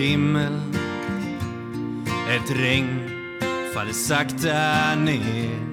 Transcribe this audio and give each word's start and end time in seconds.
himmel. 0.00 0.60
Ett 2.30 2.50
regn 2.50 3.10
faller 3.74 3.92
sakta 3.92 4.94
ner. 4.94 5.70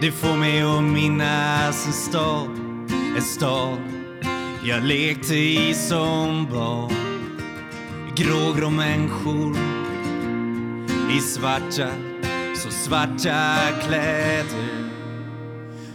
Det 0.00 0.12
får 0.12 0.36
mig 0.36 0.62
att 0.62 0.82
minnas 0.82 1.86
en 1.86 1.92
stad 1.92 2.48
En 3.16 3.22
stad 3.22 3.78
jag 4.64 4.84
lekte 4.84 5.34
i 5.34 5.74
som 5.74 6.46
barn. 6.52 6.92
Grågrå 8.16 8.70
människor 8.70 9.56
i 11.16 11.20
svarta, 11.20 11.88
så 12.56 12.70
svarta 12.70 13.56
kläder. 13.86 14.92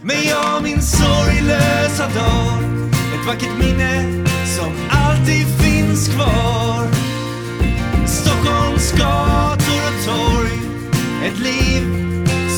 Men 0.02 0.16
jag 0.24 0.62
minns 0.62 0.98
sorglösa 0.98 2.02
dag 2.02 2.62
Ett 3.14 3.26
vackert 3.26 3.58
minne 3.58 4.24
som 4.46 4.72
alltid 4.90 5.46
finns 5.46 5.67
finns 5.88 6.08
kvar 6.08 6.86
Stockholms 8.06 8.92
gator 8.92 9.80
och 9.88 9.98
torg 10.06 10.58
Ett 11.24 11.38
liv 11.38 11.82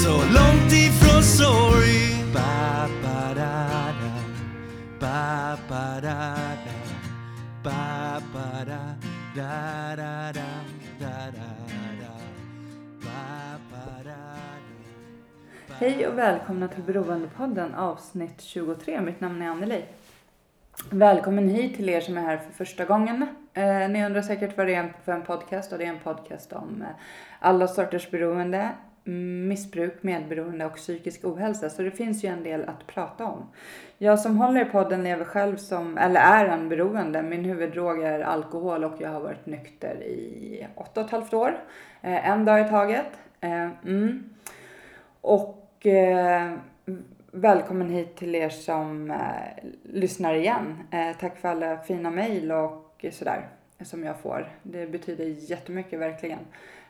så 0.04 0.12
långt 0.12 0.72
ifrån 0.72 1.22
sorg 1.22 2.24
ba, 2.34 2.88
ba, 3.02 3.34
da, 3.34 3.92
da. 4.00 4.12
Ba, 5.00 5.56
ba, 5.68 6.00
da, 6.00 6.34
da. 6.64 6.78
Ba, 7.64 8.20
ba, 8.32 8.64
da, 8.64 8.94
da, 9.36 9.96
da, 9.96 10.32
da, 10.32 10.42
da, 11.00 11.30
da. 11.32 11.50
Hej 15.78 16.06
och 16.06 16.18
välkomna 16.18 16.68
till 16.68 16.82
Beroendepodden 16.82 17.74
avsnitt 17.74 18.42
23. 18.42 19.00
Mitt 19.00 19.20
namn 19.20 19.42
är 19.42 19.46
Anneli. 19.46 19.84
Välkommen 20.88 21.48
hit 21.48 21.76
till 21.76 21.88
er 21.88 22.00
som 22.00 22.16
är 22.16 22.20
här 22.20 22.36
för 22.36 22.52
första 22.52 22.84
gången. 22.84 23.26
Eh, 23.54 23.88
ni 23.88 24.06
undrar 24.06 24.22
säkert 24.22 24.56
vad 24.56 24.66
det 24.66 24.74
är 24.74 24.92
för 25.04 25.12
en 25.12 25.22
podcast 25.22 25.72
och 25.72 25.78
det 25.78 25.84
är 25.84 25.88
en 25.88 25.98
podcast 25.98 26.52
om 26.52 26.82
eh, 26.82 26.88
alla 27.40 27.68
sorters 27.68 28.10
beroende, 28.10 28.68
mm, 29.06 29.48
missbruk, 29.48 30.02
medberoende 30.02 30.66
och 30.66 30.76
psykisk 30.76 31.24
ohälsa. 31.24 31.70
Så 31.70 31.82
det 31.82 31.90
finns 31.90 32.24
ju 32.24 32.28
en 32.28 32.42
del 32.42 32.64
att 32.68 32.86
prata 32.86 33.24
om. 33.24 33.46
Jag 33.98 34.20
som 34.20 34.36
håller 34.36 34.62
i 34.62 34.64
podden 34.64 35.04
lever 35.04 35.24
själv 35.24 35.56
som, 35.56 35.98
eller 35.98 36.20
är 36.20 36.46
en 36.46 36.68
beroende. 36.68 37.22
Min 37.22 37.44
huvuddrog 37.44 38.02
är 38.02 38.20
alkohol 38.20 38.84
och 38.84 39.00
jag 39.00 39.10
har 39.10 39.20
varit 39.20 39.46
nykter 39.46 40.02
i 40.02 40.66
åtta 40.74 41.00
och 41.00 41.06
ett 41.06 41.12
halvt 41.12 41.34
år. 41.34 41.58
Eh, 42.02 42.30
en 42.30 42.44
dag 42.44 42.66
i 42.66 42.68
taget. 42.68 43.18
Eh, 43.40 43.68
mm. 43.86 44.24
Och 45.20 45.86
eh, 45.86 46.52
välkommen 47.32 47.90
hit 47.90 48.16
till 48.16 48.34
er 48.34 48.48
som 48.48 49.10
eh, 49.10 49.64
lyssnar 49.82 50.34
igen. 50.34 50.78
Eh, 50.90 51.16
tack 51.20 51.36
för 51.36 51.48
alla 51.48 51.78
fina 51.78 52.10
mejl 52.10 52.52
och 52.52 53.04
sådär 53.12 53.48
som 53.80 54.04
jag 54.04 54.18
får. 54.18 54.48
Det 54.62 54.86
betyder 54.86 55.24
jättemycket 55.24 55.98
verkligen. 55.98 56.38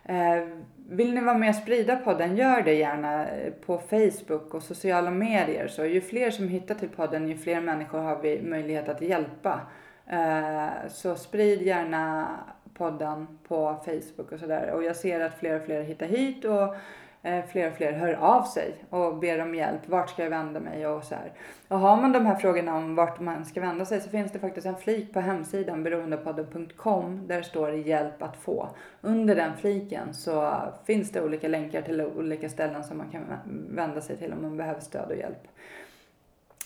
Eh, 0.03 0.47
vill 0.89 1.13
ni 1.13 1.21
vara 1.21 1.37
med 1.37 1.49
och 1.49 1.55
sprida 1.55 1.95
podden, 1.95 2.37
gör 2.37 2.61
det 2.61 2.73
gärna 2.73 3.27
eh, 3.27 3.53
på 3.53 3.77
Facebook 3.77 4.53
och 4.53 4.63
sociala 4.63 5.11
medier. 5.11 5.67
Så 5.67 5.85
ju 5.85 6.01
fler 6.01 6.31
som 6.31 6.47
hittar 6.47 6.75
till 6.75 6.89
podden, 6.89 7.27
ju 7.27 7.37
fler 7.37 7.61
människor 7.61 7.99
har 7.99 8.21
vi 8.21 8.41
möjlighet 8.41 8.89
att 8.89 9.01
hjälpa. 9.01 9.59
Eh, 10.07 10.67
så 10.89 11.15
sprid 11.15 11.61
gärna 11.61 12.27
podden 12.73 13.27
på 13.47 13.75
Facebook 13.85 14.31
och 14.31 14.39
sådär. 14.39 14.71
Och 14.71 14.83
jag 14.83 14.95
ser 14.95 15.19
att 15.19 15.39
fler 15.39 15.55
och 15.55 15.65
fler 15.65 15.81
hittar 15.81 16.07
hit 16.07 16.45
och 16.45 16.75
Eh, 17.23 17.45
fler 17.45 17.71
och 17.71 17.77
fler 17.77 17.91
hör 17.93 18.13
av 18.13 18.43
sig 18.43 18.75
och 18.89 19.17
ber 19.17 19.41
om 19.41 19.55
hjälp. 19.55 19.81
Vart 19.89 20.09
ska 20.09 20.23
jag 20.23 20.29
vända 20.29 20.59
mig 20.59 20.87
och 20.87 21.03
så 21.03 21.15
här. 21.15 21.31
Och 21.67 21.79
har 21.79 21.97
man 21.97 22.11
de 22.11 22.25
här 22.25 22.35
frågorna 22.35 22.75
om 22.75 22.95
vart 22.95 23.19
man 23.19 23.45
ska 23.45 23.61
vända 23.61 23.85
sig 23.85 24.01
så 24.01 24.09
finns 24.09 24.31
det 24.31 24.39
faktiskt 24.39 24.67
en 24.67 24.75
flik 24.75 25.13
på 25.13 25.19
hemsidan 25.19 25.83
beroendepodden.com 25.83 27.27
där 27.27 27.37
det 27.37 27.43
står 27.43 27.71
hjälp 27.71 28.21
att 28.21 28.37
få. 28.37 28.69
Under 29.01 29.35
den 29.35 29.57
fliken 29.57 30.13
så 30.13 30.53
finns 30.85 31.11
det 31.11 31.21
olika 31.21 31.47
länkar 31.47 31.81
till 31.81 32.01
olika 32.01 32.49
ställen 32.49 32.83
som 32.83 32.97
man 32.97 33.09
kan 33.09 33.23
vända 33.69 34.01
sig 34.01 34.17
till 34.17 34.33
om 34.33 34.41
man 34.41 34.57
behöver 34.57 34.79
stöd 34.79 35.09
och 35.09 35.17
hjälp. 35.17 35.47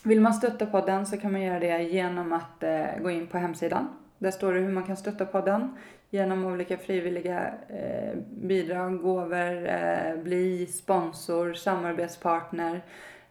Vill 0.04 0.22
man 0.22 0.34
stötta 0.34 0.66
podden 0.66 1.06
så 1.06 1.18
kan 1.18 1.32
man 1.32 1.42
göra 1.42 1.60
det 1.60 1.84
genom 1.84 2.34
att 2.34 2.64
eh, 2.64 2.86
gå 3.02 3.10
in 3.10 3.28
på 3.28 3.38
hemsidan. 3.38 3.88
Där 4.18 4.32
står 4.32 4.54
det 4.54 4.60
hur 4.60 4.72
man 4.72 4.84
kan 4.84 4.98
stötta 4.98 5.26
podden 5.26 5.78
genom 6.10 6.46
olika 6.46 6.78
frivilliga 6.78 7.54
eh, 7.70 8.18
bidrag, 8.30 9.02
gåvor, 9.02 9.68
eh, 9.68 10.16
bli 10.16 10.68
sponsor, 10.68 11.54
samarbetspartner. 11.54 12.82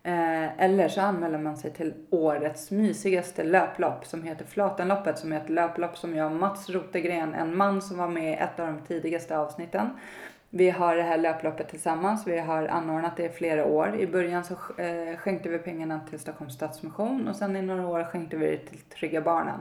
Eh, 0.02 0.60
eller 0.60 0.88
så 0.88 1.00
anmäler 1.00 1.38
man 1.38 1.56
sig 1.56 1.70
till 1.72 1.94
årets 2.10 2.70
mysigaste 2.70 3.44
löplopp 3.44 4.06
som 4.06 4.22
heter 4.22 4.44
Flatenloppet 4.44 5.18
som 5.18 5.32
är 5.32 5.36
ett 5.36 5.48
löplopp 5.48 5.98
som 5.98 6.16
jag 6.16 6.32
och 6.32 6.36
Mats 6.36 6.70
Rotegren, 6.70 7.34
en 7.34 7.56
man 7.56 7.82
som 7.82 7.98
var 7.98 8.08
med 8.08 8.32
i 8.32 8.36
ett 8.36 8.60
av 8.60 8.66
de 8.66 8.80
tidigaste 8.80 9.38
avsnitten. 9.38 9.90
Vi 10.56 10.70
har 10.70 10.96
det 10.96 11.02
här 11.02 11.18
löploppet 11.18 11.68
tillsammans. 11.68 12.26
Vi 12.26 12.38
har 12.38 12.66
anordnat 12.66 13.16
det 13.16 13.24
i 13.24 13.28
flera 13.28 13.64
år. 13.64 13.96
I 14.00 14.06
början 14.06 14.44
så 14.44 14.54
eh, 14.82 15.16
skänkte 15.16 15.48
vi 15.48 15.58
pengarna 15.58 16.00
till 16.10 16.18
Stockholms 16.18 16.54
Stadsmission 16.54 17.28
och 17.28 17.36
sen 17.36 17.56
i 17.56 17.62
några 17.62 17.86
år 17.86 18.04
skänkte 18.04 18.36
vi 18.36 18.46
det 18.46 18.56
till 18.56 18.78
Trygga 18.78 19.20
Barnen. 19.20 19.60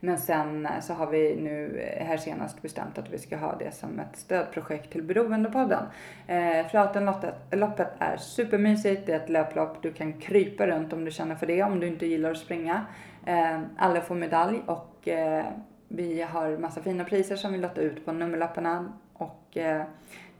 Men 0.00 0.18
sen 0.18 0.66
eh, 0.66 0.80
så 0.80 0.92
har 0.92 1.06
vi 1.06 1.36
nu 1.36 1.80
eh, 1.80 2.06
här 2.06 2.16
senast 2.16 2.62
bestämt 2.62 2.98
att 2.98 3.10
vi 3.10 3.18
ska 3.18 3.36
ha 3.36 3.56
det 3.58 3.74
som 3.74 3.98
ett 4.00 4.16
stödprojekt 4.16 4.92
till 4.92 5.02
Beroendepodden. 5.02 5.84
Eh, 6.26 6.66
Flatenloppet 6.70 7.88
är 7.98 8.16
supermysigt, 8.16 9.06
det 9.06 9.12
är 9.12 9.16
ett 9.16 9.28
löplopp, 9.28 9.82
du 9.82 9.92
kan 9.92 10.12
krypa 10.12 10.66
runt 10.66 10.92
om 10.92 11.04
du 11.04 11.10
känner 11.10 11.34
för 11.34 11.46
det, 11.46 11.62
om 11.62 11.80
du 11.80 11.86
inte 11.86 12.06
gillar 12.06 12.30
att 12.30 12.38
springa. 12.38 12.86
Eh, 13.26 13.60
alla 13.76 14.00
får 14.00 14.14
medalj 14.14 14.60
och 14.66 15.08
eh, 15.08 15.44
vi 15.88 16.22
har 16.22 16.56
massa 16.58 16.82
fina 16.82 17.04
priser 17.04 17.36
som 17.36 17.52
vi 17.52 17.58
lottar 17.58 17.82
ut 17.82 18.04
på 18.04 18.12
nummerlapparna. 18.12 18.92
Och 19.12 19.56
eh, 19.56 19.82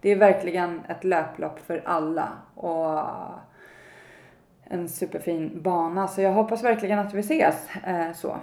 det 0.00 0.10
är 0.10 0.16
verkligen 0.16 0.80
ett 0.88 1.04
löplopp 1.04 1.58
för 1.58 1.82
alla. 1.84 2.28
Och 2.54 3.04
en 4.64 4.88
superfin 4.88 5.62
bana. 5.62 6.08
Så 6.08 6.20
jag 6.20 6.32
hoppas 6.32 6.64
verkligen 6.64 6.98
att 6.98 7.14
vi 7.14 7.20
ses 7.20 7.68
eh, 7.86 8.12
så. 8.12 8.36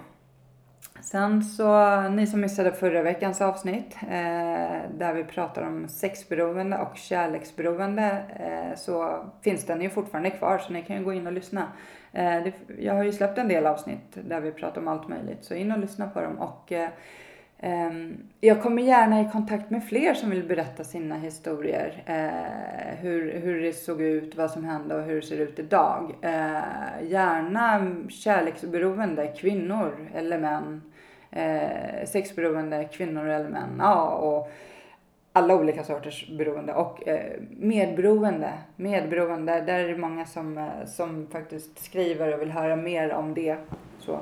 Sen 1.06 1.44
så, 1.44 2.02
ni 2.02 2.28
som 2.28 2.42
missade 2.42 2.72
förra 2.72 3.02
veckans 3.02 3.42
avsnitt 3.42 3.98
eh, 4.02 4.90
där 4.98 5.14
vi 5.14 5.24
pratar 5.24 5.62
om 5.62 5.88
sexberoende 5.88 6.78
och 6.78 6.98
kärleksberoende 6.98 8.24
eh, 8.40 8.78
så 8.78 9.26
finns 9.42 9.66
den 9.66 9.82
ju 9.82 9.90
fortfarande 9.90 10.30
kvar 10.30 10.58
så 10.58 10.74
ni 10.74 10.82
kan 10.82 10.98
ju 10.98 11.04
gå 11.04 11.14
in 11.14 11.28
och 11.28 11.34
lyssna. 11.34 11.68
Eh, 12.14 12.44
det, 12.44 12.54
jag 12.80 12.94
har 12.94 13.04
ju 13.04 13.12
släppt 13.12 13.38
en 13.38 13.48
del 13.48 13.66
avsnitt 13.66 14.18
där 14.24 14.42
vi 14.42 14.52
pratar 14.52 14.82
om 14.82 14.88
allt 14.88 15.08
möjligt 15.08 15.46
så 15.46 15.54
in 15.54 15.72
och 15.72 15.80
lyssna 15.80 16.08
på 16.08 16.22
dem 16.22 16.38
och 16.38 16.72
eh, 16.72 16.90
ehm, 17.60 18.18
jag 18.42 18.62
kommer 18.62 18.82
gärna 18.82 19.22
i 19.22 19.30
kontakt 19.32 19.70
med 19.70 19.84
fler 19.84 20.14
som 20.14 20.30
vill 20.30 20.48
berätta 20.48 20.84
sina 20.84 21.16
historier. 21.16 22.04
Eh, 22.06 22.98
hur, 23.00 23.40
hur 23.40 23.62
det 23.62 23.74
såg 23.74 24.02
ut, 24.02 24.36
vad 24.36 24.52
som 24.52 24.64
hände 24.64 24.96
och 24.96 25.04
hur 25.04 25.16
det 25.16 25.28
ser 25.28 25.40
ut 25.40 25.60
idag. 25.60 26.16
Eh, 26.22 27.04
gärna 27.04 27.96
kärleksberoende 28.10 29.28
kvinnor 29.28 30.10
eller 30.14 30.40
män 30.40 30.82
eh, 31.35 32.06
sexberoende 32.06 32.84
kvinnor 32.84 33.28
eller 33.28 33.50
män. 33.50 33.75
Ja, 33.79 34.09
och 34.09 34.51
alla 35.34 35.56
olika 35.56 35.84
sorters 35.84 36.29
beroende 36.38 36.73
och 36.73 37.07
eh, 37.07 37.40
medberoende. 37.50 38.53
Medberoende, 38.75 39.62
där 39.62 39.79
är 39.79 39.88
det 39.88 39.97
många 39.97 40.25
som, 40.25 40.57
eh, 40.57 40.85
som 40.85 41.28
faktiskt 41.31 41.85
skriver 41.85 42.34
och 42.34 42.41
vill 42.41 42.51
höra 42.51 42.75
mer 42.75 43.13
om 43.13 43.34
det. 43.34 43.58
Så. 43.99 44.20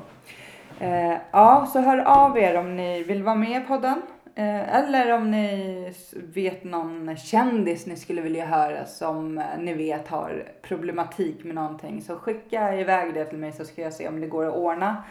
Eh, 0.79 1.13
ja, 1.31 1.67
så 1.73 1.79
hör 1.79 1.97
av 1.97 2.37
er 2.37 2.57
om 2.57 2.75
ni 2.75 3.03
vill 3.03 3.23
vara 3.23 3.35
med 3.35 3.61
i 3.61 3.65
podden. 3.65 4.01
Eh, 4.35 4.75
eller 4.75 5.13
om 5.13 5.31
ni 5.31 5.93
vet 6.13 6.63
någon 6.63 7.17
kändis 7.17 7.85
ni 7.85 7.95
skulle 7.95 8.21
vilja 8.21 8.45
höra 8.45 8.85
som 8.85 9.37
eh, 9.37 9.45
ni 9.59 9.73
vet 9.73 10.07
har 10.07 10.43
problematik 10.61 11.43
med 11.43 11.55
någonting. 11.55 12.01
Så 12.01 12.15
skicka 12.15 12.75
iväg 12.75 13.13
det 13.13 13.25
till 13.25 13.37
mig 13.37 13.51
så 13.51 13.65
ska 13.65 13.81
jag 13.81 13.93
se 13.93 14.07
om 14.07 14.21
det 14.21 14.27
går 14.27 14.45
att 14.45 14.55
ordna. 14.55 15.03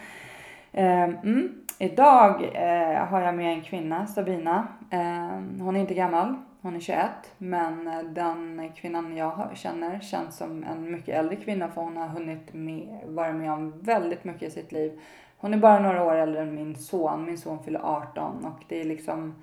Eh, 0.73 1.03
mm. 1.03 1.49
Idag 1.83 2.51
eh, 2.55 3.05
har 3.07 3.21
jag 3.21 3.35
med 3.35 3.53
en 3.53 3.63
kvinna, 3.63 4.07
Sabina. 4.07 4.69
Eh, 4.91 5.63
hon 5.65 5.77
är 5.77 5.81
inte 5.81 5.95
gammal, 5.95 6.35
hon 6.61 6.77
är 6.77 6.81
21. 6.81 7.11
Men 7.39 7.89
eh, 7.89 8.03
den 8.03 8.73
kvinnan 8.77 9.17
jag 9.17 9.51
känner 9.55 10.01
känns 10.01 10.37
som 10.37 10.65
en 10.65 10.91
mycket 10.91 11.19
äldre 11.19 11.37
kvinna 11.37 11.69
för 11.69 11.83
hon 11.83 11.97
har 11.97 12.09
hunnit 12.09 12.55
med, 12.55 13.01
vara 13.07 13.33
med 13.33 13.53
om 13.53 13.81
väldigt 13.81 14.25
mycket 14.25 14.43
i 14.43 14.51
sitt 14.51 14.73
liv. 14.73 15.01
Hon 15.37 15.55
är 15.55 15.59
bara 15.59 15.79
några 15.79 16.05
år 16.05 16.15
äldre 16.15 16.43
än 16.43 16.55
min 16.55 16.77
son. 16.77 17.25
Min 17.25 17.39
son 17.39 17.65
fyller 17.65 17.81
18 17.83 18.45
och 18.45 18.65
det 18.69 18.81
är 18.81 18.85
liksom 18.85 19.35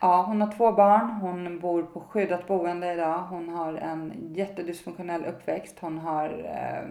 Ja, 0.00 0.22
hon 0.22 0.40
har 0.40 0.52
två 0.52 0.72
barn. 0.72 1.10
Hon 1.10 1.60
bor 1.60 1.82
på 1.82 2.00
skyddat 2.00 2.46
boende 2.46 2.92
idag. 2.92 3.18
Hon 3.18 3.48
har 3.48 3.74
en 3.74 4.12
jättedysfunktionell 4.34 5.24
uppväxt. 5.24 5.76
Hon 5.80 5.98
har 5.98 6.28
eh, 6.28 6.88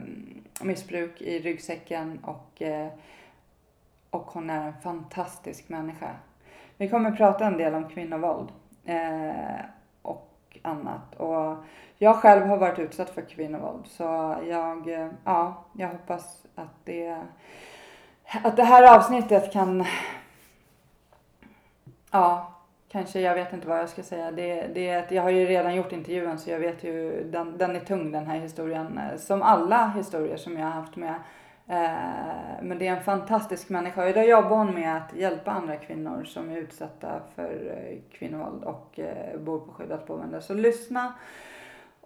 missbruk 0.66 1.22
i 1.22 1.40
ryggsäcken 1.40 2.20
och 2.24 2.62
eh, 2.62 2.88
och 4.14 4.32
hon 4.32 4.50
är 4.50 4.68
en 4.68 4.82
fantastisk 4.82 5.70
människa. 5.70 6.10
Vi 6.78 6.90
kommer 6.90 7.12
prata 7.12 7.46
en 7.46 7.58
del 7.58 7.74
om 7.74 7.90
kvinnovåld 7.90 8.52
eh, 8.86 9.66
och 10.02 10.58
annat. 10.62 11.16
Och 11.16 11.56
jag 11.98 12.16
själv 12.16 12.46
har 12.46 12.58
varit 12.58 12.80
utsatt 12.80 13.10
för 13.10 13.22
kvinnovåld 13.22 13.88
så 13.88 14.04
jag, 14.48 14.90
eh, 14.90 15.08
ja, 15.24 15.64
jag 15.74 15.88
hoppas 15.88 16.46
att 16.56 16.86
det, 16.86 17.22
att 18.44 18.56
det 18.56 18.64
här 18.64 18.98
avsnittet 18.98 19.54
kan 19.54 19.86
Ja, 22.12 22.54
kanske. 22.90 23.20
Jag 23.20 23.36
vet 23.36 23.54
inte 23.54 23.68
vad 23.68 23.80
jag 23.80 23.90
ska 23.90 24.04
säga. 24.04 24.32
Det, 24.32 24.68
det 24.74 24.90
är 24.90 25.04
att 25.04 25.12
jag 25.12 25.24
har 25.24 25.30
ju 25.30 25.46
redan 25.46 25.76
gjort 25.76 25.92
intervjun 25.92 26.40
så 26.40 26.50
jag 26.50 26.60
vet 26.60 26.84
ju, 26.84 27.24
den, 27.24 27.58
den 27.58 27.76
är 27.76 27.80
tung 27.80 28.12
den 28.12 28.28
här 28.28 28.40
historien. 28.40 28.98
Eh, 28.98 29.18
som 29.18 29.42
alla 29.42 29.88
historier 29.88 30.38
som 30.38 30.58
jag 30.58 30.66
har 30.66 30.72
haft 30.72 30.96
med. 30.96 31.16
Eh, 31.68 32.62
men 32.62 32.80
det 32.80 32.88
är 32.88 32.96
en 32.96 33.04
fantastisk 33.04 33.70
människa. 33.70 34.08
Idag 34.08 34.28
jobbar 34.28 34.58
hon 34.58 34.74
med 34.74 34.98
att 34.98 35.14
hjälpa 35.14 35.52
andra 35.52 35.76
kvinnor 35.76 36.24
som 36.24 36.50
är 36.50 36.58
utsatta 36.58 37.22
för 37.36 37.78
eh, 37.78 38.18
kvinnovåld 38.18 38.64
och 38.64 39.00
eh, 39.00 39.40
bor 39.40 39.60
på 39.60 39.72
skyddat 39.72 40.08
boende. 40.08 40.42
Så 40.42 40.54
lyssna. 40.54 41.14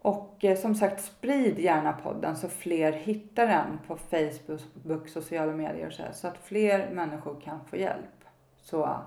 Och 0.01 0.45
som 0.57 0.75
sagt, 0.75 1.01
sprid 1.01 1.59
gärna 1.59 1.94
podden 1.94 2.36
så 2.36 2.50
fler 2.50 2.92
hittar 2.92 3.48
den 3.48 3.80
på 3.88 3.98
Facebook, 3.98 5.09
sociala 5.09 5.51
medier 5.51 5.88
och 5.88 5.94
så 5.94 6.04
här, 6.04 6.12
så 6.12 6.27
att 6.27 6.38
fler 6.38 6.89
människor 6.92 7.42
kan 7.42 7.59
få 7.65 7.77
hjälp. 7.77 8.25
Så 8.62 9.00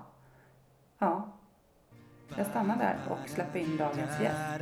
ja, 0.99 1.31
jag 2.37 2.45
stannar 2.45 2.77
där 2.77 2.97
och 3.09 3.29
släpper 3.29 3.59
in 3.59 3.77
dagens 3.77 4.21
gäst. 4.21 4.61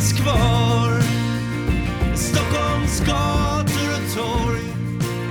kvar 0.00 1.00
Stockholms 2.16 3.00
gator 3.00 3.88
och 3.96 4.06
torg 4.16 4.66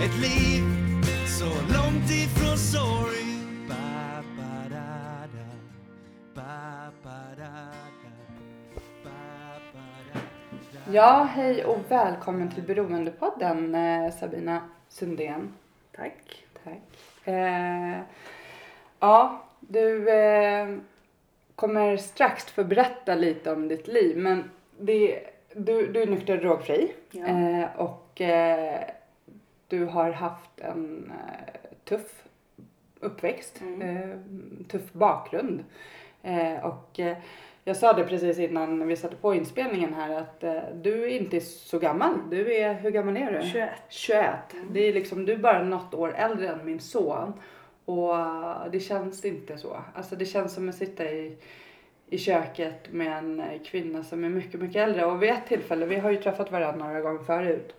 Ett 0.05 0.21
liv 0.21 0.63
så 1.39 1.45
långt 1.45 2.11
ifrån 2.11 2.57
sorg 2.57 3.25
ba, 3.67 4.23
ba, 4.37 4.69
da, 4.69 5.27
da. 5.33 5.49
Ba, 6.35 6.91
ba, 7.03 7.19
da, 7.37 7.53
da. 8.03 8.11
Ba, 9.03 9.09
ba, 9.73 9.79
da, 10.13 10.19
da. 10.73 10.93
Ja, 10.93 11.29
hej 11.33 11.65
och 11.65 11.81
välkommen 11.87 12.51
till 12.51 12.63
Beroendepodden 12.63 13.75
eh, 13.75 14.13
Sabina 14.19 14.61
Sundén. 14.89 15.53
Tack. 15.95 16.45
Tack. 16.63 17.27
Eh, 17.27 17.99
ja, 18.99 19.43
du 19.59 20.09
eh, 20.09 20.67
kommer 21.55 21.97
strax 21.97 22.45
få 22.45 22.63
berätta 22.63 23.15
lite 23.15 23.51
om 23.51 23.67
ditt 23.67 23.87
liv 23.87 24.17
men 24.17 24.43
det, 24.79 25.19
du, 25.53 25.87
du 25.91 26.01
är 26.01 26.07
nykter 26.07 26.33
och 26.35 26.41
drogfri 26.41 26.91
Ja. 27.11 27.25
eh, 27.27 27.65
och 27.77 28.21
eh, 28.21 28.79
du 29.67 29.85
har 29.85 30.11
haft 30.11 30.59
en 30.59 31.11
eh, 31.11 31.69
tuff 31.83 32.23
uppväxt, 32.99 33.61
Mm. 33.61 33.81
eh, 33.81 34.17
tuff 34.67 34.93
bakgrund. 34.93 35.63
Eh, 36.23 36.65
och 36.65 36.99
eh, 36.99 37.17
jag 37.63 37.77
sa 37.77 37.93
det 37.93 38.03
precis 38.03 38.39
innan 38.39 38.87
vi 38.87 38.95
satte 38.95 39.15
på 39.15 39.33
inspelningen 39.35 39.93
här 39.93 40.17
att 40.17 40.43
du 40.83 41.03
är 41.03 41.07
inte 41.21 41.39
så 41.41 41.79
gammal. 41.79 42.13
Du 42.29 42.55
är, 42.55 42.73
hur 42.73 42.91
gammal 42.91 43.17
är 43.17 43.31
du? 43.41 43.47
21. 43.47 43.69
21. 43.89 44.29
Det 44.71 44.79
är 44.79 44.93
liksom, 44.93 45.25
du 45.25 45.33
är 45.33 45.37
bara 45.37 45.63
något 45.63 45.93
år 45.93 46.13
äldre 46.17 46.47
än 46.49 46.65
min 46.65 46.79
son. 46.79 47.33
Och 47.85 48.15
det 48.71 48.79
känns 48.79 49.25
inte 49.25 49.57
så. 49.57 49.77
Alltså 49.95 50.15
det 50.15 50.25
känns 50.25 50.53
som 50.53 50.69
att 50.69 50.75
sitta 50.75 51.03
i, 51.11 51.37
i 52.09 52.17
köket 52.17 52.91
med 52.93 53.17
en 53.17 53.39
eh, 53.39 53.61
kvinna 53.65 54.03
som 54.03 54.23
är 54.23 54.29
mycket, 54.29 54.61
mycket 54.61 54.81
äldre. 54.87 55.05
Och 55.05 55.23
vid 55.23 55.29
ett 55.29 55.47
tillfälle, 55.47 55.85
vi 55.85 55.95
har 55.95 56.11
ju 56.11 56.17
träffat 56.17 56.51
varandra 56.51 56.85
några 56.87 57.01
gånger 57.01 57.23
förut. 57.23 57.75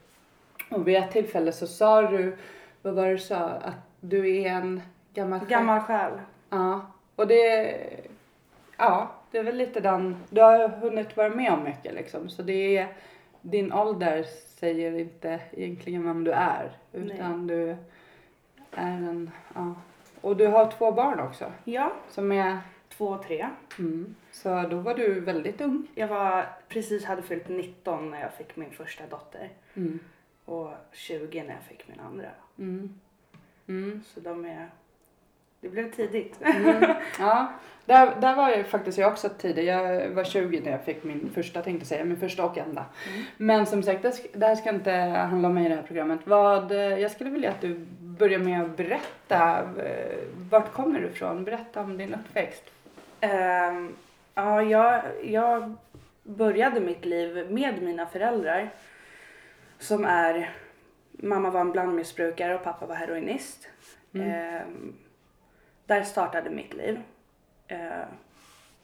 Och 0.71 0.89
vid 0.89 0.97
ett 0.97 1.11
tillfälle 1.13 1.53
så 1.53 1.67
sa 1.67 2.03
du, 2.03 2.37
vad 2.83 2.95
var 2.95 3.07
det 3.07 3.13
du 3.13 3.19
sa? 3.19 3.37
Att 3.49 3.75
du 4.01 4.37
är 4.43 4.51
en 4.51 4.83
gammal 5.15 5.41
Gammal 5.47 5.81
själ. 5.81 6.13
Ja, 6.51 6.87
och 7.17 7.27
det, 7.27 7.77
ja, 8.77 9.11
det 9.31 9.39
är 9.39 9.43
väl 9.43 9.57
lite 9.57 9.81
den, 9.81 10.17
du 10.31 10.41
har 10.41 10.69
hunnit 10.69 11.17
vara 11.17 11.29
med 11.29 11.53
om 11.53 11.65
mycket 11.65 11.95
liksom. 11.95 12.29
Så 12.29 12.43
det 12.43 12.77
är, 12.77 12.89
din 13.41 13.73
ålder 13.73 14.23
säger 14.59 14.99
inte 14.99 15.41
egentligen 15.53 16.05
vem 16.05 16.25
du 16.25 16.31
är. 16.33 16.71
Utan 16.93 17.47
du 17.47 17.71
är 18.73 18.87
en, 18.93 19.31
ja. 19.55 19.75
Och 20.21 20.37
du 20.37 20.47
har 20.47 20.71
två 20.71 20.93
barn 20.93 21.21
också. 21.21 21.53
Ja, 21.65 21.93
Som 22.11 22.33
är, 22.33 22.59
två 22.89 23.07
och 23.09 23.23
tre. 23.23 23.49
mm, 23.79 24.15
så 24.33 24.67
då 24.71 24.77
var 24.77 24.95
du 24.95 25.21
väldigt 25.21 25.61
ung. 25.61 25.87
Jag 25.95 26.09
var 26.09 26.47
precis 26.69 27.05
hade 27.05 27.23
fyllt 27.23 27.49
19 27.49 28.11
när 28.11 28.21
jag 28.21 28.33
fick 28.35 28.57
min 28.57 28.71
första 28.71 29.07
dotter. 29.07 29.49
Mm. 29.75 29.99
Och 30.45 30.71
20 30.93 31.43
när 31.43 31.55
jag 31.55 31.63
fick 31.69 31.89
min 31.89 32.01
andra. 32.01 32.29
Mm. 32.59 33.01
Mm. 33.69 34.03
Så 34.15 34.21
de 34.21 34.45
är... 34.45 34.71
Det 35.61 35.69
blev 35.69 35.93
tidigt. 35.93 36.43
Mm. 36.43 36.95
Ja, 37.19 37.53
där, 37.85 38.17
där 38.21 38.37
var 38.37 38.51
jag 38.51 38.67
faktiskt 38.67 38.99
jag 38.99 39.13
också 39.13 39.29
tidig. 39.29 39.65
Jag 39.65 40.11
var 40.11 40.25
20 40.25 40.61
när 40.61 40.71
jag 40.71 40.85
fick 40.85 41.05
min 41.05 41.31
första, 41.35 41.63
tänkte 41.63 41.87
säga, 41.87 42.05
min 42.05 42.17
första 42.21 42.45
och 42.45 42.59
enda. 42.59 42.85
Mm. 43.13 43.25
Men 43.37 43.67
som 43.67 43.83
sagt, 43.83 44.03
det 44.33 44.47
här 44.47 44.55
ska 44.57 44.71
inte 44.71 44.93
handla 44.93 45.49
om 45.49 45.55
mig 45.55 45.67
i 45.67 45.69
det 45.69 45.75
här 45.75 45.83
programmet. 45.83 46.21
Vad, 46.25 46.73
eh, 46.73 46.79
jag 46.79 47.11
skulle 47.11 47.31
vilja 47.31 47.51
att 47.51 47.61
du 47.61 47.87
börjar 48.01 48.39
med 48.39 48.63
att 48.63 48.77
berätta. 48.77 49.59
eh, 49.85 50.19
Vart 50.51 50.73
kommer 50.73 51.01
du 51.01 51.07
ifrån? 51.07 51.45
Berätta 51.45 51.81
om 51.81 51.97
din 51.99 52.15
uppväxt. 52.15 52.65
Ehm, 53.21 53.95
ja, 54.35 54.63
jag, 54.63 55.03
jag 55.25 55.77
började 56.23 56.81
mitt 56.81 57.05
liv 57.05 57.51
med 57.51 57.83
mina 57.83 58.07
föräldrar. 58.07 58.71
Som 59.79 60.05
är... 60.05 60.51
Mamma 61.13 61.51
var 61.51 61.61
en 61.61 61.73
blandmissbrukare 61.73 62.55
och 62.55 62.65
pappa 62.65 62.87
var 62.87 62.95
heroinist. 62.95 63.69
Ehm, 64.15 64.95
där 65.87 66.03
startade 66.03 66.51
mitt 66.51 66.75
liv. 66.75 67.01
Ehm, 67.69 68.09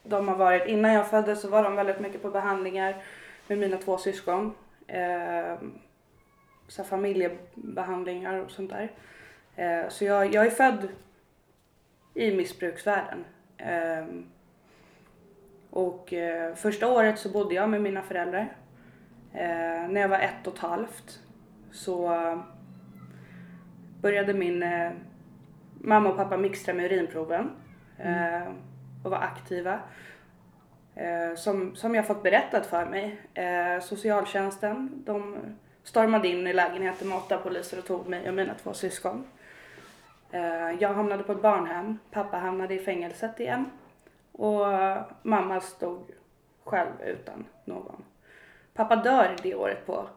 de 0.03 0.29
har 0.29 0.37
varit, 0.37 0.69
innan 0.69 0.93
jag 0.93 1.11
föddes 1.11 1.41
så 1.41 1.49
var 1.49 1.63
de 1.63 1.77
väldigt 1.77 2.01
mycket 2.01 2.23
på 2.23 2.31
behandlingar 2.31 3.05
med 3.47 3.59
mina 3.59 3.77
två 3.77 3.99
syskon. 3.99 4.55
Ehm, 4.87 5.79
så 6.69 6.85
familjebehandlingar 6.85 8.35
och 8.35 8.51
sånt 8.51 8.71
där. 8.71 8.93
Ehm, 9.57 9.91
så 9.91 10.05
jag, 10.05 10.35
jag 10.35 10.47
är 10.47 10.51
född 10.51 10.89
i 12.15 12.37
missbruksvärlden. 12.37 13.25
Och 15.77 16.13
eh, 16.13 16.55
första 16.55 16.89
året 16.89 17.19
så 17.19 17.29
bodde 17.29 17.55
jag 17.55 17.71
med 17.71 17.83
mina 17.83 18.03
föräldrar. 18.03 18.57
Eh, 19.33 19.89
när 19.89 20.01
jag 20.01 20.09
var 20.09 20.19
ett 20.19 20.47
och 20.47 20.53
ett 20.53 20.59
halvt 20.59 21.21
så 21.73 22.15
eh, 22.15 22.39
började 24.01 24.35
min 24.35 24.63
eh, 24.63 24.91
mamma 25.81 26.09
och 26.09 26.17
pappa 26.17 26.37
mixtra 26.37 26.75
med 26.75 26.85
urinproven 26.85 27.51
eh, 27.99 28.49
och 29.05 29.11
var 29.11 29.19
aktiva. 29.19 29.81
Som, 31.37 31.77
som 31.77 31.95
jag 31.95 32.07
fått 32.07 32.23
berättat 32.23 32.67
för 32.67 32.87
mig. 32.87 33.21
Socialtjänsten, 33.83 35.03
de 35.07 35.37
stormade 35.83 36.29
in 36.29 36.47
i 36.47 36.53
lägenheten 36.53 37.09
med 37.09 37.19
åtta 37.19 37.39
poliser 37.39 37.79
och 37.79 37.85
tog 37.85 38.07
mig 38.07 38.29
och 38.29 38.35
mina 38.35 38.55
två 38.55 38.73
syskon. 38.73 39.27
Jag 40.79 40.95
hamnade 40.95 41.23
på 41.23 41.33
ett 41.33 41.43
barnhem, 41.43 41.99
pappa 42.11 42.37
hamnade 42.37 42.75
i 42.75 42.79
fängelset 42.79 43.41
igen. 43.41 43.71
Och 44.37 44.67
mamma 45.23 45.61
stod 45.61 46.11
själv 46.65 47.03
utan 47.05 47.45
någon. 47.65 48.05
Pappa 48.75 48.97
dör 48.97 49.37
det 49.43 49.55
året 49.55 49.87
på 49.87 50.09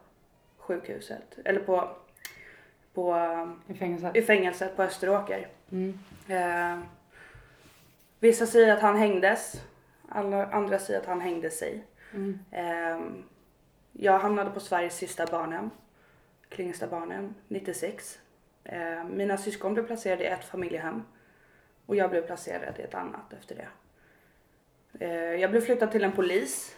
sjukhuset, 0.57 1.39
eller 1.45 1.59
på, 1.59 1.89
på 2.93 3.15
I 3.67 3.73
fängelset? 3.73 4.15
i 4.15 4.21
fängelset 4.21 4.75
på 4.75 4.83
Österåker. 4.83 5.47
Mm. 5.71 5.99
Eh, 6.27 6.83
vissa 8.19 8.45
säger 8.45 8.73
att 8.73 8.81
han 8.81 8.97
hängdes, 8.97 9.61
alla 10.09 10.45
andra 10.45 10.79
säger 10.79 10.99
att 10.99 11.05
han 11.05 11.21
hängde 11.21 11.49
sig. 11.49 11.83
Mm. 12.13 12.39
Eh, 12.51 12.99
jag 13.91 14.19
hamnade 14.19 14.49
på 14.49 14.59
Sveriges 14.59 14.95
sista 14.97 15.25
barnhem, 15.25 15.69
Klingsta 16.49 16.87
barnhem, 16.87 17.33
96. 17.47 18.19
Eh, 18.63 19.03
mina 19.03 19.37
syskon 19.37 19.73
blev 19.73 19.85
placerade 19.85 20.23
i 20.23 20.27
ett 20.27 20.45
familjehem 20.45 21.03
och 21.85 21.95
jag 21.95 22.09
blev 22.09 22.21
placerad 22.21 22.79
i 22.79 22.81
ett 22.81 22.95
annat 22.95 23.33
efter 23.33 23.55
det. 23.55 23.67
Eh, 24.99 25.35
jag 25.35 25.51
blev 25.51 25.61
flyttad 25.61 25.91
till 25.91 26.03
en 26.03 26.11
polis 26.11 26.75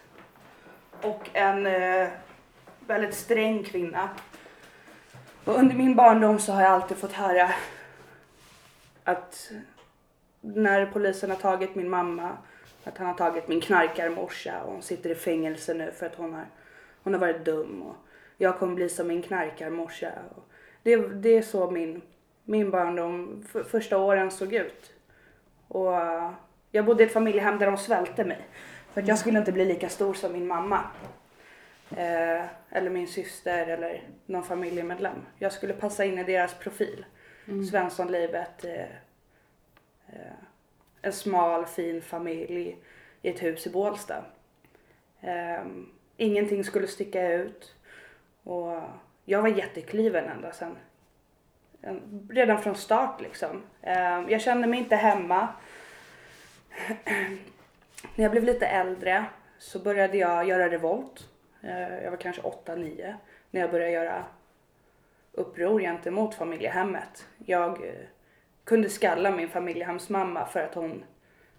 och 1.02 1.30
en 1.32 1.66
eh, 1.66 2.08
väldigt 2.86 3.14
sträng 3.14 3.62
kvinna. 3.64 4.08
Och 5.44 5.58
under 5.58 5.74
min 5.74 5.94
barndom 5.94 6.38
så 6.38 6.52
har 6.52 6.62
jag 6.62 6.70
alltid 6.72 6.96
fått 6.96 7.12
höra 7.12 7.50
att 9.04 9.50
när 10.40 10.86
polisen 10.86 11.30
har 11.30 11.36
tagit 11.36 11.74
min 11.74 11.90
mamma, 11.90 12.36
att 12.84 12.98
han 12.98 13.06
har 13.06 13.14
tagit 13.14 13.48
min 13.48 13.60
knarkarmorsa 13.60 14.62
och 14.62 14.72
hon 14.72 14.82
sitter 14.82 15.10
i 15.10 15.14
fängelse 15.14 15.74
nu 15.74 15.92
för 15.92 16.06
att 16.06 16.14
hon 16.14 16.34
har, 16.34 16.46
hon 17.02 17.12
har 17.12 17.20
varit 17.20 17.44
dum 17.44 17.82
och 17.82 17.96
jag 18.36 18.58
kommer 18.58 18.74
bli 18.74 18.88
som 18.88 19.08
min 19.08 19.22
knarkarmorsa. 19.22 20.12
Och 20.36 20.48
Det, 20.82 20.96
det 20.96 21.36
är 21.36 21.42
så 21.42 21.70
min 21.70 22.02
min 22.44 22.70
barndom, 22.70 23.44
första 23.68 23.98
åren 23.98 24.30
såg 24.30 24.52
ut. 24.52 24.92
Och 25.68 25.92
jag 26.74 26.84
bodde 26.84 27.02
i 27.02 27.06
ett 27.06 27.12
familjehem 27.12 27.58
där 27.58 27.66
de 27.66 27.76
svälte 27.76 28.24
mig. 28.24 28.38
För 28.92 29.00
att 29.02 29.08
jag 29.08 29.18
skulle 29.18 29.38
inte 29.38 29.52
bli 29.52 29.64
lika 29.64 29.88
stor 29.88 30.14
som 30.14 30.32
min 30.32 30.46
mamma. 30.46 30.80
Eh, 31.96 32.44
eller 32.70 32.90
min 32.90 33.06
syster 33.08 33.66
eller 33.66 34.02
någon 34.26 34.44
familjemedlem. 34.44 35.16
Jag 35.38 35.52
skulle 35.52 35.72
passa 35.74 36.04
in 36.04 36.18
i 36.18 36.24
deras 36.24 36.54
profil. 36.54 37.04
Svenssonlivet. 37.70 38.64
Eh, 38.64 38.80
eh, 40.12 40.32
en 41.02 41.12
smal 41.12 41.66
fin 41.66 42.02
familj 42.02 42.76
i 43.22 43.28
ett 43.30 43.42
hus 43.42 43.66
i 43.66 43.70
Bålsta. 43.70 44.24
Eh, 45.20 45.62
ingenting 46.16 46.64
skulle 46.64 46.86
sticka 46.86 47.32
ut. 47.32 47.74
Och 48.42 48.80
jag 49.24 49.42
var 49.42 49.48
jättekliven 49.48 50.24
ända 50.24 50.52
sen. 50.52 50.76
En- 51.82 52.28
Redan 52.32 52.58
från 52.62 52.74
start 52.74 53.20
liksom. 53.20 53.62
Eh, 53.82 54.20
jag 54.28 54.40
kände 54.40 54.66
mig 54.66 54.78
inte 54.78 54.96
hemma. 54.96 55.48
Mm. 57.04 57.38
När 58.14 58.24
jag 58.24 58.30
blev 58.30 58.44
lite 58.44 58.66
äldre 58.66 59.24
så 59.58 59.78
började 59.78 60.16
jag 60.18 60.48
göra 60.48 60.70
revolt. 60.70 61.28
Eh, 61.62 62.04
jag 62.04 62.10
var 62.10 62.18
kanske 62.18 62.42
8-9 62.42 63.14
när 63.50 63.60
jag 63.60 63.70
började 63.70 63.92
göra 63.92 64.24
uppror 65.32 65.80
gentemot 65.80 66.34
familjehemmet. 66.34 67.26
Jag 67.46 67.70
eh, 67.70 67.94
kunde 68.64 68.88
skalla 68.88 69.30
min 69.30 69.48
familjehemsmamma 69.48 70.46
för 70.46 70.60
att 70.60 70.74
hon, 70.74 71.04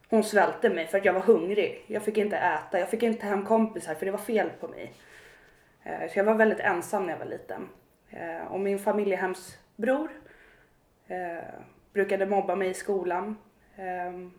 hon 0.09 0.23
svälte 0.23 0.69
mig 0.69 0.87
för 0.87 0.97
att 0.97 1.05
jag 1.05 1.13
var 1.13 1.21
hungrig. 1.21 1.85
Jag 1.87 2.03
fick 2.03 2.17
inte 2.17 2.37
äta, 2.37 2.79
jag 2.79 2.89
fick 2.89 3.03
inte 3.03 3.25
hem 3.25 3.45
kompisar 3.45 3.95
för 3.95 4.05
det 4.05 4.11
var 4.11 4.19
fel 4.19 4.49
på 4.59 4.67
mig. 4.67 4.93
Eh, 5.83 6.11
så 6.11 6.19
jag 6.19 6.23
var 6.23 6.35
väldigt 6.35 6.59
ensam 6.59 7.05
när 7.05 7.13
jag 7.13 7.19
var 7.19 7.25
liten. 7.25 7.69
Och 8.49 8.59
min 8.59 8.79
familjehemsbror 8.79 10.11
brukade 11.93 12.25
mobba 12.25 12.55
mig 12.55 12.69
i 12.69 12.73
skolan. 12.73 13.37
Ehm, 13.75 14.31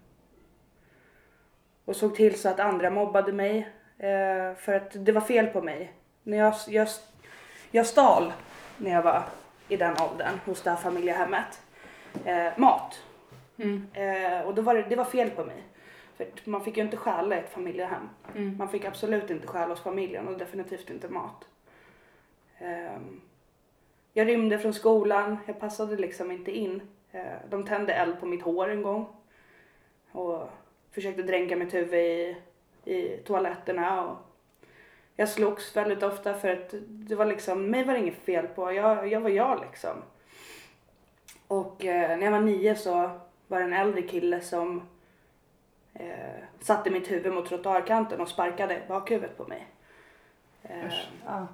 och 1.85 1.97
såg 1.97 2.14
till 2.14 2.41
så 2.41 2.49
att 2.49 2.61
andra 2.61 2.91
mobbade 2.91 3.33
mig 3.33 3.69
eh, 3.99 4.55
för 4.57 4.73
att 4.73 4.91
det 4.93 5.12
var 5.12 5.21
fel 5.21 5.47
på 5.47 5.62
mig. 5.62 5.93
När 6.23 6.37
jag, 6.37 6.55
jag, 6.69 6.88
jag 7.71 7.87
stal 7.87 8.33
när 8.76 8.91
jag 8.91 9.03
var 9.03 9.23
i 9.69 9.76
den 9.76 9.97
åldern 10.11 10.41
hos 10.47 10.62
det 10.62 10.71
här 10.71 10.76
familjehemmet. 10.76 11.62
Eh, 12.25 12.49
mat. 12.57 13.03
Mm. 13.57 13.87
Eh, 13.93 14.41
och 14.41 14.55
då 14.55 14.62
var 14.62 14.75
det, 14.75 14.83
det 14.83 14.97
var 14.97 15.05
fel 15.05 15.31
på 15.31 15.45
mig. 15.45 15.62
För 16.17 16.26
man 16.45 16.64
fick 16.64 16.76
ju 16.76 16.83
inte 16.83 16.97
stjäla 16.97 17.37
i 17.37 17.38
ett 17.38 17.53
familjehem. 17.53 18.09
Mm. 18.35 18.57
Man 18.57 18.69
fick 18.69 18.85
absolut 18.85 19.31
inte 19.31 19.47
stjäla 19.47 19.67
hos 19.67 19.81
familjen 19.81 20.29
och 20.29 20.38
definitivt 20.38 20.91
inte 20.91 21.09
mat. 21.09 21.45
Ehm, 22.59 23.21
jag 24.12 24.29
rymde 24.29 24.59
från 24.59 24.75
skolan, 24.75 25.38
jag 25.47 25.61
passade 25.61 25.97
liksom 25.97 26.31
inte 26.31 26.50
in. 26.50 26.83
Eh, 27.12 27.25
de 27.50 27.64
tände 27.64 27.95
eld 27.95 28.21
på 28.21 28.26
mitt 28.26 28.43
hår 28.43 28.69
en 28.69 28.83
gång. 28.83 29.07
Och 30.12 30.49
försökte 30.94 31.22
dränka 31.22 31.56
mitt 31.56 31.74
huvud 31.74 31.94
i, 31.94 32.36
i 32.84 33.16
toaletterna. 33.16 34.04
Och 34.04 34.16
jag 35.16 35.28
slogs 35.28 35.76
väldigt 35.76 36.02
ofta 36.02 36.34
för 36.34 36.52
att 36.52 36.74
det 36.88 37.14
var 37.14 37.24
liksom, 37.26 37.70
mig 37.70 37.84
var 37.84 37.92
det 37.92 38.00
inget 38.00 38.24
fel 38.24 38.46
på. 38.46 38.72
Jag, 38.72 39.08
jag 39.08 39.20
var 39.20 39.30
jag 39.30 39.60
liksom. 39.60 40.02
Och 41.48 41.84
eh, 41.84 42.18
när 42.18 42.24
jag 42.24 42.32
var 42.32 42.40
nio 42.40 42.76
så 42.76 43.10
var 43.46 43.58
det 43.58 43.64
en 43.64 43.72
äldre 43.72 44.02
kille 44.02 44.40
som 44.40 44.82
eh, 45.94 46.06
satte 46.60 46.90
mitt 46.90 47.10
huvud 47.10 47.32
mot 47.32 47.48
trottoarkanten 47.48 48.20
och 48.20 48.28
sparkade 48.28 48.82
bakhuvudet 48.88 49.36
på 49.36 49.44
mig. 49.44 49.66
Eh. 50.62 50.92
Ja. 51.26 51.46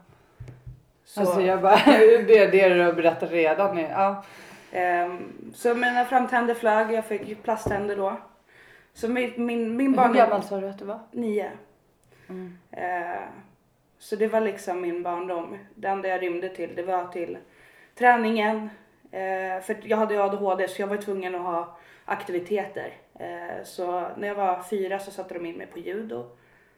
så, 1.04 1.20
Alltså 1.20 1.40
jag 1.40 1.60
bara, 1.60 1.80
det 2.26 2.38
är 2.38 2.50
det 2.50 2.68
du 2.68 2.82
har 2.82 2.92
berättat 2.92 3.30
redan. 3.30 3.78
Ja. 3.78 4.24
ehm, 4.72 5.52
så 5.54 5.74
mina 5.74 6.04
framtänder 6.04 6.54
flög, 6.54 6.92
jag 6.92 7.04
fick 7.04 7.42
plasttänder 7.42 7.96
då. 7.96 8.16
Så 8.92 9.08
min, 9.08 9.32
min, 9.36 9.76
min 9.76 9.90
Hur 9.90 9.96
barndom... 9.96 10.16
gammal 10.16 10.42
sa 10.42 10.60
du 10.60 10.68
att 10.68 10.78
du 10.78 10.84
var? 10.84 11.00
Nio. 11.10 11.50
Mm. 12.28 12.58
Eh, 12.70 13.20
så 13.98 14.16
det 14.16 14.28
var 14.28 14.40
liksom 14.40 14.80
min 14.80 15.02
barndom. 15.02 15.58
Det 15.74 15.88
enda 15.88 16.08
jag 16.08 16.22
rymde 16.22 16.48
till 16.48 16.74
det 16.76 16.82
var 16.82 17.06
till 17.06 17.38
träningen. 17.94 18.70
Eh, 19.10 19.60
för 19.62 19.76
jag 19.82 19.96
hade 19.96 20.24
ADHD 20.24 20.68
så 20.68 20.82
jag 20.82 20.86
var 20.86 20.96
tvungen 20.96 21.34
att 21.34 21.40
ha 21.40 21.76
aktiviteter. 22.04 22.94
Eh, 23.14 23.64
så 23.64 24.06
när 24.16 24.28
jag 24.28 24.34
var 24.34 24.62
fyra 24.62 24.98
så 24.98 25.10
satte 25.10 25.34
de 25.34 25.46
in 25.46 25.56
mig 25.56 25.66
på 25.66 25.78
judo. 25.78 26.26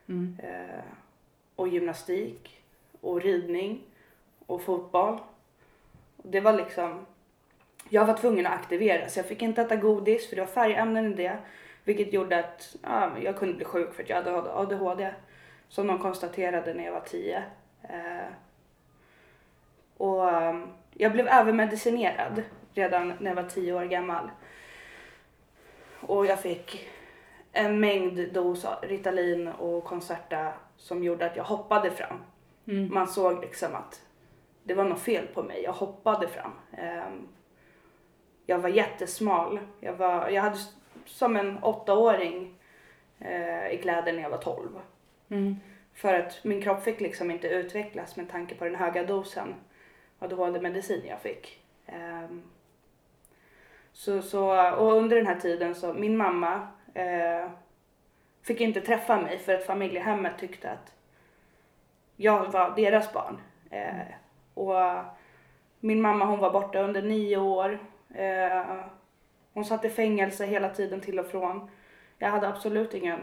Mm. 0.09 0.38
Eh, 0.42 0.85
och 1.57 1.69
gymnastik. 1.69 2.62
Och 3.00 3.23
ridning. 3.23 3.83
Och 4.47 4.62
fotboll. 4.62 5.19
Det 6.16 6.40
var 6.40 6.52
liksom... 6.52 7.07
Jag 7.88 8.04
var 8.04 8.14
tvungen 8.14 8.47
att 8.47 8.52
aktivera 8.52 9.09
så 9.09 9.19
jag 9.19 9.26
fick 9.26 9.42
inte 9.42 9.62
äta 9.62 9.76
godis 9.76 10.28
för 10.28 10.37
det 10.37 10.42
var 10.42 10.52
färgämnen 10.52 11.12
i 11.12 11.14
det. 11.14 11.37
Vilket 11.85 12.12
gjorde 12.12 12.39
att 12.39 12.77
ja, 12.83 13.11
jag 13.19 13.37
kunde 13.37 13.55
bli 13.55 13.65
sjuk 13.65 13.95
för 13.95 14.03
att 14.03 14.09
jag 14.09 14.17
hade 14.17 14.53
ADHD. 14.53 15.15
Som 15.69 15.87
de 15.87 15.99
konstaterade 15.99 16.75
när 16.75 16.85
jag 16.85 16.93
var 16.93 17.01
10. 17.01 17.45
Eh, 17.83 18.33
och 19.97 20.27
um, 20.27 20.73
jag 20.95 21.12
blev 21.12 21.29
övermedicinerad 21.29 22.43
redan 22.75 23.12
när 23.19 23.31
jag 23.31 23.43
var 23.43 23.51
10 23.51 23.73
år 23.73 23.85
gammal. 23.85 24.31
Och 26.01 26.27
jag 26.27 26.41
fick 26.41 26.89
en 27.53 27.81
mängd 27.81 28.33
dos 28.33 28.67
Ritalin 28.83 29.49
och 29.49 29.85
Concerta 29.85 30.53
som 30.77 31.05
gjorde 31.05 31.27
att 31.27 31.37
jag 31.37 31.45
hoppade 31.45 31.91
fram. 31.91 32.17
Mm. 32.67 32.95
Man 32.95 33.09
såg 33.09 33.41
liksom 33.41 33.75
att 33.75 34.03
det 34.62 34.75
var 34.75 34.85
något 34.85 35.01
fel 35.01 35.27
på 35.27 35.43
mig. 35.43 35.62
Jag 35.62 35.73
hoppade 35.73 36.29
fram. 36.29 36.53
Ehm, 36.73 37.29
jag 38.47 38.59
var 38.59 38.69
jättesmal. 38.69 39.61
Jag, 39.81 39.93
var, 39.93 40.29
jag 40.29 40.43
hade 40.43 40.59
som 41.07 41.37
en 41.37 41.63
åttaåring 41.63 42.55
eh, 43.21 43.69
i 43.69 43.79
kläder 43.83 44.13
när 44.13 44.23
jag 44.23 44.31
var 44.31 44.39
12. 44.39 44.69
Mm. 45.29 45.57
För 45.95 46.15
att 46.15 46.45
min 46.45 46.63
kropp 46.63 46.83
fick 46.83 47.01
liksom 47.01 47.31
inte 47.31 47.49
utvecklas 47.49 48.17
med 48.17 48.31
tanke 48.31 48.55
på 48.55 48.65
den 48.65 48.75
höga 48.75 49.05
dosen 49.05 49.55
ADHD-medicin 50.19 51.03
jag 51.09 51.21
fick. 51.21 51.61
Ehm, 51.87 52.43
så, 53.93 54.23
så, 54.23 54.71
och 54.73 54.93
under 54.93 55.17
den 55.17 55.27
här 55.27 55.41
tiden 55.41 55.75
så, 55.75 55.93
min 55.93 56.17
mamma 56.17 56.69
eh, 56.95 57.51
fick 58.43 58.61
inte 58.61 58.81
träffa 58.81 59.21
mig 59.21 59.39
för 59.39 59.55
att 59.55 59.67
familjehemmet 59.67 60.39
tyckte 60.39 60.71
att 60.71 60.93
jag 62.17 62.53
var 62.53 62.77
deras 62.77 63.13
barn. 63.13 63.39
Eh, 63.71 64.15
och 64.55 65.05
min 65.81 66.03
mamma 66.03 66.25
hon 66.25 66.39
var 66.39 66.51
borta 66.51 66.79
under 66.79 67.03
nio 67.03 67.37
år. 67.37 67.79
Eh, 68.15 68.85
hon 69.55 69.65
satt 69.65 69.85
i 69.85 69.89
fängelse 69.89 70.47
hela 70.47 70.69
tiden 70.69 71.01
till 71.01 71.19
och 71.19 71.27
från. 71.27 71.71
Jag 72.19 72.31
hade 72.31 72.49
absolut 72.49 72.95
ingen 72.95 73.21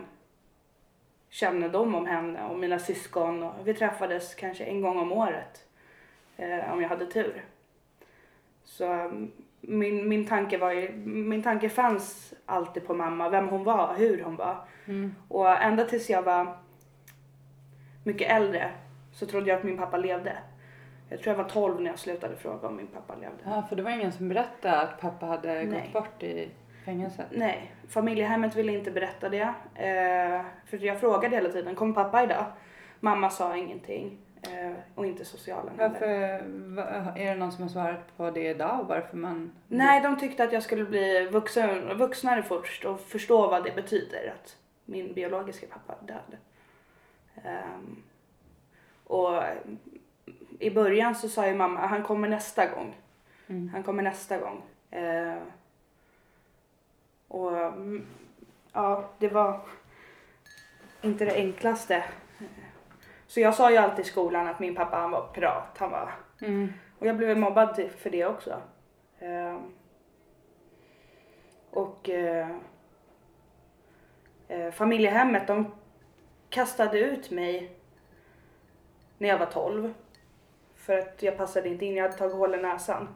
kännedom 1.30 1.96
om 1.96 2.06
henne 2.06 2.46
och 2.46 2.60
mina 2.60 2.80
syskon. 2.80 3.44
Och 3.44 3.68
vi 3.68 3.74
träffades 3.74 4.36
kanske 4.36 4.64
en 4.64 4.82
gång 4.82 5.00
om 5.00 5.12
året. 5.12 5.66
Eh, 6.38 6.74
om 6.74 6.82
jag 6.82 6.90
hade 6.90 7.06
tur. 7.06 7.46
Så 8.64 8.94
um, 8.94 9.32
min, 9.62 10.10
min 10.10 10.26
tanke 10.26 10.58
var 10.58 10.72
ju, 10.72 10.92
min 11.06 11.44
tanke 11.44 11.70
fanns 11.70 12.34
alltid 12.46 12.88
på 12.88 12.94
mamma, 12.94 13.30
vem 13.30 13.48
hon 13.48 13.64
var, 13.64 13.96
hur 13.98 14.24
hon 14.24 14.36
var. 14.36 14.68
Mm. 14.86 15.16
Och 15.28 15.62
ända 15.62 15.86
tills 15.86 16.10
jag 16.10 16.22
var 16.22 16.58
mycket 18.04 18.32
äldre 18.32 18.72
så 19.14 19.26
trodde 19.26 19.50
jag 19.50 19.58
att 19.58 19.64
min 19.64 19.78
pappa 19.78 19.98
levde. 19.98 20.38
Jag 21.10 21.22
tror 21.22 21.36
jag 21.38 21.44
var 21.44 21.50
12 21.50 21.82
när 21.82 21.90
jag 21.90 22.00
slutade 22.00 22.36
fråga 22.36 22.68
om 22.68 22.76
min 22.76 22.88
pappa 22.88 23.16
levde. 23.16 23.38
Ja, 23.46 23.64
för 23.70 23.76
det 23.76 23.84
var 23.84 23.92
ingen 23.92 24.12
som 24.12 24.30
berättade 24.30 24.82
att 24.82 25.02
pappa 25.02 25.26
hade 25.26 25.64
Nej. 25.64 25.66
gått 25.66 25.94
bort 25.94 26.24
i 26.24 26.50
fängelset. 26.86 27.26
Nej, 27.32 27.72
familjehemmet 27.90 28.56
ville 28.56 28.72
inte 28.72 28.92
berätta 28.92 29.30
det. 29.30 29.54
Eh, 29.76 30.46
för 30.66 30.78
jag 30.86 31.00
frågade 31.00 31.36
hela 31.36 31.50
tiden, 31.50 31.76
kommer 31.76 31.94
pappa 31.94 32.24
idag? 32.24 32.46
Mamma 33.00 33.30
sa 33.30 33.58
ingenting. 33.58 34.18
Eh, 34.42 34.72
och 34.96 35.06
inte 35.06 35.26
socialen 35.26 35.80
heller. 35.80 35.90
Varför, 35.90 36.44
va- 36.76 37.14
är 37.16 37.26
det 37.26 37.36
någon 37.36 37.52
som 37.52 37.64
har 37.64 37.70
svarat 37.70 38.18
på 38.18 38.32
det 38.32 38.50
idag? 38.50 38.86
Varför 38.90 39.18
man... 39.18 39.52
Nej, 39.68 40.02
de 40.02 40.20
tyckte 40.20 40.44
att 40.44 40.54
jag 40.54 40.64
skulle 40.64 40.84
bli 40.86 41.26
vuxen, 41.32 41.98
vuxnare 41.98 42.44
först 42.44 42.86
och 42.86 43.00
förstå 43.00 43.48
vad 43.48 43.64
det 43.64 43.76
betyder 43.76 44.34
att 44.42 44.58
min 44.86 45.14
biologiska 45.14 45.68
pappa 45.68 45.94
är 46.04 46.08
död. 46.08 46.38
Ehm, 47.44 48.04
och 49.04 49.44
i 50.60 50.70
början 50.70 51.16
så 51.16 51.30
sa 51.30 51.48
ju 51.48 51.56
mamma, 51.56 51.80
han 51.80 52.04
kommer 52.04 52.28
nästa 52.28 52.66
gång. 52.66 52.96
Mm. 53.48 53.70
Han 53.70 53.84
kommer 53.84 54.04
nästa 54.04 54.38
gång. 54.38 54.64
Eh, 54.92 55.38
och 57.28 57.58
mm, 57.58 58.06
ja, 58.74 59.10
det 59.20 59.28
var 59.30 59.62
inte 61.02 61.26
det 61.26 61.36
enklaste. 61.36 62.04
Så 63.28 63.40
jag 63.40 63.56
sa 63.56 63.72
ju 63.72 63.78
alltid 63.78 64.06
i 64.06 64.10
skolan 64.10 64.48
att 64.48 64.60
min 64.60 64.76
pappa 64.76 64.98
han 64.98 65.12
var 65.12 65.28
pirat. 65.34 65.78
Han 65.78 65.92
var 65.92 66.12
Mm. 66.42 66.74
och 67.00 67.08
jag 67.08 67.18
blev 67.18 67.38
mobbad 67.38 67.90
för 67.98 68.10
det 68.10 68.26
också. 68.26 68.62
Ehm, 69.20 69.60
och 71.72 72.10
eh, 72.10 72.50
eh, 74.48 74.72
familjehemmet 74.72 75.48
de 75.48 75.72
kastade 76.50 77.00
ut 77.00 77.32
mig 77.32 77.72
när 79.18 79.30
jag 79.30 79.38
var 79.38 79.46
12. 79.46 79.94
För 80.90 80.98
att 80.98 81.24
jag 81.24 81.38
passade 81.38 81.70
inte 81.70 81.86
in, 81.86 81.96
jag 81.96 82.04
hade 82.04 82.18
tagit 82.18 82.34
hål 82.36 82.56
i 82.56 82.58
näsan. 82.58 83.08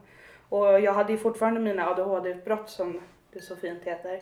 Och 0.49 0.79
jag 0.79 0.93
hade 0.93 1.11
ju 1.11 1.17
fortfarande 1.17 1.59
mina 1.59 1.89
ADHD-utbrott 1.89 2.69
som 2.69 3.01
det 3.31 3.41
så 3.41 3.55
fint 3.55 3.83
heter. 3.83 4.21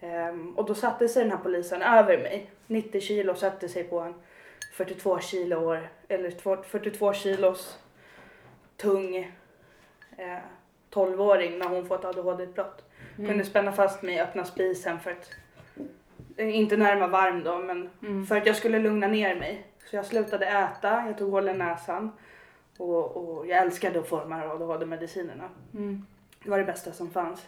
Ehm, 0.00 0.54
och 0.56 0.64
då 0.66 0.74
satte 0.74 1.08
sig 1.08 1.22
den 1.22 1.32
här 1.32 1.38
polisen 1.38 1.82
över 1.82 2.18
mig. 2.18 2.50
90 2.66 3.00
kilo 3.00 3.34
satte 3.34 3.68
sig 3.68 3.84
på 3.84 4.00
en 4.00 4.14
42 4.72 5.20
kilo 5.20 5.56
år, 5.56 5.88
eller 6.08 6.30
två- 6.30 6.62
42 6.62 7.12
kilos 7.12 7.78
tung 8.76 9.16
eh, 10.16 10.38
12-åring 10.90 11.58
när 11.58 11.68
hon 11.68 11.86
fått 11.88 12.04
ADHD-utbrott. 12.04 12.84
Kunde 13.16 13.44
spänna 13.44 13.72
fast 13.72 14.02
mig 14.02 14.20
öppna 14.20 14.44
spisen 14.44 15.00
för 15.00 15.10
att, 15.10 15.30
eh, 16.36 16.56
inte 16.56 16.76
när 16.76 16.90
den 16.90 17.00
var 17.00 17.08
varm 17.08 17.44
då, 17.44 17.58
men 17.58 17.90
Mm. 18.02 18.26
för 18.26 18.36
att 18.36 18.46
jag 18.46 18.56
skulle 18.56 18.78
lugna 18.78 19.06
ner 19.06 19.34
mig. 19.34 19.66
Så 19.90 19.96
jag 19.96 20.06
slutade 20.06 20.46
äta, 20.46 21.04
jag 21.06 21.18
tog 21.18 21.30
hål 21.30 21.48
i 21.48 21.54
näsan 21.54 22.12
och, 22.78 23.16
och 23.16 23.46
jag 23.46 23.58
älskade 23.62 23.98
att 23.98 24.08
här 24.30 24.54
ADHD-medicinerna. 24.54 25.50
Mm. 25.74 26.06
Det 26.42 26.50
var 26.50 26.58
det 26.58 26.64
bästa 26.64 26.92
som 26.92 27.10
fanns. 27.10 27.46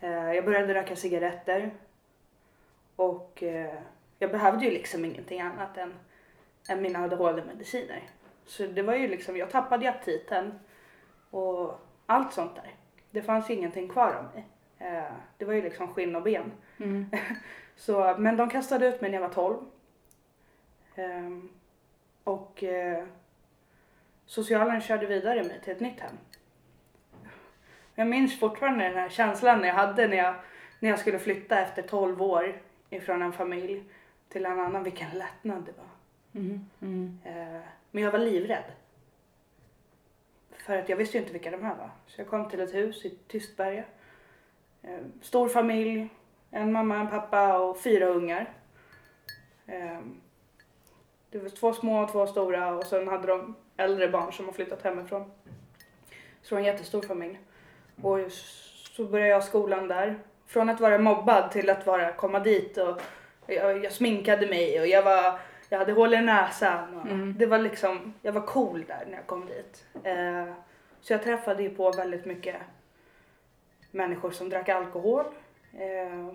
Eh, 0.00 0.32
jag 0.32 0.44
började 0.44 0.74
röka 0.74 0.96
cigaretter 0.96 1.70
och 2.96 3.42
eh, 3.42 3.74
jag 4.18 4.30
behövde 4.30 4.64
ju 4.64 4.70
liksom 4.70 5.04
ingenting 5.04 5.40
annat 5.40 5.76
än, 5.76 5.94
än 6.68 6.82
mina 6.82 7.04
ADHD-mediciner. 7.04 8.02
Så 8.46 8.66
det 8.66 8.82
var 8.82 8.94
ju 8.94 9.08
liksom, 9.08 9.36
jag 9.36 9.50
tappade 9.50 9.90
aptiten 9.90 10.58
och 11.30 11.80
allt 12.06 12.32
sånt 12.32 12.54
där. 12.54 12.74
Det 13.10 13.22
fanns 13.22 13.50
ju 13.50 13.54
ingenting 13.54 13.88
kvar 13.88 14.12
av 14.12 14.24
mig. 14.34 14.46
Eh, 14.78 15.12
det 15.36 15.44
var 15.44 15.52
ju 15.52 15.62
liksom 15.62 15.94
skinn 15.94 16.16
och 16.16 16.22
ben. 16.22 16.52
Mm. 16.78 17.06
Så, 17.76 18.16
men 18.18 18.36
de 18.36 18.50
kastade 18.50 18.86
ut 18.86 19.00
mig 19.00 19.10
när 19.10 19.18
jag 19.18 19.28
var 19.28 19.34
12. 19.34 19.56
Ehm, 20.94 21.50
och 22.24 22.64
socialen 24.26 24.80
körde 24.80 25.06
vidare 25.06 25.44
mig 25.44 25.60
till 25.60 25.72
ett 25.72 25.80
nytt 25.80 26.00
hem. 26.00 26.16
Jag 27.94 28.06
minns 28.06 28.40
fortfarande 28.40 28.84
den 28.84 28.94
här 28.94 29.08
känslan 29.08 29.64
jag 29.64 29.74
hade 29.74 30.08
när 30.08 30.16
jag, 30.16 30.34
när 30.80 30.90
jag 30.90 30.98
skulle 30.98 31.18
flytta 31.18 31.60
efter 31.60 31.82
12 31.82 32.22
år 32.22 32.60
ifrån 32.90 33.22
en 33.22 33.32
familj 33.32 33.84
till 34.28 34.46
en 34.46 34.60
annan. 34.60 34.82
Vilken 34.82 35.10
lättnad 35.10 35.64
det 35.64 35.72
var. 35.72 35.92
Mm. 36.40 36.66
Mm. 36.80 37.18
Eh, 37.24 37.62
men 37.90 38.02
jag 38.02 38.10
var 38.10 38.18
livrädd. 38.18 38.72
För 40.56 40.78
att 40.78 40.88
jag 40.88 40.96
visste 40.96 41.16
ju 41.16 41.20
inte 41.20 41.32
vilka 41.32 41.50
de 41.50 41.64
här 41.64 41.74
var. 41.74 41.90
Så 42.06 42.20
jag 42.20 42.28
kom 42.28 42.48
till 42.48 42.60
ett 42.60 42.74
hus 42.74 43.04
i 43.04 43.18
Tystberga. 43.28 43.84
Eh, 44.82 44.98
stor 45.20 45.48
familj, 45.48 46.08
en 46.50 46.72
mamma, 46.72 46.96
en 46.96 47.08
pappa 47.08 47.58
och 47.58 47.80
fyra 47.80 48.06
ungar. 48.06 48.52
Det 51.32 51.38
var 51.38 51.48
två 51.48 51.72
små 51.72 52.02
och 52.02 52.12
två 52.12 52.26
stora 52.26 52.74
och 52.74 52.86
sen 52.86 53.08
hade 53.08 53.26
de 53.26 53.54
äldre 53.76 54.08
barn 54.08 54.32
som 54.32 54.44
har 54.46 54.52
flyttat 54.52 54.82
hemifrån. 54.82 55.30
Så 56.42 56.48
det 56.48 56.54
var 56.54 56.58
en 56.58 56.64
jättestor 56.64 57.02
familj. 57.02 57.40
Och 58.02 58.18
så 58.96 59.04
började 59.04 59.30
jag 59.30 59.44
skolan 59.44 59.88
där. 59.88 60.18
Från 60.46 60.68
att 60.68 60.80
vara 60.80 60.98
mobbad 60.98 61.50
till 61.50 61.70
att 61.70 61.86
vara, 61.86 62.12
komma 62.12 62.40
dit 62.40 62.76
och 62.76 63.00
jag, 63.46 63.84
jag 63.84 63.92
sminkade 63.92 64.46
mig 64.46 64.80
och 64.80 64.86
jag 64.86 65.02
var 65.02 65.38
jag 65.72 65.78
hade 65.78 65.92
hål 65.92 66.14
i 66.14 66.20
näsan. 66.20 67.00
Mm. 67.00 67.34
Det 67.38 67.46
var 67.46 67.58
liksom, 67.58 68.14
jag 68.22 68.32
var 68.32 68.40
cool 68.40 68.84
där 68.88 69.04
när 69.06 69.16
jag 69.16 69.26
kom 69.26 69.46
dit. 69.46 69.86
Eh, 70.04 70.52
så 71.00 71.12
jag 71.12 71.22
träffade 71.22 71.62
ju 71.62 71.70
på 71.70 71.90
väldigt 71.90 72.24
mycket 72.24 72.56
människor 73.90 74.30
som 74.30 74.48
drack 74.48 74.68
alkohol 74.68 75.24
eh, 75.78 76.28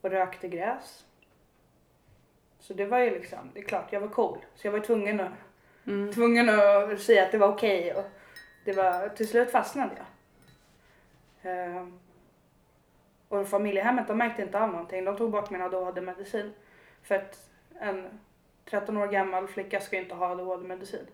och 0.00 0.10
rökte 0.10 0.48
gräs. 0.48 1.04
Så 2.70 2.74
det 2.76 2.86
var 2.86 2.98
ju 2.98 3.10
liksom, 3.10 3.38
det 3.54 3.60
är 3.60 3.64
klart 3.64 3.92
jag 3.92 4.00
var 4.00 4.08
cool. 4.08 4.38
Så 4.54 4.66
jag 4.66 4.72
var 4.72 4.80
tvungen 4.80 5.20
att, 5.20 5.32
Mm. 5.86 6.12
tvungen 6.12 6.48
att 6.48 7.00
säga 7.00 7.22
att 7.22 7.32
det 7.32 7.38
var 7.38 7.48
okej. 7.48 7.94
och 7.94 8.04
det 8.64 8.72
var, 8.72 9.08
till 9.08 9.28
slut 9.28 9.50
fastnade 9.50 9.90
jag. 11.42 11.66
Eh, 11.66 11.86
och 13.28 13.48
familjehemmet 13.48 14.08
de 14.08 14.18
märkte 14.18 14.42
inte 14.42 14.60
av 14.60 14.68
någonting. 14.68 15.04
De 15.04 15.16
tog 15.16 15.30
bort 15.30 15.50
min 15.50 15.62
ADHD-medicin. 15.62 16.52
För 17.02 17.14
att 17.14 17.48
en 17.80 18.20
13 18.64 18.96
år 18.96 19.06
gammal 19.06 19.48
flicka 19.48 19.80
ska 19.80 19.96
ju 19.96 20.02
inte 20.02 20.14
ha 20.14 20.30
ADHD-medicin. 20.30 21.06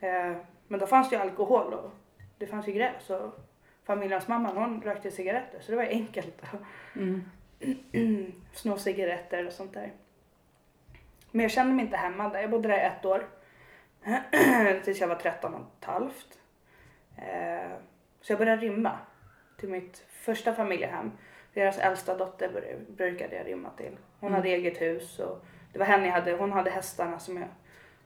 Eh, 0.00 0.32
men 0.68 0.80
då 0.80 0.86
fanns 0.86 1.10
det 1.10 1.16
ju 1.16 1.22
alkohol 1.22 1.74
och 1.74 1.90
det 2.38 2.46
fanns 2.46 2.68
ju 2.68 2.72
gräs 2.72 3.10
och 3.10 3.38
familjens 3.84 4.28
mamma 4.28 4.52
hon 4.52 4.82
rökte 4.82 5.10
cigaretter 5.10 5.60
så 5.60 5.70
det 5.70 5.76
var 5.76 5.84
enkelt 5.84 6.42
att 6.42 6.60
Mm. 6.96 7.22
sno 8.52 8.76
cigaretter 8.76 9.46
och 9.46 9.52
sånt 9.52 9.74
där. 9.74 9.92
Men 11.34 11.42
jag 11.42 11.50
kände 11.50 11.74
mig 11.74 11.84
inte 11.84 11.96
hemma 11.96 12.28
där. 12.28 12.40
Jag 12.40 12.50
bodde 12.50 12.68
där 12.68 12.76
i 12.78 12.80
ett 12.80 13.04
år. 13.04 13.26
Tills 14.84 15.00
jag 15.00 15.08
var 15.08 15.14
13 15.14 15.54
och 15.54 15.60
ett 15.80 15.84
halvt. 15.84 16.38
Eh, 17.16 17.70
så 18.20 18.32
jag 18.32 18.38
började 18.38 18.62
rymma 18.62 18.98
till 19.56 19.68
mitt 19.68 20.04
första 20.10 20.54
familjehem. 20.54 21.12
Deras 21.54 21.78
äldsta 21.78 22.16
dotter 22.16 22.78
brukade 22.88 23.36
jag 23.36 23.46
rymma 23.46 23.70
till. 23.76 23.96
Hon 24.20 24.28
Mm. 24.28 24.36
hade 24.36 24.48
eget 24.48 24.80
hus 24.80 25.18
och 25.18 25.44
det 25.72 25.78
var 25.78 25.86
henne 25.86 26.06
jag 26.06 26.12
hade, 26.12 26.32
hon 26.32 26.52
hade 26.52 26.70
hästarna 26.70 27.18
som 27.18 27.36
jag. 27.36 27.48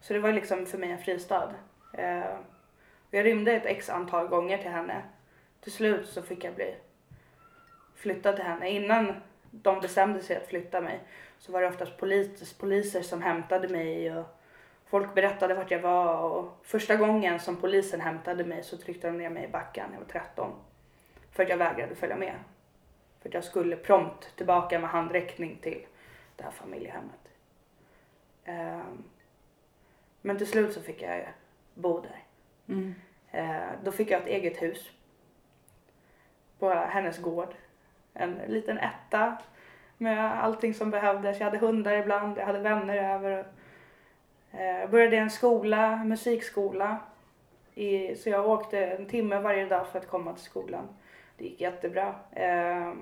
Så 0.01 0.13
det 0.13 0.19
var 0.21 0.33
liksom 0.33 0.67
för 0.67 0.79
mig 0.79 0.91
en 0.91 0.99
fristad. 0.99 1.55
Eh, 1.93 2.35
jag 3.11 3.25
rymde 3.25 3.53
ett 3.53 3.67
x 3.67 3.91
antal 3.91 4.29
gånger 4.29 4.59
till 4.59 4.71
henne. 4.71 5.03
Till 5.61 5.73
slut 5.73 6.09
så 6.09 6.23
fick 6.23 6.45
jag 6.45 6.55
bli 6.55 6.75
flyttad 7.95 8.37
till 8.37 8.45
henne. 8.45 8.71
Innan 8.71 9.15
de 9.51 9.81
bestämde 9.81 10.21
sig 10.23 10.37
att 10.37 10.47
flytta 10.47 10.81
mig 10.81 11.01
så 11.39 11.53
var 11.53 11.61
det 11.63 11.69
oftast 11.69 11.97
polis, 11.97 12.53
poliser 12.53 13.03
som 13.03 13.23
hämtade 13.23 13.69
mig 13.69 14.17
och 14.17 14.27
folk 14.87 15.15
berättade 15.15 15.55
vart 15.55 15.71
jag 15.71 15.81
var 15.81 16.19
och 16.19 16.59
första 16.63 16.97
gången 16.97 17.41
som 17.41 17.57
polisen 17.57 18.01
hämtade 18.01 18.45
mig 18.45 18.63
så 18.63 18.77
tryckte 18.77 19.07
de 19.07 19.19
ner 19.19 19.31
mig 19.31 19.45
i 19.45 19.49
backen, 19.49 19.91
jag 19.93 19.99
var 19.99 20.07
13. 20.07 20.53
För 21.33 21.43
att 21.43 21.49
jag 21.49 21.57
vägrade 21.57 21.95
följa 21.95 22.17
med. 22.17 22.35
För 23.21 23.29
att 23.29 23.35
jag 23.35 23.45
skulle 23.45 23.77
prompt 23.77 24.37
tillbaka 24.37 24.79
med 24.79 24.91
handräckning 24.91 25.59
till 25.63 25.87
det 26.37 26.45
här 26.45 26.51
familjehemmet. 26.51 27.29
Ehm, 28.45 29.05
men 30.21 30.39
till 30.39 30.47
slut 30.47 30.73
så 30.73 30.83
fick 30.83 31.03
jag 31.03 31.29
bo 31.75 32.01
där. 32.01 32.25
Mm. 32.69 32.95
Eh, 33.31 33.71
då 33.85 33.93
fick 33.93 34.11
jag 34.11 34.21
ett 34.21 34.29
eget 34.29 34.63
hus. 34.63 34.91
På 36.59 36.71
hennes 36.71 37.19
gård. 37.19 37.55
En 38.15 38.35
liten 38.47 38.79
etta 38.79 39.39
med 39.99 40.45
allting 40.45 40.75
som 40.75 40.91
behövdes. 40.91 41.39
Jag 41.39 41.45
hade 41.45 41.59
hundar 41.59 41.93
ibland, 41.93 42.39
jag 42.39 42.47
hade 42.47 42.59
vänner 42.59 43.15
över. 43.15 43.47
Eh, 44.53 44.79
Jag 44.81 44.91
började 44.91 45.17
i 45.17 45.19
en 45.19 45.31
skola, 45.31 45.97
musikskola. 45.97 46.97
I, 47.75 48.15
så 48.17 48.29
jag 48.31 48.49
åkte 48.49 48.87
en 48.87 49.07
timme 49.07 49.39
varje 49.41 49.67
dag 49.67 49.87
för 49.87 49.99
att 49.99 50.09
komma 50.09 50.33
till 50.33 50.45
skolan. 50.45 50.89
Det 51.37 51.45
gick 51.45 51.61
jättebra. 51.61 52.15
Eh, 52.33 52.93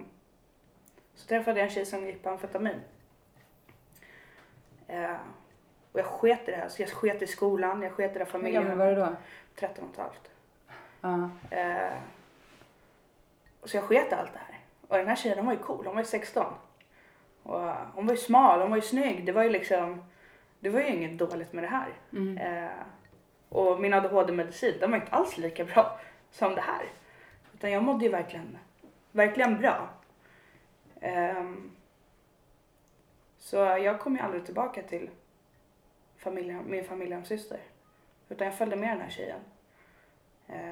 Så 1.14 1.28
träffade 1.28 1.59
jag 1.61 1.64
en 1.68 1.74
tjej 1.74 1.87
som 1.87 2.06
gick 2.06 2.22
på 2.22 2.30
amfetamin. 2.30 2.80
Eh, 4.88 5.16
Och 5.92 5.98
jag 6.00 6.06
sket 6.06 6.48
i 6.48 6.50
det 6.50 6.56
här. 6.56 6.68
Så 6.68 6.82
jag 6.82 6.88
sket 6.90 7.22
i 7.22 7.26
skolan, 7.26 7.82
jag 7.82 7.92
sket 7.92 8.16
i 8.16 8.18
det 8.18 8.24
här 8.24 8.32
Hur 8.32 8.50
gammal 8.50 8.62
familjen. 8.64 8.78
var 8.78 8.87
du 8.87 8.94
då? 8.94 9.16
13 9.54 9.85
och 9.85 9.90
ett 9.90 9.98
halvt. 10.00 10.30
Eh, 11.50 11.96
så 13.64 13.76
jag 13.76 13.85
sket 13.85 14.12
i 14.12 14.14
allt 14.14 14.32
det 14.32 14.38
här. 14.38 14.59
Och 14.88 14.96
den 14.98 15.09
här 15.09 15.16
tjejen 15.16 15.38
hon 15.38 15.46
var 15.46 15.52
ju 15.52 15.59
cool, 15.59 15.87
hon 15.87 15.94
var 15.94 16.02
ju 16.02 16.06
16. 16.09 16.44
Och 17.46 17.62
eh, 17.62 17.76
hon 17.94 18.06
var 18.06 18.14
ju 18.14 18.18
smal, 18.20 18.61
hon 18.61 18.70
var 18.70 18.76
ju 18.76 18.82
snygg. 18.82 19.26
Det 19.26 19.32
var 19.32 19.42
ju 19.42 19.50
liksom, 19.50 20.04
det 20.61 20.70
var 20.70 20.80
ju 20.80 20.87
inget 20.87 21.18
dåligt 21.18 21.52
med 21.52 21.64
det 21.64 21.68
här. 21.68 21.88
Mm. 22.12 22.38
Eh, 22.38 22.70
och 23.48 23.80
min 23.80 23.94
ADHD-medicin, 23.94 24.74
den 24.80 24.90
var 24.90 24.98
inte 24.98 25.12
alls 25.12 25.38
lika 25.38 25.64
bra 25.64 26.00
som 26.30 26.54
det 26.54 26.61
här. 26.61 26.87
Utan 27.54 27.70
jag 27.70 27.82
mådde 27.82 28.04
ju 28.04 28.11
verkligen, 28.11 28.59
verkligen 29.12 29.59
bra. 29.59 29.88
Ehm, 31.00 31.70
så 33.38 33.56
jag 33.56 34.00
kom 34.00 34.16
ju 34.16 34.22
aldrig 34.22 34.44
tillbaka 34.44 34.82
till 34.82 35.11
familjen, 36.16 36.64
min 36.66 36.85
familjehemssyster. 36.85 37.61
Utan 38.28 38.46
jag 38.46 38.59
följde 38.59 38.76
med 38.76 38.90
den 38.90 39.00
här 39.00 39.11
tjejen. 39.11 39.40
Eh, 40.48 40.70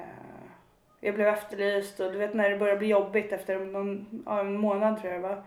jag 0.99 1.15
blev 1.15 1.27
efterlyst 1.27 1.99
och 1.99 2.11
du 2.11 2.17
vet 2.17 2.33
när 2.33 2.49
det 2.49 2.57
börjar 2.57 2.77
bli 2.77 2.87
jobbigt 2.87 3.31
efter 3.31 3.59
någon, 3.59 4.23
en 4.27 4.57
månad 4.57 5.01
tror 5.01 5.13
jag 5.13 5.21
det 5.21 5.27
var. 5.27 5.43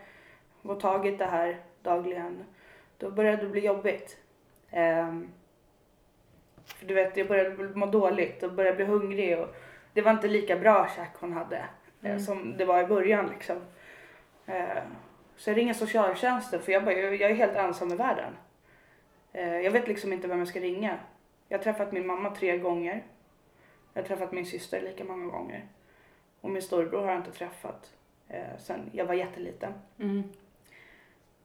Och 0.69 0.81
tagit 0.81 1.19
det 1.19 1.27
här 1.27 1.57
dagligen. 1.83 2.45
Då 2.99 3.11
började 3.11 3.43
det 3.43 3.49
bli 3.49 3.67
jobbigt. 3.67 4.19
Ehm, 4.71 5.29
för 6.65 6.87
du 6.87 6.95
vet, 6.95 7.17
jag 7.17 7.29
började 7.29 7.75
må 7.75 7.87
dåligt 7.87 8.43
och 8.43 8.53
började 8.53 8.77
bli 8.77 8.85
hungrig 8.85 9.39
och 9.39 9.55
det 9.93 10.03
var 10.03 10.11
inte 10.13 10.29
lika 10.29 10.57
bra 10.57 10.89
käk 10.97 11.11
hon 11.21 11.33
hade 11.33 11.57
eh, 11.57 11.65
Mm. 12.11 12.21
som 12.21 12.57
det 12.57 12.65
var 12.65 12.83
i 12.83 12.87
början 12.87 13.27
liksom. 13.27 13.57
Eh, 14.47 14.83
så 15.37 15.51
jag 15.51 15.57
ringer 15.57 15.75
socialtjänsten 15.75 16.61
för 16.61 16.73
jag, 16.73 16.85
bara, 16.85 16.95
jag 16.95 17.15
jag 17.17 17.31
är 17.31 17.35
helt 17.35 17.57
ensam 17.57 17.93
i 17.93 17.97
världen. 17.97 18.37
Eh, 19.33 19.61
jag 19.61 19.71
vet 19.71 19.89
liksom 19.89 20.13
inte 20.13 20.29
vem 20.29 20.39
jag 20.39 20.49
ska 20.49 20.61
ringa. 20.61 20.99
Jag 21.49 21.59
har 21.59 21.63
träffat 21.63 21.93
min 21.93 22.07
mamma 22.07 22.31
tre 22.31 22.59
gånger. 22.59 23.05
Jag 23.95 24.03
har 24.03 24.07
träffat 24.09 24.33
min 24.33 24.47
syster 24.47 24.81
lika 24.81 25.05
många 25.05 25.27
gånger. 25.27 25.67
Och 26.41 26.51
min 26.51 26.63
storebror 26.63 27.01
har 27.01 27.09
jag 27.09 27.17
inte 27.21 27.33
träffat 27.33 27.93
eh, 28.29 28.59
sen 28.59 28.91
jag 28.93 29.05
var 29.05 29.15
jätteliten. 29.15 29.73
Mm. 29.99 30.23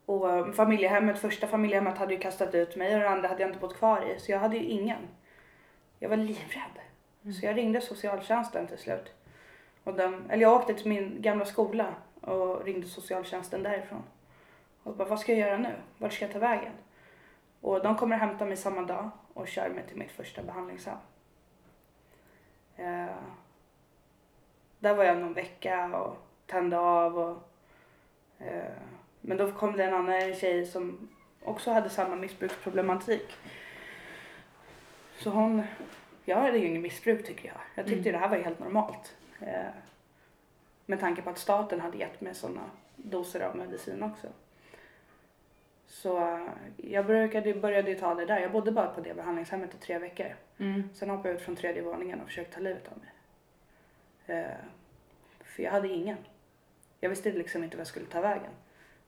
Och 0.06 0.32
eh, 0.32 0.52
familjehemmet, 0.52 1.20
första 1.20 1.48
familjehemmet 1.48 1.98
hade 1.98 2.14
ju 2.14 2.20
kastat 2.20 2.56
ut 2.56 2.76
mig 2.76 2.94
och 2.94 3.00
det 3.00 3.10
andra 3.10 3.28
hade 3.28 3.42
jag 3.42 3.50
inte 3.50 3.60
bott 3.60 3.78
kvar 3.78 4.02
i. 4.02 4.20
Så 4.20 4.32
jag 4.32 4.40
hade 4.40 4.58
ju 4.58 4.64
ingen. 4.64 5.08
Jag 6.00 6.10
var 6.10 6.18
livrädd. 6.18 6.80
Mm. 7.24 7.34
Så 7.34 7.46
jag 7.46 7.58
ringde 7.58 7.82
socialtjänsten 7.82 8.68
till 8.68 8.78
slut. 8.78 9.14
Och 9.84 9.94
de, 9.94 10.30
eller 10.30 10.42
jag 10.42 10.54
åkte 10.54 10.74
till 10.74 10.90
min 10.90 11.22
gamla 11.22 11.46
skola 11.46 11.94
och 12.22 12.64
ringde 12.66 12.88
socialtjänsten 12.88 13.64
därifrån. 13.64 14.04
Och 14.84 14.96
bara, 14.96 15.08
vad 15.08 15.20
ska 15.20 15.32
jag 15.32 15.48
göra 15.48 15.58
nu? 15.58 15.76
Vart 15.98 16.14
ska 16.14 16.26
jag 16.26 16.34
ta 16.34 16.40
vägen? 16.40 16.74
Och 17.62 17.84
de 17.84 17.96
kommer 17.96 18.18
hämta 18.18 18.46
mig 18.46 18.58
samma 18.58 18.82
dag 18.82 19.10
och 19.34 19.48
kör 19.48 19.70
mig 19.70 19.84
till 19.88 19.98
mitt 19.98 20.12
första 20.12 20.44
behandlingshem. 20.44 20.98
Eh, 22.76 23.16
där 24.80 24.96
var 24.96 25.04
jag 25.04 25.18
någon 25.18 25.34
vecka 25.34 25.98
och 25.98 26.18
tände 26.46 26.80
av 26.80 27.18
och 27.18 27.38
eh, 28.40 28.74
men 29.26 29.38
då 29.38 29.52
kom 29.52 29.78
det 29.78 29.84
en 29.84 29.94
annan 29.94 30.34
tjej 30.34 30.66
som 30.66 31.10
också 31.44 31.72
hade 31.72 31.90
samma 31.90 32.16
missbruksproblematik. 32.16 33.38
Så 35.18 35.30
hon, 35.30 35.64
jag 36.26 36.38
hade 36.38 36.58
ju 36.58 36.68
ingen 36.68 36.82
missbruk 36.82 37.26
tycker 37.26 37.48
jag. 37.48 37.58
Jag 37.76 37.86
tyckte 37.86 38.12
det 38.12 38.18
här 38.18 38.30
var 38.30 38.38
helt 38.38 38.60
normalt. 38.60 39.16
Eh, 39.40 39.66
med 40.86 41.00
tanke 41.00 41.22
på 41.22 41.30
att 41.30 41.38
staten 41.38 41.82
hade 41.82 41.98
gett 41.98 42.22
mig 42.22 42.36
sådana 42.36 42.62
doser 42.96 43.42
av 43.42 43.58
medicin 43.58 44.04
också. 44.04 44.28
Så 45.88 46.18
eh, 46.18 46.48
jag 46.78 47.06
började, 47.06 47.54
började 47.54 47.90
ju 47.90 48.00
ta 48.00 48.16
det 48.16 48.26
där. 48.26 48.40
Jag 48.40 48.52
bodde 48.52 48.72
bara 48.72 48.88
på 48.88 49.02
det 49.02 49.14
behandlingshemmet 49.14 49.74
i 49.74 49.78
tre 49.78 50.00
veckor. 50.00 50.36
Mm. 50.58 50.90
Sen 50.94 51.10
hoppade 51.10 51.30
jag 51.30 51.36
ut 51.36 51.42
från 51.42 51.56
tredje 51.56 51.82
våningen 51.82 52.22
och 52.22 52.28
försökte 52.28 52.56
ta 52.56 52.62
livet 52.62 52.88
av 52.92 52.98
mig. 52.98 53.10
Eh, 54.26 54.58
för 55.44 55.64
jag 55.64 55.72
hade 55.72 55.88
ingen. 55.88 56.18
Jag 57.00 57.10
visste 57.10 57.32
liksom 57.32 57.64
inte 57.64 57.78
vad 57.78 57.82
jag 57.82 57.88
skulle 57.88 58.06
ta 58.06 58.22
vägen. 58.22 58.52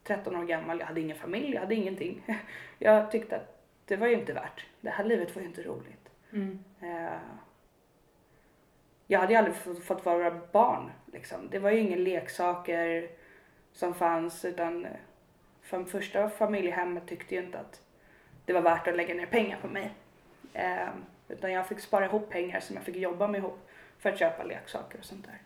13 0.06 0.36
år 0.36 0.44
gammal, 0.44 0.78
jag 0.78 0.86
hade 0.86 1.00
ingen 1.00 1.16
familj, 1.16 1.54
jag 1.54 1.60
hade 1.60 1.74
ingenting. 1.74 2.22
Jag 2.78 3.10
tyckte 3.10 3.36
att 3.36 3.62
det 3.84 3.96
var 3.96 4.06
ju 4.06 4.14
inte 4.14 4.32
värt. 4.32 4.66
Det 4.80 4.90
här 4.90 5.04
livet 5.04 5.34
var 5.34 5.42
ju 5.42 5.48
inte 5.48 5.62
roligt. 5.62 6.10
Mm. 6.32 6.64
Eh, 6.80 7.18
jag 9.06 9.20
hade 9.20 9.32
ju 9.32 9.38
aldrig 9.38 9.56
fått, 9.56 10.04
vara 10.04 10.40
barn. 10.52 10.90
Liksom. 11.12 11.50
Det 11.50 11.58
var 11.58 11.70
ju 11.70 11.78
inga 11.78 11.96
leksaker 11.96 13.10
som 13.72 13.94
fanns 13.94 14.44
utan 14.44 14.86
för 15.62 15.84
första 15.84 16.30
familjehemmet 16.30 17.06
tyckte 17.06 17.34
ju 17.34 17.44
inte 17.44 17.58
att 17.58 17.80
det 18.44 18.52
var 18.52 18.60
värt 18.60 18.88
att 18.88 18.96
lägga 18.96 19.14
ner 19.14 19.26
pengar 19.26 19.58
på 19.60 19.68
mig. 19.68 19.94
Eh, 20.52 20.88
utan 21.28 21.52
jag 21.52 21.68
fick 21.68 21.80
spara 21.80 22.04
ihop 22.04 22.30
pengar 22.30 22.60
som 22.60 22.76
jag 22.76 22.84
fick 22.84 22.96
jobba 22.96 23.28
med 23.28 23.38
ihop 23.38 23.68
för 23.98 24.10
att 24.10 24.18
köpa 24.18 24.44
leksaker 24.44 24.98
och 24.98 25.04
sånt 25.04 25.26
där. 25.26 25.40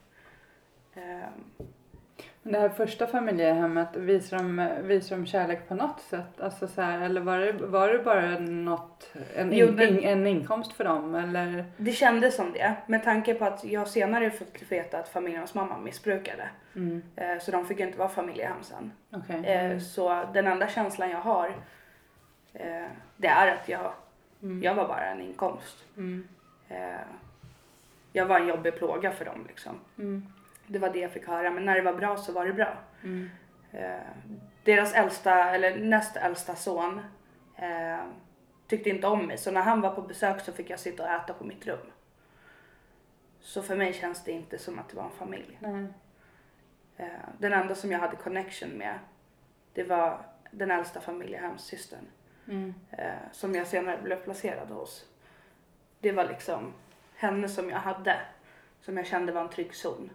Men 2.43 2.53
det 2.53 2.59
här 2.59 2.69
första 2.69 3.07
familjehemmet, 3.07 3.97
visar 3.97 4.37
de, 4.37 4.69
visar 4.83 5.17
de 5.17 5.27
kärlek 5.27 5.69
på 5.69 5.75
något 5.75 6.01
sätt? 6.01 6.41
Alltså 6.41 6.69
så 6.69 6.83
här, 6.83 7.01
eller 7.01 7.21
var 7.21 7.39
det, 7.39 7.53
var 7.53 7.89
det 7.89 7.99
bara 7.99 8.39
något, 8.39 9.13
en, 9.37 9.53
Jo, 9.53 9.67
in, 9.69 9.81
in, 9.81 10.05
en 10.05 10.27
inkomst 10.27 10.73
för 10.73 10.85
dem? 10.85 11.15
Eller? 11.15 11.65
det 11.77 11.93
kändes 11.93 12.37
som 12.37 12.53
det 12.53 12.75
med 12.87 13.05
tanke 13.05 13.35
på 13.35 13.45
att 13.45 13.65
jag 13.65 13.89
senare 13.89 14.31
fått 14.31 14.63
veta 14.69 14.99
att 14.99 15.09
familjens 15.09 15.55
mamma 15.55 15.79
missbrukade. 15.79 16.49
Mm. 16.77 17.03
Eh, 17.17 17.39
så 17.39 17.51
de 17.51 17.67
fick 17.67 17.81
inte 17.81 17.99
vara 17.99 18.09
familjehem 18.09 18.63
sen. 18.63 18.93
Okej. 19.13 19.45
Eh, 19.47 19.79
så 19.79 20.25
den 20.35 20.47
enda 20.47 20.69
känslan 20.69 21.11
jag 21.11 21.21
har 21.21 21.49
eh, 22.55 22.87
det 23.17 23.29
är 23.29 23.55
att 23.55 23.69
jag, 23.69 23.93
Mm. 24.43 24.63
jag 24.63 24.75
var 24.75 24.89
bara 24.89 25.05
en 25.05 25.21
inkomst. 25.21 25.77
Mm. 25.97 26.29
Jag 28.13 28.27
var 28.27 28.41
en 28.41 28.47
jobbig 28.49 28.75
plåga 28.79 29.11
för 29.13 29.25
dem 29.25 29.45
liksom. 29.49 29.73
Mm. 30.71 30.81
Det 30.81 30.87
var 30.87 30.91
det 30.95 30.99
jag 30.99 31.11
fick 31.13 31.27
höra 31.27 31.51
men 31.51 31.65
när 31.65 31.75
det 31.75 31.83
var 31.83 31.95
bra 31.95 32.17
så 32.17 32.33
var 32.33 32.47
det 32.47 32.53
bra. 32.53 32.77
Mm. 33.03 33.31
Eh, 33.73 34.01
deras 34.65 34.95
äldsta, 34.95 35.51
eller 35.55 35.77
näst 35.79 36.17
äldsta 36.17 36.55
son 36.57 37.01
eh, 37.57 37.99
tyckte 38.67 38.91
inte 38.91 39.07
om 39.07 39.27
mig 39.27 39.39
så 39.39 39.51
när 39.51 39.61
han 39.63 39.81
var 39.81 39.95
på 39.95 40.03
besök 40.03 40.41
så 40.41 40.53
fick 40.53 40.71
jag 40.71 40.79
sitta 40.81 41.03
och 41.03 41.11
äta 41.11 41.33
på 41.33 41.45
mitt 41.45 41.67
rum. 41.67 41.93
Så 43.41 43.63
för 43.63 43.77
mig 43.77 43.93
känns 43.93 44.25
det 44.25 44.33
inte 44.33 44.59
som 44.59 44.79
att 44.79 44.89
det 44.89 44.97
var 44.97 45.05
en 45.05 45.11
familj. 45.11 45.59
Nej. 45.61 45.87
Eh, 46.97 47.07
den 47.39 47.53
enda 47.53 47.75
som 47.75 47.93
jag 47.93 47.99
hade 47.99 48.17
connection 48.17 48.71
med 48.71 48.99
det 49.75 49.83
var 49.85 50.27
den 50.51 50.71
äldsta 50.71 51.01
familjehemssystern 51.01 52.07
Mm. 52.49 52.75
eh, 52.91 53.13
som 53.33 53.55
jag 53.55 53.67
senare 53.67 53.99
blev 54.03 54.17
placerad 54.17 54.69
hos. 54.69 55.07
Det 56.01 56.13
var 56.13 56.25
liksom 56.25 56.73
henne 57.15 57.49
som 57.49 57.71
jag 57.71 57.79
hade 57.79 58.21
som 58.81 58.97
jag 58.97 59.07
kände 59.07 59.33
var 59.33 59.41
en 59.41 59.49
trygg 59.49 59.75
zon. 59.75 60.11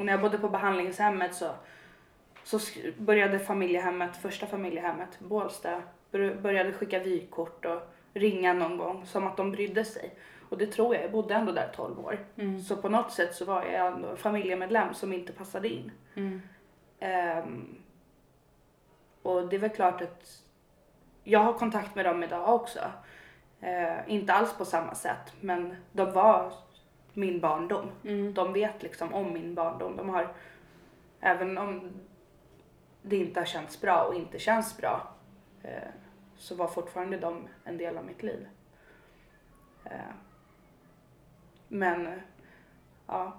Och 0.00 0.06
när 0.06 0.12
jag 0.12 0.20
bodde 0.20 0.38
på 0.38 0.48
behandlingshemmet 0.48 1.34
så, 1.34 1.50
så 2.44 2.58
började 2.98 3.38
familjehemmet, 3.38 4.16
första 4.16 4.46
familjehemmet, 4.46 5.18
Bålsta, 5.18 5.82
bör- 6.10 6.34
började 6.34 6.72
skicka 6.72 6.98
vykort 6.98 7.64
och 7.64 7.80
ringa 8.14 8.52
någon 8.52 8.78
gång 8.78 9.06
som 9.06 9.26
att 9.26 9.36
de 9.36 9.52
brydde 9.52 9.84
sig. 9.84 10.14
Och 10.48 10.58
det 10.58 10.66
tror 10.66 10.94
jag, 10.94 11.04
jag 11.04 11.12
bodde 11.12 11.34
ändå 11.34 11.52
där 11.52 11.70
12 11.76 12.00
år. 12.00 12.18
Mm. 12.36 12.60
Så 12.60 12.76
på 12.76 12.88
något 12.88 13.12
sätt 13.12 13.34
så 13.34 13.44
var 13.44 13.64
jag 13.64 13.86
ändå 13.86 14.08
en 14.08 14.16
familjemedlem 14.16 14.94
som 14.94 15.12
inte 15.12 15.32
passade 15.32 15.68
in. 15.68 15.92
Mm. 16.14 16.42
Ehm, 17.00 17.78
och 19.22 19.48
det 19.48 19.56
är 19.56 19.60
väl 19.60 19.70
klart 19.70 20.02
att 20.02 20.42
jag 21.24 21.40
har 21.40 21.52
kontakt 21.52 21.94
med 21.94 22.04
dem 22.04 22.22
idag 22.22 22.54
också. 22.54 22.80
Eh, 23.60 23.96
inte 24.06 24.32
alls 24.32 24.54
på 24.58 24.64
samma 24.64 24.94
sätt, 24.94 25.34
men 25.40 25.76
de 25.92 26.12
var 26.12 26.52
min 27.14 27.40
barndom. 27.40 27.90
Mm. 28.04 28.34
De 28.34 28.52
vet 28.52 28.82
liksom 28.82 29.14
om 29.14 29.32
min 29.32 29.54
barndom. 29.54 29.96
De 29.96 30.08
har, 30.08 30.32
även 31.20 31.58
om 31.58 31.90
det 33.02 33.16
inte 33.16 33.40
har 33.40 33.46
känts 33.46 33.80
bra 33.80 34.04
och 34.04 34.14
inte 34.14 34.38
känns 34.38 34.76
bra, 34.76 35.14
eh, 35.62 35.88
så 36.36 36.54
var 36.54 36.68
fortfarande 36.68 37.18
de 37.18 37.48
en 37.64 37.78
del 37.78 37.98
av 37.98 38.04
mitt 38.04 38.22
liv. 38.22 38.48
Eh, 39.84 40.14
men, 41.68 42.20
ja. 43.06 43.36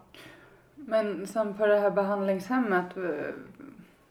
Men 0.75 1.27
sen 1.27 1.57
på 1.57 1.65
det 1.65 1.79
här 1.79 1.91
behandlingshemmet, 1.91 2.97
eh, 2.97 3.34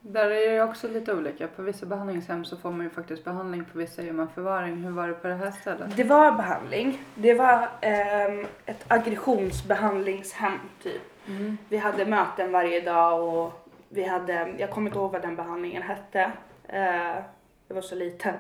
där 0.01 0.31
är 0.31 0.55
det 0.55 0.63
också 0.63 0.89
lite 0.89 1.15
olika. 1.15 1.49
På 1.49 1.63
vissa 1.63 1.87
behandlingshem 1.87 2.45
så 2.45 2.57
får 2.57 2.71
man 2.71 2.81
ju 2.81 2.91
faktiskt 2.91 3.25
behandling, 3.25 3.65
på 3.65 3.79
vissa 3.79 4.03
gör 4.03 4.13
man 4.13 4.29
förvaring. 4.29 4.77
Hur 4.77 4.91
var 4.91 5.09
det 5.09 5.15
på 5.15 5.29
det 5.29 5.35
här 5.35 5.51
stället? 5.51 5.97
Det 5.97 6.05
var 6.05 6.33
behandling. 6.33 7.03
Det 7.15 7.35
var 7.35 7.69
ehm, 7.81 8.47
ett 8.67 8.85
aggressionsbehandlingshem 8.89 10.59
typ. 10.83 11.03
Mm. 11.29 11.59
Vi 11.69 11.77
hade 11.77 12.07
möten 12.07 12.53
varje 12.53 12.81
dag 12.81 13.29
och 13.29 13.69
vi 13.89 14.05
hade, 14.05 14.55
jag 14.59 14.71
kommer 14.71 14.91
inte 14.91 14.99
ihåg 14.99 15.13
vad 15.13 15.23
den 15.23 15.37
behandlingen 15.37 15.83
hette. 15.83 16.33
Eh, 16.69 17.17
jag 17.69 17.75
var 17.75 17.83
så 17.83 17.95
liten. 17.95 18.35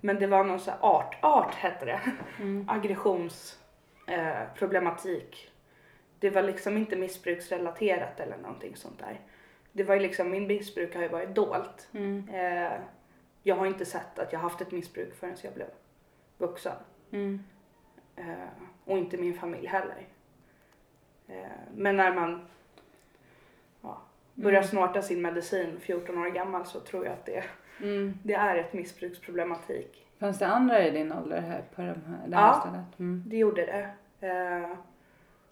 Men 0.00 0.18
det 0.18 0.26
var 0.26 0.44
någon 0.44 0.60
så 0.60 0.72
art, 0.80 1.18
art 1.20 1.54
hette 1.54 1.84
det. 1.84 2.00
Mm. 2.40 2.68
Aggressionsproblematik. 2.68 5.46
Eh, 5.46 5.52
det 6.18 6.30
var 6.30 6.42
liksom 6.42 6.76
inte 6.76 6.96
missbruksrelaterat 6.96 8.20
eller 8.20 8.36
någonting 8.36 8.76
sånt 8.76 8.98
där. 8.98 9.20
Det 9.76 9.84
var 9.84 9.94
ju 9.94 10.00
liksom, 10.00 10.30
min 10.30 10.46
missbruk 10.46 10.94
har 10.94 11.02
ju 11.02 11.08
varit 11.08 11.34
dolt. 11.34 11.88
Mm. 11.92 12.28
Eh, 12.32 12.72
jag 13.42 13.56
har 13.56 13.66
inte 13.66 13.84
sett 13.84 14.18
att 14.18 14.32
jag 14.32 14.40
haft 14.40 14.60
ett 14.60 14.72
missbruk 14.72 15.14
förrän 15.14 15.36
jag 15.42 15.52
blev 15.54 15.66
vuxen. 16.38 16.76
Mm. 17.10 17.40
Eh, 18.16 18.24
och 18.84 18.98
inte 18.98 19.16
min 19.16 19.34
familj 19.34 19.66
heller. 19.66 20.06
Eh, 21.28 21.34
men 21.74 21.96
när 21.96 22.14
man 22.14 22.46
ja, 23.82 23.98
börjar 24.34 24.58
Mm. 24.60 24.68
snorta 24.68 25.02
sin 25.02 25.22
medicin 25.22 25.80
14 25.80 26.18
år 26.18 26.26
gammal 26.30 26.66
så 26.66 26.80
tror 26.80 27.04
jag 27.04 27.12
att 27.12 27.26
det, 27.26 27.44
Mm. 27.82 28.18
det 28.22 28.34
är 28.34 28.56
ett 28.56 28.72
missbruksproblematik. 28.72 30.06
Fanns 30.18 30.38
det 30.38 30.46
andra 30.46 30.86
i 30.86 30.90
din 30.90 31.12
ålder 31.12 31.40
här 31.40 31.62
på 31.74 31.80
de 31.82 31.86
här, 31.88 32.26
det 32.26 32.36
här 32.36 32.46
Ja. 32.46 32.60
stället? 32.60 32.98
Mm. 32.98 33.22
Det 33.26 33.36
gjorde 33.36 33.66
det. 33.66 33.90
Eh, 34.28 34.70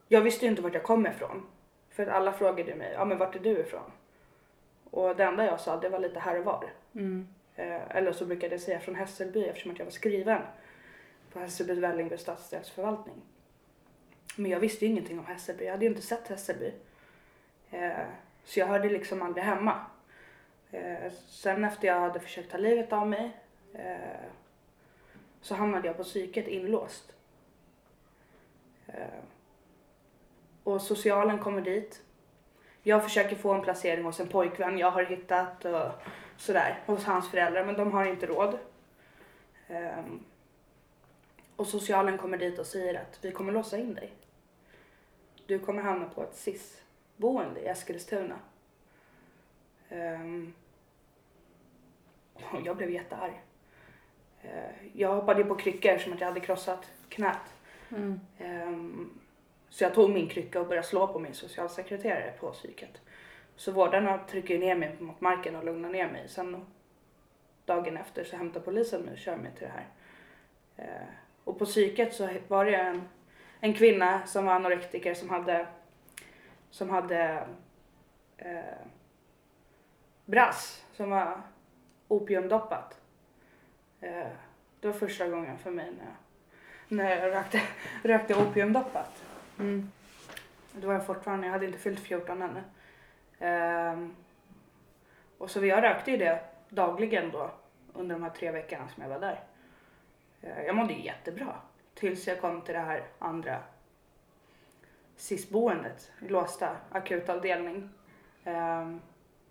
jag 0.09 0.21
visste 0.21 0.45
ju 0.45 0.51
inte 0.51 0.63
vart 0.63 0.75
jag 0.75 0.83
kom 0.83 1.07
ifrån. 1.07 1.47
För 1.91 2.03
att 2.03 2.09
alla 2.09 2.33
frågade 2.33 2.75
mig, 2.75 2.93
ja 2.93 3.05
men 3.05 3.19
vart 3.19 3.35
är 3.37 3.41
du 3.41 3.51
ifrån? 3.59 3.91
Och 4.95 5.17
det 5.17 5.25
enda 5.25 5.47
jag 5.47 5.61
sa 5.61 5.81
det 5.81 5.89
var 5.89 5.99
lite 5.99 6.21
här 6.21 6.39
och 6.39 6.45
var. 6.45 6.73
Mm. 6.95 7.29
Eh, 7.57 7.97
eller 7.97 8.13
så 8.13 8.27
brukade 8.27 8.55
jag 8.55 8.61
säga 8.61 8.81
från 8.81 8.95
Hässelby 8.95 9.45
eftersom 9.45 9.73
att 9.73 9.79
jag 9.79 9.87
var 9.87 9.93
skriven 9.93 10.43
på 11.33 11.39
Hässelby 11.39 11.75
Vällingby 11.75 12.19
stadsdelsförvaltning. 12.19 13.15
Men 14.37 14.51
jag 14.51 14.61
visste 14.61 14.85
ju 14.85 14.91
ingenting 14.91 15.19
om 15.19 15.27
Hässelby. 15.27 15.65
Jag 15.65 15.73
hade 15.73 15.85
ju 15.85 15.91
inte 15.91 16.03
sett 16.03 16.29
Hässelby. 16.29 16.73
Eh, 17.71 18.07
så 18.45 18.61
jag 18.61 18.67
hörde 18.67 18.89
liksom 18.89 19.23
aldrig 19.23 19.45
hemma. 19.45 19.87
Eh, 20.71 21.13
sen 21.29 21.65
efter 21.65 21.89
jag 21.89 22.01
hade 22.01 22.21
försökt 22.21 22.51
ta 22.51 22.59
livet 22.59 22.93
av 22.93 23.09
mig 23.09 23.37
eh, 23.73 24.29
så 25.41 25.55
hamnade 25.55 25.87
jag 25.87 25.97
på 25.97 26.05
psyket 26.05 26.49
inlåst. 26.49 27.13
Eh, 28.87 29.23
och 30.65 30.83
socialen 30.83 31.39
kommer 31.39 31.61
dit. 31.61 32.03
Jag 32.87 33.03
försöker 33.05 33.37
få 33.37 33.53
en 33.53 33.63
placering 33.63 34.05
hos 34.05 34.21
en 34.21 34.29
pojkvän 34.29 34.79
jag 34.79 34.91
har 34.91 35.05
hittat 35.05 35.65
och 35.65 35.91
sådär 36.37 36.81
hos 36.87 37.05
hans 37.05 37.31
föräldrar 37.31 37.65
men 37.65 37.75
de 37.75 37.93
har 37.93 38.05
inte 38.05 38.27
råd. 38.27 38.59
Ehm, 39.69 40.25
och 41.57 41.67
socialen 41.67 42.19
kommer 42.19 42.39
dit 42.39 42.59
och 42.59 42.67
säger 42.67 43.01
att 43.01 43.19
vi 43.23 43.33
kommer 43.33 43.53
låsa 43.53 43.79
in 43.79 43.95
dig. 43.95 44.13
Du 45.47 45.59
kommer 45.59 45.83
hamna 45.83 46.09
på 46.09 46.23
ett 46.23 46.37
SIS-boende 46.37 47.61
i 47.61 47.67
Eskilstuna. 47.67 48.39
Och 52.35 52.61
jag 52.65 52.77
blev 52.77 52.91
jättearg. 52.91 53.43
Eh, 54.43 54.89
jag 54.93 55.15
hoppade 55.15 55.45
på 55.45 55.55
kryckor 55.55 55.99
som 55.99 56.13
att 56.13 56.21
jag 56.21 56.29
hade 56.29 56.41
krossat 56.41 56.91
knät. 57.09 57.55
Mm. 57.91 58.21
Ehm, 58.39 59.19
så 59.75 59.85
jag 59.85 59.95
tog 59.95 60.11
min 60.11 60.29
krycka 60.29 60.61
och 60.61 60.67
började 60.67 60.87
slå 60.87 61.07
på 61.07 61.19
min 61.19 61.35
socialsekreterare 61.35 62.33
på 62.41 62.51
psyket. 62.51 63.01
Så 63.57 63.73
vårdarna 63.73 64.19
trycker 64.19 64.59
ner 64.59 64.77
mig 64.77 64.97
mot 65.01 65.21
marken 65.21 65.57
och 65.57 65.65
lugnar 65.65 65.89
ner 65.89 66.11
mig. 66.11 66.29
Sen 66.29 66.67
dagen 67.65 67.97
efter 67.97 68.25
så 68.25 68.37
hämtar 68.37 68.61
polisen 68.61 69.03
mig 69.03 69.13
och 69.13 69.19
kör 69.19 69.37
mig 69.37 69.53
till 69.53 69.67
det 69.67 69.73
här. 69.73 69.89
Eh, 70.77 71.09
och 71.45 71.59
på 71.59 71.65
psyket 71.65 72.15
så 72.15 72.29
var 72.49 72.65
det 72.65 72.77
en, 72.77 73.09
en 73.61 73.75
kvinna 73.75 74.27
som 74.27 74.45
var 74.45 74.53
anorektiker 74.53 75.15
som 75.15 75.31
hade, 75.31 75.67
som 76.71 76.91
hade 76.91 77.47
eh, 78.37 78.63
brass 80.25 80.85
som 80.93 81.11
var 81.11 81.43
opiumdoppat. 82.09 83.01
Eh, 84.01 84.27
det 84.81 84.87
var 84.87 84.95
första 84.95 85.29
gången 85.29 85.59
för 85.59 85.71
mig 85.71 85.93
när 85.99 86.05
jag, 86.07 86.17
när 86.89 87.17
jag 87.17 87.33
rökte, 87.33 87.61
rökte 88.03 88.35
opiumdoppat. 88.35 89.24
Mm. 89.59 89.91
Då 90.73 90.87
var 90.87 90.95
jag 90.95 91.07
fortfarande, 91.07 91.47
jag 91.47 91.53
hade 91.53 91.67
inte 91.67 91.79
fyllt 91.79 92.01
14 92.01 92.43
ännu. 92.43 92.63
Um, 93.39 94.17
och 95.39 95.51
så 95.51 95.67
jag 95.67 95.83
rökte 95.83 96.11
ju 96.11 96.17
det 96.17 96.41
dagligen 96.69 97.31
då 97.31 97.51
under 97.93 98.15
de 98.15 98.23
här 98.23 98.31
tre 98.31 98.51
veckorna 98.51 98.89
som 98.89 99.03
jag 99.03 99.11
var 99.11 99.21
där. 99.21 99.41
Uh, 100.45 100.65
jag 100.67 100.77
mådde 100.77 100.93
ju 100.93 101.05
jättebra 101.05 101.55
tills 101.95 102.27
jag 102.27 102.41
kom 102.41 102.61
till 102.61 102.75
det 102.75 102.81
här 102.81 103.03
andra 103.19 103.59
SIS-boendet, 105.17 106.13
låsta 106.19 106.77
akutavdelning. 106.91 107.91
Um, 108.45 109.01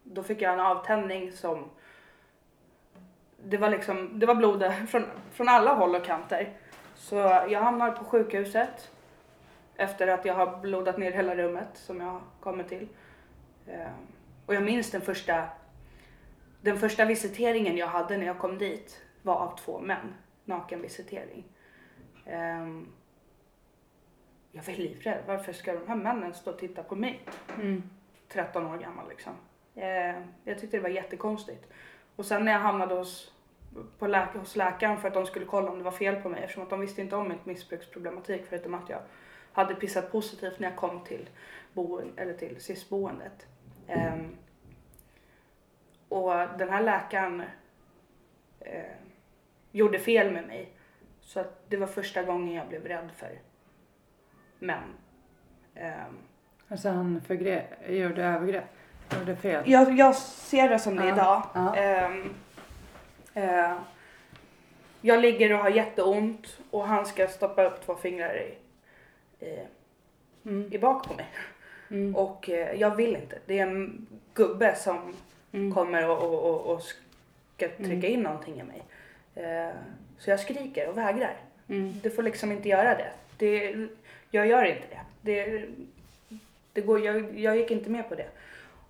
då 0.03 0.23
fick 0.23 0.41
jag 0.41 0.53
en 0.53 0.59
avtändning 0.59 1.31
som 1.31 1.69
det 3.45 3.57
var 3.57 3.69
liksom, 3.69 4.19
det 4.19 4.25
var 4.25 4.35
blod 4.35 4.73
från, 4.89 5.05
från 5.31 5.49
alla 5.49 5.73
håll 5.73 5.95
och 5.95 6.05
kanter. 6.05 6.53
Så 6.95 7.15
jag 7.49 7.61
hamnade 7.61 7.91
på 7.91 8.03
sjukhuset 8.03 8.91
efter 9.75 10.07
att 10.07 10.25
jag 10.25 10.33
har 10.33 10.57
blodat 10.61 10.97
ner 10.97 11.11
hela 11.11 11.35
rummet 11.35 11.69
som 11.73 12.01
jag 12.01 12.21
kommer 12.39 12.63
till. 12.63 12.87
Ehm, 13.67 14.07
och 14.45 14.55
jag 14.55 14.63
minns 14.63 14.91
den 14.91 15.01
första, 15.01 15.47
den 16.61 16.79
första 16.79 17.05
visiteringen 17.05 17.77
jag 17.77 17.87
hade 17.87 18.17
när 18.17 18.25
jag 18.25 18.39
kom 18.39 18.57
dit 18.57 19.01
var 19.21 19.35
av 19.35 19.57
två 19.57 19.79
män, 19.79 20.13
nakenvisitering. 20.45 21.43
Um, 22.25 22.87
jag 24.51 24.63
var 24.63 24.73
livrädd. 24.73 25.23
Varför 25.27 25.53
ska 25.53 25.73
de 25.73 25.87
här 25.87 25.95
männen 25.95 26.33
stå 26.33 26.51
och 26.51 26.59
titta 26.59 26.83
på 26.83 26.95
mig? 26.95 27.21
Mm. 27.55 27.83
13 28.27 28.65
år 28.65 28.77
gammal 28.77 29.09
liksom. 29.09 29.33
Eh, 29.75 30.21
jag 30.43 30.59
tyckte 30.59 30.77
det 30.77 30.83
var 30.83 30.89
jättekonstigt. 30.89 31.67
Och 32.15 32.25
sen 32.25 32.45
när 32.45 32.51
jag 32.51 32.59
hamnade 32.59 32.95
hos, 32.95 33.31
på 33.99 34.07
läk 34.07 34.33
hos 34.33 34.55
läkaren 34.55 34.97
för 34.97 35.07
att 35.07 35.13
de 35.13 35.25
skulle 35.25 35.45
kolla 35.45 35.71
om 35.71 35.77
det 35.77 35.83
var 35.83 35.91
fel 35.91 36.15
på 36.15 36.29
mig 36.29 36.43
eftersom 36.43 36.63
att 36.63 36.69
de 36.69 36.79
visste 36.79 37.01
inte 37.01 37.15
om 37.15 37.29
mitt 37.29 37.45
missbruksproblematik 37.45 38.45
förutom 38.49 38.73
att 38.73 38.89
jag 38.89 38.99
hade 39.53 39.75
pissat 39.75 40.11
positivt 40.11 40.59
när 40.59 40.67
jag 40.69 40.77
kom 40.77 41.03
till, 41.03 41.29
boen, 41.73 42.13
eller 42.17 42.33
till 42.33 42.55
SIS-boendet. 42.61 43.45
Eh, 43.87 44.15
och 46.09 46.33
den 46.57 46.69
här 46.69 46.83
läkaren 46.83 47.43
eh, 48.59 48.83
gjorde 49.71 49.99
fel 49.99 50.31
med 50.33 50.47
mig. 50.47 50.69
Så 51.21 51.39
att 51.39 51.69
det 51.69 51.77
var 51.77 51.87
första 51.87 52.23
gången 52.23 52.53
jag 52.53 52.67
blev 52.67 52.85
rädd 52.87 53.09
för 53.17 53.39
män. 54.59 54.83
Um, 55.75 56.17
Alltså 56.67 56.89
han 56.89 57.21
gjorde 57.87 58.23
övergrepp, 58.23 58.65
gjorde 59.19 59.35
fel. 59.35 59.63
jag, 59.71 59.97
jag 59.97 60.15
ser 60.15 60.69
det 60.69 60.79
som 60.79 60.95
det 60.95 61.07
Ja, 61.07 61.13
idag. 61.15 61.43
ja. 61.53 61.75
Ehm, 61.75 62.33
eh, 63.33 63.77
jag 65.01 65.19
ligger 65.21 65.53
och 65.53 65.59
har 65.59 65.69
jätteont 65.69 66.59
och 66.71 66.87
han 66.87 67.05
ska 67.05 67.27
stoppa 67.27 67.63
upp 67.63 67.85
två 67.85 67.95
fingrar 67.95 68.35
i, 68.37 68.57
i, 69.43 69.59
Mm. 70.45 70.69
i 70.73 70.77
bak 70.79 71.07
på 71.07 71.13
mig. 71.13 71.25
Mm. 71.89 72.15
Och 72.15 72.49
eh, 72.49 72.79
jag 72.79 72.95
vill 72.95 73.15
inte. 73.15 73.39
Det 73.45 73.59
är 73.59 73.63
en 73.67 74.07
gubbe 74.33 74.75
som 74.75 75.13
Mm. 75.51 75.73
kommer 75.73 76.09
och, 76.09 76.17
och, 76.23 76.43
och, 76.49 76.73
och 76.73 76.81
ska 76.83 77.67
trycka 77.67 78.07
Mm. 78.07 78.11
in 78.13 78.21
någonting 78.21 78.59
i 78.59 78.63
mig. 78.63 78.83
Eh, 79.35 79.75
så 80.17 80.29
jag 80.29 80.39
skriker 80.39 80.89
och 80.89 80.97
vägrar. 80.97 81.35
Mm. 81.67 81.93
Du 82.03 82.09
får 82.09 82.23
liksom 82.23 82.51
inte 82.51 82.69
göra 82.69 82.95
det. 82.97 83.11
det 83.37 83.87
jag 84.31 84.47
gör 84.47 84.63
inte 84.65 84.87
det. 84.89 84.99
det, 85.21 85.65
det 86.73 86.81
går, 86.81 86.99
jag, 87.05 87.39
jag 87.39 87.57
gick 87.57 87.71
inte 87.71 87.89
med 87.89 88.09
på 88.09 88.15
det. 88.15 88.27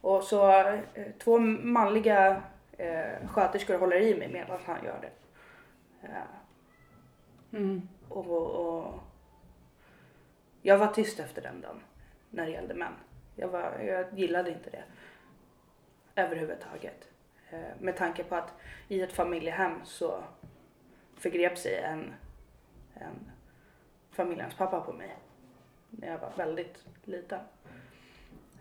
Och 0.02 0.24
så 0.24 0.52
eh, 0.52 0.80
två 1.20 1.40
manliga 1.40 2.42
eh, 2.78 3.28
sköterskor 3.28 3.78
håller 3.78 4.02
i 4.02 4.16
mig 4.20 4.30
medan 4.34 4.60
han 4.66 4.86
gör 4.86 5.00
det. 5.02 5.12
Eh, 6.08 6.14
Mm. 7.54 7.82
och, 8.10 8.28
och 8.32 8.94
jag 10.66 10.78
var 10.78 10.88
tyst 10.88 11.20
efter 11.20 11.42
den 11.42 11.62
dagen 11.62 11.84
när 12.30 12.46
det 12.46 12.52
gällde 12.52 12.74
män. 12.74 12.94
Jag, 13.36 13.48
var, 13.48 13.80
jag 13.80 14.20
gillade 14.20 14.52
inte 14.52 14.70
det 14.70 14.84
överhuvudtaget. 16.16 17.08
Eh, 17.50 17.60
med 17.80 17.98
tanke 17.98 18.24
på 18.24 18.36
att 18.36 18.54
i 18.88 19.02
ett 19.02 19.14
familjehem 19.14 19.86
så 19.86 20.24
förgrep 21.18 21.58
sig 21.58 21.78
en, 21.78 22.14
en 22.94 23.32
familjens 24.12 24.56
pappa 24.56 24.82
på 24.82 24.94
mig 24.94 25.18
när 25.90 26.08
jag 26.08 26.18
var 26.18 26.34
väldigt 26.38 26.86
liten. 27.04 27.40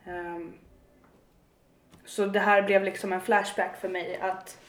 Ehm, 0.05 0.55
så 2.05 2.27
det 2.27 2.41
här 2.41 2.63
blev 2.63 2.85
liksom 2.85 3.13
en 3.13 3.21
flashback 3.21 3.77
för 3.77 3.89
mig 3.89 4.17
att 4.17 4.61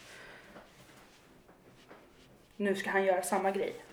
nu 2.55 2.75
ska 2.75 2.89
han 2.89 3.03
göra 3.03 3.21
samma 3.21 3.51
grej. 3.51 3.85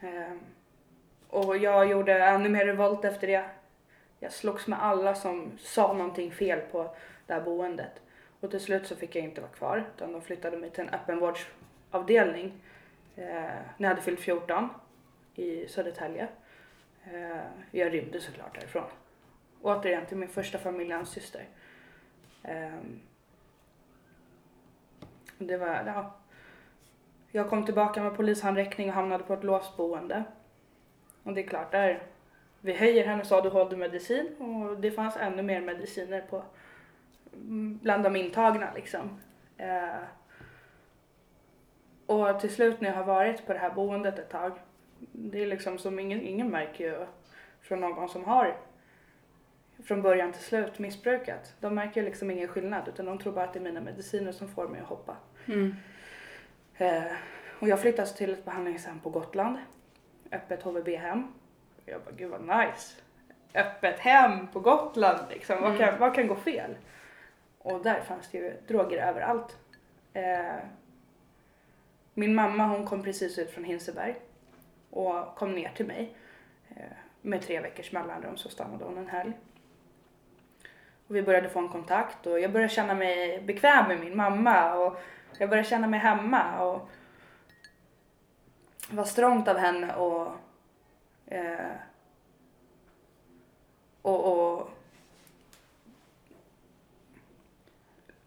Ehm, 0.00 0.40
och 1.34 1.56
jag 1.56 1.90
gjorde 1.90 2.24
ännu 2.24 2.48
mer 2.48 2.66
revolt 2.66 3.04
efter 3.04 3.26
det. 3.26 3.44
Jag 4.20 4.32
slogs 4.32 4.66
med 4.66 4.82
alla 4.82 5.14
som 5.14 5.52
sa 5.58 5.92
någonting 5.92 6.32
fel 6.32 6.60
på 6.60 6.96
det 7.26 7.32
här 7.32 7.40
boendet. 7.40 8.02
Och 8.40 8.50
till 8.50 8.60
slut 8.60 8.86
så 8.86 8.96
fick 8.96 9.16
jag 9.16 9.24
inte 9.24 9.40
vara 9.40 9.50
kvar 9.50 9.84
utan 9.96 10.12
de 10.12 10.22
flyttade 10.22 10.56
mig 10.56 10.70
till 10.70 10.84
en 10.84 10.94
öppenvårdsavdelning 10.94 12.52
eh, 13.16 13.24
när 13.24 13.62
jag 13.76 13.88
hade 13.88 14.02
fyllt 14.02 14.20
14 14.20 14.68
i 15.34 15.68
Södertälje. 15.68 16.28
Eh, 17.04 17.42
jag 17.70 17.94
rymde 17.94 18.20
såklart 18.20 18.54
därifrån. 18.54 18.90
Återigen 19.62 20.06
till 20.06 20.16
min 20.16 20.28
första 20.28 20.58
familjens 20.58 21.10
syster. 21.10 21.48
Eh, 22.42 22.78
det 25.38 25.56
var, 25.56 25.82
ja. 25.86 26.14
Jag 27.30 27.50
kom 27.50 27.64
tillbaka 27.64 28.02
med 28.02 28.16
polishandräckning 28.16 28.88
och 28.88 28.94
hamnade 28.94 29.24
på 29.24 29.34
ett 29.34 29.44
låst 29.44 29.76
boende. 29.76 30.24
Och 31.24 31.34
det 31.34 31.40
är 31.40 31.46
klart, 31.46 31.72
där 31.72 32.02
vi 32.60 32.72
höjer 32.72 33.06
hennes 33.06 33.32
ADHD-medicin 33.32 34.36
och 34.38 34.80
det 34.80 34.90
fanns 34.90 35.16
ännu 35.16 35.42
mer 35.42 35.60
mediciner 35.60 36.20
på 36.20 36.42
mm, 37.34 37.78
bland 37.82 38.04
de 38.04 38.16
intagna 38.16 38.68
liksom. 38.74 39.20
Eh, 39.56 40.02
och 42.06 42.40
till 42.40 42.54
slut 42.54 42.80
när 42.80 42.88
jag 42.88 42.96
har 42.96 43.04
varit 43.04 43.46
på 43.46 43.52
det 43.52 43.58
här 43.58 43.70
boendet 43.70 44.18
ett 44.18 44.30
tag, 44.30 44.52
det 45.12 45.42
är 45.42 45.46
liksom 45.46 45.78
som 45.78 45.98
ingen, 45.98 46.22
ingen 46.22 46.50
märker 46.50 46.84
ju 46.84 47.06
från 47.60 47.80
någon 47.80 48.08
som 48.08 48.24
har 48.24 48.56
från 49.84 50.02
början 50.02 50.32
till 50.32 50.44
slut 50.44 50.78
missbrukat. 50.78 51.54
De 51.60 51.74
märker 51.74 52.02
liksom 52.02 52.30
ingen 52.30 52.48
skillnad 52.48 52.88
utan 52.88 53.06
de 53.06 53.18
tror 53.18 53.32
bara 53.32 53.44
att 53.44 53.52
det 53.52 53.58
är 53.58 53.64
mina 53.64 53.80
mediciner 53.80 54.32
som 54.32 54.48
får 54.48 54.68
mig 54.68 54.80
att 54.80 54.86
hoppa. 54.86 55.16
Mm. 55.46 55.74
Eh, 56.76 57.12
och 57.58 57.68
jag 57.68 57.80
flyttas 57.80 58.14
till 58.14 58.32
ett 58.32 58.44
behandlingshem 58.44 59.00
på 59.00 59.10
Gotland. 59.10 59.58
Öppet 60.32 60.62
HVB-hem. 60.62 61.32
Jag 61.84 62.00
bara, 62.00 62.14
gud 62.16 62.30
vad 62.30 62.40
nice. 62.40 63.00
Öppet 63.54 63.98
hem 63.98 64.46
på 64.46 64.60
Gotland 64.60 65.18
liksom. 65.30 65.62
Vad, 65.62 65.78
kan, 65.78 65.98
vad 65.98 66.14
kan 66.14 66.26
gå 66.26 66.36
fel? 66.36 66.76
Och 67.58 67.82
där 67.82 68.00
fanns 68.00 68.28
det 68.30 68.38
ju 68.38 68.52
droger 68.66 69.06
överallt. 69.06 69.56
Eh, 70.12 70.56
min 72.14 72.34
mamma 72.34 72.66
hon 72.66 72.86
kom 72.86 73.02
precis 73.02 73.38
ut 73.38 73.50
från 73.50 73.64
Hinseberg 73.64 74.14
och 74.90 75.34
kom 75.36 75.52
ner 75.52 75.70
till 75.76 75.86
mig. 75.86 76.16
Eh, 76.76 76.82
med 77.22 77.42
tre 77.42 77.60
veckors 77.60 77.92
mellanrum 77.92 78.36
så 78.36 78.48
stannade 78.48 78.84
hon 78.84 78.98
en 78.98 79.08
helg. 79.08 79.32
Och 81.06 81.16
vi 81.16 81.22
började 81.22 81.48
få 81.48 81.58
en 81.58 81.68
kontakt 81.68 82.26
och 82.26 82.40
jag 82.40 82.52
började 82.52 82.72
känna 82.72 82.94
mig 82.94 83.40
bekväm 83.40 83.88
med 83.88 84.00
min 84.00 84.16
mamma 84.16 84.74
och 84.74 85.00
jag 85.38 85.48
började 85.48 85.68
känna 85.68 85.86
mig 85.86 86.00
hemma 86.00 86.60
och 86.64 86.88
var 88.90 89.04
strångt 89.04 89.48
av 89.48 89.56
henne 89.56 89.94
och, 89.94 90.32
eh, 91.26 91.70
och, 94.02 94.52
och 94.54 94.70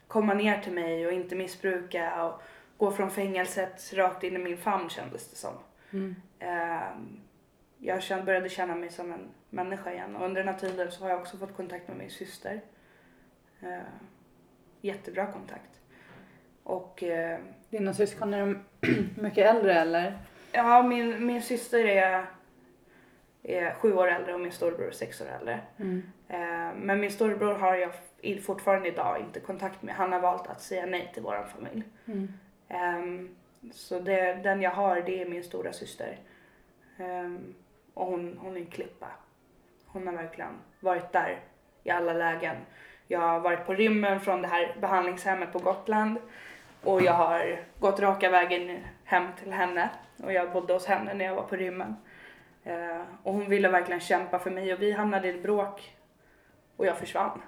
komma 0.08 0.34
ner 0.34 0.62
till 0.62 0.74
mig 0.74 1.08
och 1.08 1.14
inte 1.14 1.36
missbruka 1.36 2.24
och 2.26 2.42
gå 2.78 2.92
från 2.92 3.12
fängelset 3.12 3.94
rakt 3.94 4.24
in 4.24 4.36
i 4.36 4.40
min 4.40 4.58
famn 4.58 4.90
kändes 4.90 5.30
det 5.30 5.36
som. 5.36 5.54
Mm. 5.92 6.16
Eh, 6.40 6.88
jag 7.78 8.26
började 8.26 8.50
känna 8.50 8.76
mig 8.76 8.90
som 8.90 9.12
en 9.12 9.30
människa 9.50 9.94
igen 9.94 10.16
och 10.16 10.26
under 10.26 10.44
den 10.44 10.54
här 10.54 10.60
tiden 10.60 10.92
så 10.92 11.04
har 11.04 11.10
jag 11.10 11.20
också 11.20 11.38
fått 11.38 11.56
kontakt 11.56 11.88
med 11.88 11.98
min 11.98 12.10
syster. 12.10 12.62
Eh, 13.62 13.80
jättebra 14.82 15.32
kontakt. 15.32 15.82
Och 16.64 17.04
eh, 17.04 17.40
Dina 17.70 17.94
syskon, 17.94 18.34
är 18.34 18.40
de 18.40 18.64
mycket 19.22 19.56
äldre 19.56 19.74
eller? 19.74 20.20
Ja, 20.52 20.84
min, 20.84 21.26
min 21.26 21.42
syster 21.42 21.86
är... 21.86 22.26
är 23.44 23.74
sju 23.74 23.94
år 23.94 24.08
äldre 24.08 24.34
och 24.34 24.40
min 24.40 24.52
storebror 24.52 24.88
är 24.88 24.92
sex 24.92 25.22
år 25.22 25.28
äldre. 25.40 25.60
Mm. 25.78 26.04
Eh, 26.28 26.76
men 26.76 27.00
min 27.00 27.12
storebror 27.12 27.54
har 27.54 27.76
jag 27.76 27.92
fortfarande 28.44 28.88
idag 28.88 29.20
inte 29.20 29.40
kontakt 29.40 29.82
med. 29.82 29.96
Han 29.96 30.14
har 30.14 30.20
valt 30.20 30.48
att 30.48 30.62
säga 30.62 30.86
nej 30.86 31.12
till 31.14 31.24
vår 31.24 31.48
familj. 31.56 31.84
Mm. 32.06 32.34
Ehm, 32.68 33.36
så 33.72 34.00
det, 34.00 34.34
den 34.34 34.62
jag 34.62 34.72
har 34.72 35.02
det 35.02 35.22
är 35.22 35.30
min 35.30 35.44
stora 35.44 35.74
syster. 35.74 36.18
Ehm, 36.98 37.54
och 37.94 38.06
hon, 38.06 38.38
hon 38.42 38.56
är 38.58 38.62
en 38.62 38.66
klippa. 38.66 39.08
Hon 39.86 40.08
har 40.08 40.14
verkligen 40.14 40.58
varit 40.80 41.12
där 41.12 41.40
i 41.84 41.90
alla 41.90 42.14
lägen. 42.14 42.56
Jag 43.08 43.20
har 43.20 43.40
varit 43.40 43.66
på 43.66 43.74
rymmen 43.74 44.20
från 44.20 44.42
det 44.42 44.48
här 44.48 44.76
behandlingshemmet 44.82 45.54
på 45.54 45.60
Gotland. 45.60 46.18
Och 46.84 47.02
jag 47.02 47.14
har 47.14 47.60
gått 47.80 48.00
raka 48.00 48.30
vägen 48.30 48.80
hem 49.04 49.28
till 49.44 49.52
henne. 49.52 49.90
Och 50.24 50.34
jag 50.34 50.52
bodde 50.52 50.74
hos 50.74 50.86
henne 50.86 51.14
när 51.14 51.26
jag 51.26 51.36
var 51.36 51.44
på 51.44 51.56
rymmen. 51.56 51.96
Eh, 52.64 53.02
och 53.24 53.34
hon 53.34 53.50
ville 53.50 53.70
verkligen 53.70 54.00
kämpa 54.00 54.40
för 54.40 54.52
mig 54.52 54.74
och 54.74 54.82
vi 54.82 54.92
hamnade 54.92 55.28
i 55.28 55.36
ett 55.36 55.44
bråk. 55.44 55.98
Och 56.78 56.86
jag 56.86 56.98
försvann. 56.98 57.42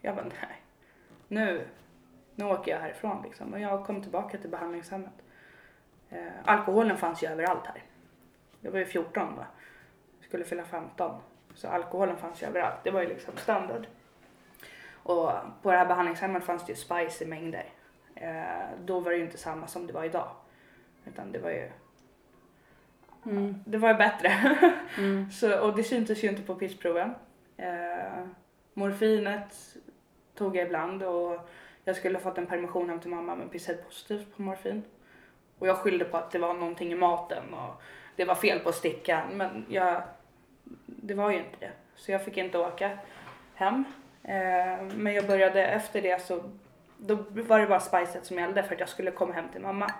Jag 0.00 0.16
bara 0.16 0.24
nej. 0.24 0.62
Nu, 1.28 1.66
nu 2.34 2.44
åker 2.44 2.72
jag 2.72 2.80
härifrån 2.80 3.22
liksom. 3.22 3.52
Och 3.52 3.60
jag 3.60 3.86
kom 3.86 4.02
tillbaka 4.02 4.38
till 4.38 4.50
behandlingshemmet. 4.50 5.12
Eh, 6.10 6.26
alkoholen 6.44 6.96
fanns 6.96 7.22
ju 7.22 7.28
överallt 7.28 7.66
här. 7.66 7.82
Jag 8.60 8.70
var 8.70 8.78
ju 8.78 8.84
14 8.84 9.36
då. 9.36 9.44
Skulle 10.20 10.44
fylla 10.44 10.64
15. 10.64 11.20
Så 11.54 11.68
alkoholen 11.68 12.16
fanns 12.16 12.42
ju 12.42 12.46
överallt. 12.46 12.84
Det 12.84 12.90
var 12.90 13.02
ju 13.02 13.08
liksom 13.08 13.36
standard. 13.36 13.86
Och 15.02 15.32
på 15.62 15.70
det 15.70 15.76
här 15.76 15.86
behandlingshemmet 15.86 16.44
fanns 16.44 16.66
det 16.66 16.72
ju 16.72 16.76
spice 16.76 17.24
i 17.24 17.26
mängder. 17.26 17.64
Eh, 18.14 18.68
då 18.84 19.00
var 19.00 19.10
det 19.10 19.16
ju 19.16 19.24
inte 19.24 19.38
samma 19.38 19.66
som 19.66 19.86
det 19.86 19.92
var 19.92 20.04
idag. 20.04 20.28
Utan 21.04 21.32
det 21.32 21.38
var 21.38 21.50
ju, 21.50 21.70
Mm. 23.26 23.54
det 23.64 23.78
var 23.78 23.88
ju 23.88 23.94
bättre. 23.94 24.28
Mm. 24.98 25.30
Så, 25.32 25.60
och 25.60 25.76
det 25.76 25.82
syntes 25.82 26.24
ju 26.24 26.28
inte 26.28 26.42
på 26.42 26.54
pissproven. 26.54 27.14
Eh, 27.56 28.24
morfinet 28.74 29.76
tog 30.34 30.56
jag 30.56 30.66
ibland 30.66 31.02
och 31.02 31.48
jag 31.84 31.96
skulle 31.96 32.18
ha 32.18 32.22
fått 32.22 32.38
en 32.38 32.46
permission 32.46 32.88
hem 32.88 33.00
till 33.00 33.10
mamma 33.10 33.36
men 33.36 33.48
pissade 33.48 33.78
positivt 33.78 34.36
på 34.36 34.42
morfin. 34.42 34.82
Och 35.58 35.68
jag 35.68 35.76
skyllde 35.76 36.04
på 36.04 36.16
att 36.16 36.30
det 36.30 36.38
var 36.38 36.54
någonting 36.54 36.92
i 36.92 36.94
maten 36.94 37.54
och 37.54 37.82
det 38.16 38.24
var 38.24 38.34
fel 38.34 38.58
på 38.58 38.72
stickan 38.72 39.28
men 39.32 39.66
jag, 39.68 40.02
det 40.86 41.14
var 41.14 41.30
ju 41.30 41.38
inte 41.38 41.56
det. 41.60 41.70
Så 41.96 42.12
jag 42.12 42.24
fick 42.24 42.36
inte 42.36 42.58
åka 42.58 42.98
hem. 43.54 43.84
Eh, 44.22 44.82
men 44.94 45.12
jag 45.12 45.26
började 45.26 45.66
efter 45.66 46.02
det 46.02 46.22
så 46.22 46.42
då 46.96 47.14
var 47.30 47.60
det 47.60 47.66
bara 47.66 47.80
spicet 47.80 48.26
som 48.26 48.38
gällde 48.38 48.62
för 48.62 48.74
att 48.74 48.80
jag 48.80 48.88
skulle 48.88 49.10
komma 49.10 49.32
hem 49.32 49.48
till 49.52 49.60
mamma. 49.60 49.90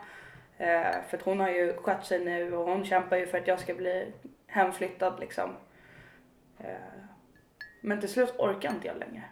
Eh, 0.61 1.03
för 1.09 1.17
att 1.17 1.23
hon 1.23 1.41
har 1.41 1.49
ju 1.49 1.77
skött 1.77 2.07
sig 2.07 2.25
nu 2.25 2.55
och 2.57 2.65
hon 2.71 2.85
kämpar 2.85 3.17
ju 3.17 3.27
för 3.27 3.39
att 3.39 3.47
jag 3.47 3.61
ska 3.61 3.75
bli 3.75 4.13
hemflyttad 4.47 5.21
liksom. 5.21 5.51
Eh, 6.59 6.75
men 7.81 8.01
till 8.01 8.09
slut 8.09 8.35
orkar 8.39 8.71
inte 8.71 8.87
jag 8.87 8.97
längre. 8.97 9.23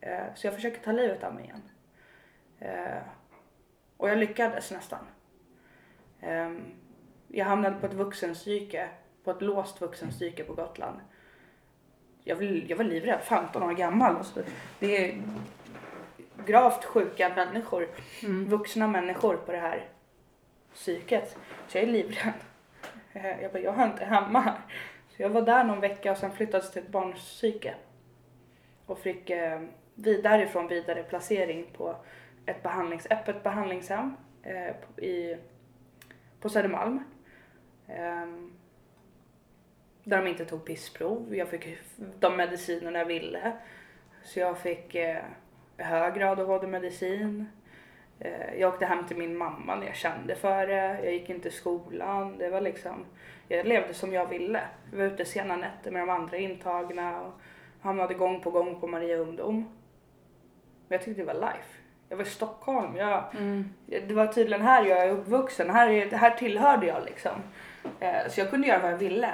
Eh, 0.00 0.24
så 0.34 0.46
jag 0.46 0.54
försöker 0.54 0.80
ta 0.82 0.92
livet 0.92 1.24
av 1.24 1.34
mig 1.34 1.44
igen. 1.44 1.62
Och 3.96 4.08
jag 4.10 4.18
lyckades 4.18 4.70
nästan. 4.70 5.04
Eh, 6.20 6.52
jag 7.28 7.44
hamnade 7.46 7.76
på 7.80 7.86
ett 7.86 7.92
vuxenpsyke, 7.94 8.88
på 9.24 9.30
ett 9.30 9.42
låst 9.42 9.80
vuxenpsyke 9.80 10.44
på 10.44 10.54
Gotland. 10.54 11.00
Jag, 12.24 12.36
var- 12.36 12.64
jag 12.70 12.76
var 12.76 12.84
livrädd, 12.84 13.20
15 13.22 13.62
år 13.62 13.72
gammal. 13.72 14.16
Och 14.16 14.26
så, 14.26 14.40
det 14.78 14.96
är 15.10 15.22
gravt 16.46 16.84
sjuka 16.84 17.28
människor, 17.36 17.88
Mm. 18.22 18.44
vuxna 18.48 18.86
människor 18.88 19.36
på 19.36 19.52
det 19.52 19.58
här 19.58 19.88
psyket. 20.74 21.36
Så 21.68 21.78
jag 21.78 21.84
är 21.84 21.88
livrädd. 21.92 22.32
Eh, 23.12 23.42
jag 23.42 23.52
bara, 23.52 23.58
jag 23.62 23.72
har 23.72 23.86
inte 23.86 24.04
hemma 24.04 24.40
här. 24.40 24.58
Så 25.08 25.22
jag 25.22 25.28
var 25.30 25.42
där 25.42 25.64
någon 25.64 25.80
vecka 25.80 26.10
och 26.12 26.18
sen 26.18 26.32
flyttades 26.32 26.70
till 26.72 26.82
ett 26.82 26.88
barnpsyke. 26.88 27.74
Och 28.86 28.98
fick 28.98 29.30
eh, 29.30 29.60
vid, 29.94 30.22
därifrån 30.22 30.68
vidare 30.68 31.02
placering 31.02 31.66
på 31.76 31.96
ett 32.46 32.62
behandlings, 32.62 33.06
öppet 33.10 33.42
behandlingshem 33.42 34.16
eh, 34.42 34.74
på- 34.74 35.00
i, 35.00 35.38
på 36.40 36.48
Södermalm. 36.48 37.04
Ehm, 37.88 38.52
där 40.04 40.16
de 40.22 40.26
inte 40.28 40.44
tog 40.44 40.64
pissprov. 40.64 41.36
Jag 41.36 41.48
fick 41.48 41.78
de 41.96 42.36
medicinerna 42.36 42.98
jag 42.98 43.06
ville. 43.06 43.52
Så 44.22 44.40
jag 44.40 44.58
fick 44.58 44.94
eh, 44.94 45.22
hög 45.76 46.14
grad 46.14 46.40
av 46.40 46.50
ADHD-medicin. 46.50 47.46
Eh, 48.20 48.54
jag 48.60 48.72
åkte 48.72 48.86
hem 48.86 49.06
till 49.06 49.16
min 49.16 49.36
mamma 49.36 49.74
när 49.74 49.86
jag 49.86 49.96
kände 49.96 50.34
för 50.34 50.66
det. 50.66 51.00
Jag 51.04 51.12
gick 51.12 51.30
inte 51.30 51.48
i 51.48 51.50
skolan. 51.50 52.38
Det 52.38 52.48
var 52.50 52.60
liksom, 52.60 53.04
jag 53.48 53.66
levde 53.66 53.94
som 53.94 54.12
jag 54.12 54.26
ville. 54.26 54.60
Jag 54.90 54.98
var 54.98 55.04
ute 55.04 55.24
sena 55.24 55.56
nätter 55.56 55.90
med 55.90 56.02
de 56.02 56.10
andra 56.10 56.36
intagna 56.36 57.20
och 57.20 57.32
hamnade 57.82 58.14
gång 58.14 58.40
på 58.40 58.50
gång 58.50 58.80
på 58.80 58.86
Maria 58.86 59.16
Ungdom. 59.16 59.54
Men 60.88 60.98
jag 60.98 61.02
tyckte 61.02 61.22
det 61.22 61.26
var 61.26 61.34
life. 61.34 61.78
Jag 62.08 62.16
var 62.16 62.24
i 62.24 62.28
Stockholm. 62.28 62.96
Jag, 62.96 63.24
Mm. 63.36 63.64
det 63.86 64.14
var 64.14 64.26
tydligen 64.26 64.62
här 64.66 64.84
jag 64.84 64.98
är 64.98 65.08
uppvuxen. 65.10 65.70
Här, 65.70 65.88
är, 65.88 66.10
här 66.10 66.30
tillhörde 66.30 66.86
jag 66.86 67.04
liksom. 67.04 67.32
Eh, 68.00 68.28
så 68.30 68.40
jag 68.40 68.50
kunde 68.50 68.66
göra 68.68 68.82
vad 68.82 68.92
jag 68.92 68.98
ville. 68.98 69.30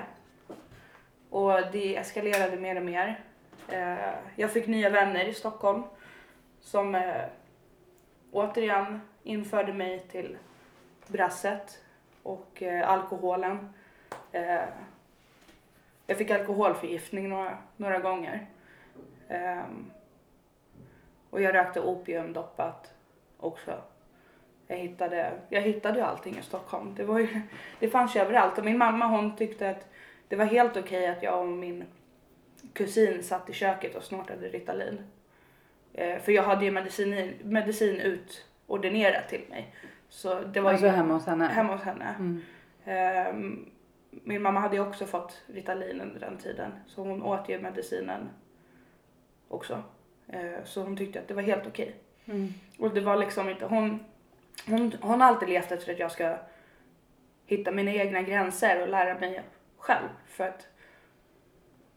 Och 1.30 1.52
det 1.72 1.96
eskalerade 1.96 2.56
mer 2.56 2.76
och 2.76 2.82
mer. 2.82 3.20
Eh, 3.68 3.94
jag 4.36 4.50
fick 4.50 4.66
nya 4.66 4.90
vänner 4.90 5.24
i 5.28 5.34
Stockholm 5.34 5.82
som 6.60 6.94
återigen 8.32 9.00
införde 9.22 9.72
mig 9.72 10.00
till 10.00 10.36
brasset 11.06 11.82
och 12.22 12.62
eh, 12.62 12.90
alkoholen. 12.90 13.72
Eh, 14.32 14.62
jag 16.06 16.18
fick 16.18 16.30
alkoholförgiftning 16.30 17.28
några, 17.28 17.58
några 17.76 17.98
gånger. 17.98 18.46
Eh, 19.28 19.62
och 21.30 21.42
jag 21.42 21.54
rökte 21.54 21.80
opiumdoppat 21.80 22.94
också. 23.36 23.82
Jag 24.66 24.76
hittade, 24.76 25.32
jag 25.48 25.60
hittade 25.60 25.98
ju 25.98 26.04
allting 26.04 26.38
i 26.38 26.42
Stockholm. 26.42 26.94
Det, 26.94 27.04
var 27.04 27.18
ju, 27.18 27.40
det 27.78 27.88
fanns 27.88 28.16
ju 28.16 28.20
överallt. 28.20 28.58
Och 28.58 28.64
min 28.64 28.78
mamma 28.78 29.06
hon 29.06 29.36
tyckte 29.36 29.70
att 29.70 29.86
det 30.28 30.36
var 30.36 30.44
helt 30.44 30.76
okej 30.76 31.06
att 31.06 31.22
jag 31.22 31.40
och 31.40 31.46
min 31.46 31.84
kusin 32.72 33.22
satt 33.22 33.50
i 33.50 33.52
köket 33.52 33.94
och 33.94 34.02
snortade 34.02 34.48
Ritalin. 34.48 35.06
Eh, 35.94 36.18
för 36.18 36.32
jag 36.32 36.42
hade 36.42 36.64
ju 36.64 36.70
medicin, 36.70 37.34
medicin 37.44 37.96
utordinerat 38.00 39.28
till 39.28 39.42
mig. 39.50 39.74
Så 40.08 40.40
det 40.40 40.60
var 40.60 40.70
Alltså 40.70 40.86
ju 40.86 40.92
hemma 40.92 41.14
hos 41.14 41.26
henne? 41.26 41.44
hemma 41.44 41.72
hos 41.76 41.82
henne. 41.82 42.14
Mm. 42.18 42.42
Ehm, 42.84 43.70
min 44.10 44.42
mamma 44.42 44.60
hade 44.60 44.76
ju 44.76 44.82
också 44.82 45.06
fått 45.06 45.42
Ritalin 45.46 46.00
under 46.00 46.20
den 46.20 46.38
tiden. 46.38 46.72
Så 46.86 47.02
hon 47.02 47.22
åt 47.22 47.48
ju 47.48 47.60
medicinen 47.60 48.28
också. 49.48 49.82
Eh, 50.28 50.64
så 50.64 50.82
hon 50.82 50.96
tyckte 50.96 51.20
att 51.20 51.28
det 51.28 51.34
var 51.34 51.42
helt 51.42 51.66
okej. 51.66 51.94
Mm. 52.24 52.48
Och 52.78 52.94
det 52.94 53.00
var 53.00 53.16
liksom 53.16 53.48
inte, 53.48 53.66
hon, 53.66 54.04
hon, 54.66 54.92
hon 55.00 55.20
har 55.20 55.28
alltid 55.28 55.48
levt 55.48 55.72
efter 55.72 55.92
att 55.92 55.98
jag 55.98 56.12
ska 56.12 56.36
hitta 57.46 57.70
mina 57.72 57.90
egna 57.92 58.22
gränser 58.22 58.82
och 58.82 58.88
lära 58.88 59.18
mig 59.18 59.42
själv. 59.78 60.08
För 60.26 60.48
att 60.48 60.66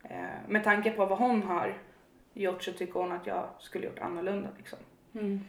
eh, 0.04 0.18
med 0.48 0.64
tanke 0.64 0.92
på 0.92 1.06
vad 1.06 1.18
hon 1.18 1.44
har 1.44 1.74
gjort 2.34 2.64
så 2.64 2.72
tycker 2.72 3.00
hon 3.00 3.12
att 3.12 3.28
jag 3.28 3.50
skulle 3.60 3.86
gjort 3.86 4.00
annorlunda 4.00 4.50
liksom. 4.58 4.80
Mm. 5.14 5.40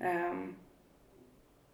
Ehm, 0.00 0.54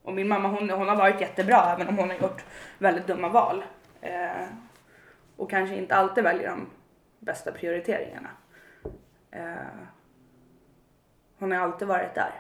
och 0.03 0.15
min 0.15 0.29
mamma 0.29 0.49
hon, 0.49 0.71
hon 0.71 0.89
har 0.89 0.97
varit 0.97 1.21
jättebra 1.21 1.75
även 1.77 1.89
om 1.89 1.99
hon 1.99 2.11
har 2.11 2.17
gjort 2.17 2.45
väldigt 2.79 3.07
dumma 3.07 3.29
val. 3.29 3.65
Eh, 4.01 4.47
och 5.37 5.51
kanske 5.51 5.77
inte 5.77 5.95
alltid 5.95 6.25
väljer 6.25 6.49
de 6.49 6.67
bästa 7.19 7.53
prioriteringarna. 7.53 8.31
Eh, 9.31 9.55
hon 11.39 11.53
har 11.53 11.59
alltid 11.59 11.89
varit 11.89 12.15
där. 12.15 12.33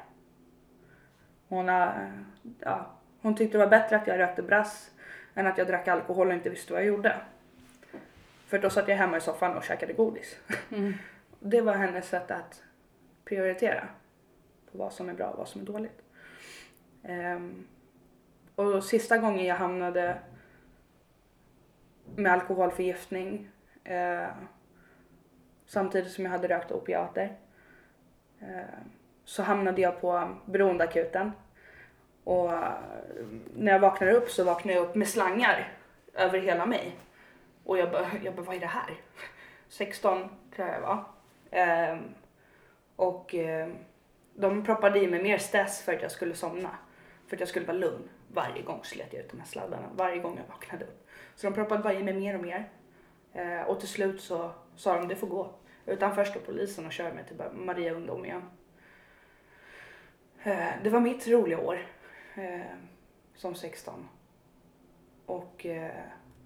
Hon, 1.48 1.68
har, 1.68 2.12
ja, 2.60 2.90
hon 3.22 3.36
tyckte 3.36 3.58
det 3.58 3.64
var 3.64 3.70
bättre 3.70 3.96
att 3.96 4.06
jag 4.06 4.18
rökte 4.18 4.42
brass 4.42 4.90
än 5.34 5.46
att 5.46 5.58
jag 5.58 5.66
drack 5.66 5.88
alkohol 5.88 6.28
och 6.28 6.34
inte 6.34 6.50
visste 6.50 6.72
vad 6.72 6.82
jag 6.82 6.88
gjorde. 6.88 7.16
För 8.46 8.58
då 8.58 8.70
satt 8.70 8.88
jag 8.88 8.96
hemma 8.96 9.16
i 9.16 9.20
soffan 9.20 9.56
och 9.56 9.64
käkade 9.64 9.92
godis. 9.92 10.36
Mm. 10.70 10.94
Det 11.44 11.60
var 11.60 11.74
hennes 11.74 12.08
sätt 12.08 12.30
att 12.30 12.62
prioritera 13.24 13.88
på 14.72 14.78
vad 14.78 14.92
som 14.92 15.08
är 15.08 15.14
bra 15.14 15.26
och 15.30 15.38
vad 15.38 15.48
som 15.48 15.60
är 15.60 15.64
dåligt. 15.64 16.02
Um, 17.02 17.66
och 18.54 18.84
sista 18.84 19.18
gången 19.18 19.46
jag 19.46 19.56
hamnade 19.56 20.18
med 22.16 22.32
alkoholförgiftning 22.32 23.48
eh, 23.84 24.28
samtidigt 25.66 26.12
som 26.12 26.24
jag 26.24 26.32
hade 26.32 26.48
rökt 26.48 26.72
opiater 26.72 27.36
eh, 28.40 28.78
så 29.24 29.42
hamnade 29.42 29.80
jag 29.80 30.00
på 30.00 30.36
beroendeakuten. 30.44 31.32
Och 32.24 32.52
eh, 32.52 32.72
när 33.54 33.72
jag 33.72 33.80
vaknade 33.80 34.12
upp 34.12 34.30
så 34.30 34.44
vaknade 34.44 34.78
jag 34.78 34.88
upp 34.88 34.94
med 34.94 35.08
slangar 35.08 35.72
över 36.14 36.38
hela 36.38 36.66
mig. 36.66 36.96
Och 37.64 37.78
jag 37.78 37.90
bara, 37.90 38.06
jag 38.22 38.34
bara 38.34 38.46
vad 38.46 38.56
är 38.56 38.60
det 38.60 38.66
här? 38.66 39.00
16 39.68 40.28
tror 40.56 40.68
jag 40.68 40.76
jag 40.76 40.80
var. 40.80 41.04
Ehm, 41.52 42.14
och 42.96 43.34
eh, 43.34 43.68
de 44.34 44.64
proppade 44.64 45.00
i 45.00 45.08
mig 45.08 45.22
mer 45.22 45.38
stress 45.38 45.82
för 45.82 45.92
att 45.94 46.02
jag 46.02 46.10
skulle 46.10 46.34
somna. 46.34 46.70
För 47.26 47.36
att 47.36 47.40
jag 47.40 47.48
skulle 47.48 47.66
vara 47.66 47.76
lugn. 47.76 48.08
Varje 48.28 48.62
gång 48.62 48.80
slet 48.84 49.12
jag 49.12 49.22
ut 49.22 49.30
de 49.30 49.38
här 49.38 49.46
sladdarna. 49.46 49.88
Varje 49.94 50.18
gång 50.18 50.36
jag 50.36 50.54
vaknade 50.54 50.84
upp. 50.84 51.08
Så 51.34 51.46
de 51.46 51.54
proppade 51.54 51.82
bara 51.82 51.94
i 51.94 52.02
mig 52.02 52.14
mer 52.14 52.34
och 52.34 52.42
mer. 52.42 52.68
Eh, 53.32 53.62
och 53.62 53.80
till 53.80 53.88
slut 53.88 54.20
så 54.20 54.50
sa 54.76 54.98
de 54.98 55.08
det 55.08 55.16
får 55.16 55.26
gå. 55.26 55.54
Utanför 55.86 56.24
står 56.24 56.40
polisen 56.40 56.86
och 56.86 56.92
kör 56.92 57.12
mig 57.12 57.24
till 57.24 57.42
Maria 57.52 57.92
ungdom 57.92 58.24
igen. 58.24 58.42
Eh, 60.42 60.68
det 60.82 60.90
var 60.90 61.00
mitt 61.00 61.28
roliga 61.28 61.58
år 61.60 61.86
eh, 62.34 62.60
som 63.34 63.54
16. 63.54 64.08
Och 65.26 65.66
eh, 65.66 65.90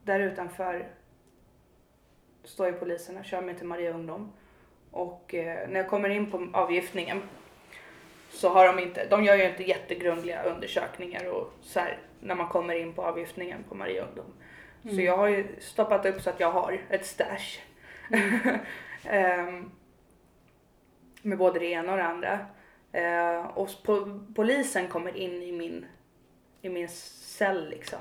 där 0.04 0.20
utanför 0.20 0.88
står 2.44 2.66
ju 2.66 2.72
polisen 2.72 3.18
och 3.18 3.24
kör 3.24 3.42
mig 3.42 3.56
till 3.56 3.66
Maria 3.66 3.90
ungdom. 3.90 4.32
Och 4.96 5.34
eh, 5.34 5.68
när 5.68 5.80
jag 5.80 5.88
kommer 5.88 6.08
in 6.08 6.30
på 6.30 6.48
avgiftningen 6.52 7.22
så 8.30 8.48
har 8.48 8.66
de 8.66 8.78
inte, 8.78 9.06
de 9.06 9.24
gör 9.24 9.36
ju 9.36 9.48
inte 9.48 9.62
jättegrundliga 9.62 10.42
undersökningar 10.42 11.30
och 11.30 11.52
så 11.62 11.80
här, 11.80 11.98
när 12.20 12.34
man 12.34 12.48
kommer 12.48 12.74
in 12.74 12.92
på 12.92 13.02
avgiftningen 13.02 13.64
på 13.68 13.74
Maria 13.74 14.04
ungdom. 14.04 14.32
Så 14.94 15.00
jag 15.00 15.16
har 15.16 15.28
ju 15.28 15.46
stoppat 15.58 16.06
upp 16.06 16.20
så 16.20 16.30
att 16.30 16.40
jag 16.40 16.52
har 16.52 16.80
ett 16.90 17.06
stash. 17.06 17.60
Ehm, 19.04 19.70
med 21.22 21.38
både 21.38 21.58
det 21.58 21.66
ena 21.66 21.92
och 21.92 21.98
det 21.98 22.04
andra. 22.04 22.38
Eh, 22.92 23.46
och 23.46 23.70
po 23.82 24.20
polisen 24.34 24.88
kommer 24.88 25.16
in 25.16 25.42
i 25.42 25.52
min, 25.52 25.86
i 26.62 26.68
min 26.68 26.88
cell 26.88 27.70
liksom. 27.70 27.98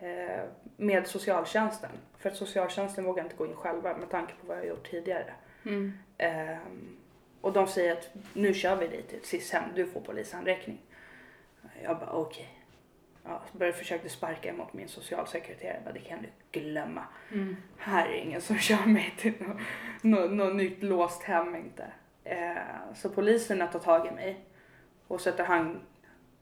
Eh, 0.00 0.44
med 0.76 1.06
socialtjänsten. 1.06 1.90
För 2.18 2.30
att 2.30 2.36
socialtjänsten 2.36 3.04
vågar 3.04 3.24
inte 3.24 3.36
gå 3.36 3.46
in 3.46 3.56
själva 3.56 3.96
med 3.96 4.10
tanke 4.10 4.32
på 4.40 4.46
vad 4.46 4.56
jag 4.56 4.62
har 4.62 4.68
gjort 4.68 4.90
tidigare. 4.90 5.32
Mm. 5.64 5.92
Ehm, 6.18 6.96
och 7.40 7.52
de 7.52 7.66
säger 7.66 7.92
att 7.92 8.10
nu 8.32 8.54
kör 8.54 8.76
vi 8.76 8.86
dig 8.86 9.02
till 9.02 9.18
ett 9.18 9.26
SIS-hem, 9.26 9.64
du 9.74 9.86
får 9.86 10.00
polishandräckning. 10.00 10.80
Jag 11.82 11.98
bara 11.98 12.12
okej. 12.12 12.48
Ja, 13.24 13.42
så 13.52 13.58
började 13.58 13.78
försöka 13.78 14.08
sparka 14.08 14.48
emot 14.48 14.72
min 14.72 14.88
socialsekreterare. 14.88 15.74
Jag 15.74 15.84
bara, 15.84 15.92
det 15.92 16.08
kan 16.08 16.18
du 16.22 16.60
glömma. 16.60 17.04
Mm. 17.32 17.56
Här 17.76 18.08
är 18.08 18.14
ingen 18.14 18.40
som 18.40 18.58
kör 18.58 18.86
mig 18.86 19.14
till 19.18 19.32
något 19.38 19.60
nå, 20.02 20.26
nå 20.26 20.44
nytt 20.44 20.82
låst 20.82 21.22
hem 21.22 21.56
inte. 21.56 21.86
Eh, 22.24 22.56
så 22.94 23.08
poliserna 23.10 23.66
tar 23.66 23.78
tag 23.78 24.06
i 24.06 24.10
mig 24.10 24.44
och 25.06 25.20
sätter 25.20 25.44
hand, 25.44 25.80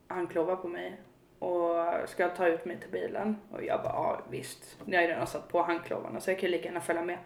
handklovar 0.06 0.56
på 0.56 0.68
mig 0.68 1.00
och 1.38 2.08
ska 2.08 2.28
ta 2.28 2.46
ut 2.46 2.64
mig 2.64 2.80
till 2.80 2.90
bilen. 2.90 3.36
Och 3.50 3.64
jag 3.64 3.82
bara, 3.82 3.92
ja 3.92 4.20
visst. 4.30 4.78
Jag 4.84 4.98
har 4.98 5.02
ju 5.02 5.08
redan 5.08 5.26
satt 5.26 5.48
på 5.48 5.62
handklovarna 5.62 6.20
så 6.20 6.30
jag 6.30 6.38
kan 6.38 6.50
ju 6.50 6.56
lika 6.56 6.64
gärna 6.64 6.80
följa 6.80 7.02
med. 7.04 7.18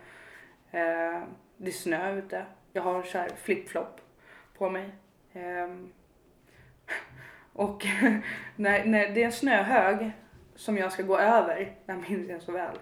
Eh, 0.71 1.23
det 1.57 1.69
är 1.69 1.73
snö 1.73 2.19
ute. 2.19 2.47
Jag 2.73 2.83
har 2.83 3.03
så 3.03 3.19
här 3.19 3.29
flip-flop 3.29 4.01
på 4.59 4.71
mig. 4.71 4.91
Ehm, 5.33 5.93
och 7.53 7.87
när, 8.57 8.85
när 8.85 9.09
det 9.09 9.23
är 9.23 9.27
en 9.27 9.33
snöhög 9.33 10.11
som 10.55 10.77
jag 10.77 10.93
ska 10.93 11.03
gå 11.03 11.19
över, 11.19 11.77
jag 11.87 12.11
minns 12.11 12.31
jag 12.31 12.43
så 12.43 12.53
väl. 12.53 12.79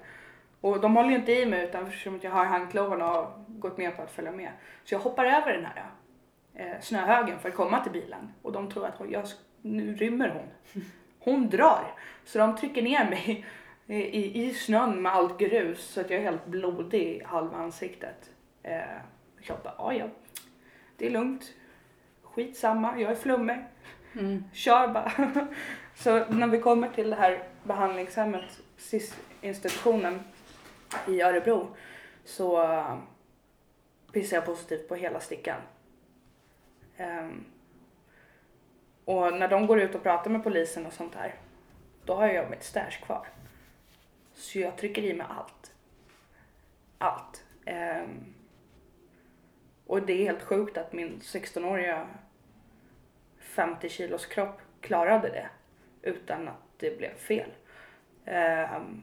Och 0.61 0.81
de 0.81 0.97
håller 0.97 1.11
ju 1.11 1.16
inte 1.16 1.33
i 1.33 1.47
mig 1.47 1.64
utan 1.64 1.87
eftersom 1.87 2.20
jag 2.22 2.31
har 2.31 2.45
handklovarna 2.45 3.20
och 3.20 3.45
gått 3.49 3.79
med 3.79 3.97
på 3.97 4.03
att 4.03 4.11
följa 4.11 4.33
med. 4.33 4.51
Så 4.85 4.95
jag 4.95 5.01
hoppar 5.01 5.25
över 5.25 5.53
den 5.53 5.64
här 5.64 5.91
eh, 6.55 6.81
snöhögen 6.81 7.39
för 7.39 7.49
att 7.49 7.55
komma 7.55 7.81
till 7.81 7.93
bilen. 7.93 8.33
Och 8.43 8.53
de 8.53 8.70
tror 8.70 8.87
att 8.87 9.11
jag, 9.11 9.25
nu 9.62 9.95
rymmer 9.97 10.29
hon. 10.29 10.83
Hon 11.18 11.49
drar. 11.49 11.95
Så 12.25 12.39
de 12.39 12.57
trycker 12.57 12.83
ner 12.83 13.11
mig 13.11 13.47
i, 13.87 13.97
i, 13.97 14.45
i 14.45 14.55
snön 14.55 15.03
med 15.03 15.12
allt 15.12 15.39
grus 15.39 15.85
så 15.85 16.01
att 16.01 16.11
jag 16.11 16.20
är 16.20 16.25
helt 16.25 16.47
blodig 16.47 17.03
i 17.03 17.22
halva 17.25 17.57
ansiktet. 17.57 18.31
Eh, 18.64 18.98
jag 19.40 19.58
bara, 19.62 19.74
ja 19.78 19.92
ja, 19.92 20.08
det 20.96 21.06
är 21.06 21.10
lugnt. 21.10 21.52
Skitsamma, 22.22 23.00
jag 23.00 23.10
är 23.10 23.14
flummig. 23.14 23.64
Mm. 24.12 24.44
Kör 24.52 24.88
bara. 24.88 25.12
Så 25.94 26.24
när 26.24 26.46
vi 26.46 26.60
kommer 26.60 26.88
till 26.88 27.10
det 27.10 27.16
här 27.16 27.42
behandlingshemmet, 27.62 28.60
SIS-institutionen 28.76 30.20
i 31.08 31.22
Örebro, 31.22 31.68
så 32.24 32.62
uh, 32.62 32.98
pissar 34.12 34.36
jag 34.36 34.46
positivt 34.46 34.88
på 34.88 34.94
hela 34.94 35.20
stickan. 35.20 35.60
Um, 36.98 37.44
och 39.04 39.34
när 39.34 39.48
de 39.48 39.66
går 39.66 39.80
ut 39.80 39.94
och 39.94 40.02
pratar 40.02 40.30
med 40.30 40.44
polisen 40.44 40.86
och 40.86 40.92
sånt 40.92 41.12
där, 41.12 41.34
då 42.04 42.14
har 42.14 42.26
jag 42.26 42.50
mitt 42.50 42.64
stash 42.64 43.00
kvar. 43.04 43.26
Så 44.34 44.58
jag 44.58 44.76
trycker 44.76 45.02
i 45.02 45.14
mig 45.14 45.26
allt. 45.30 45.74
Allt. 46.98 47.44
Um, 47.66 48.34
och 49.87 50.03
det 50.03 50.12
är 50.12 50.24
helt 50.24 50.43
sjukt 50.43 50.78
att 50.78 50.93
min 50.93 51.20
16-åriga 51.20 52.07
50 53.39 53.89
kilos 53.89 54.26
kropp 54.26 54.61
klarade 54.80 55.28
det 55.28 55.49
utan 56.03 56.49
att 56.49 56.62
det 56.76 56.99
blev 56.99 57.14
fel. 57.14 57.51
Um, 58.26 59.03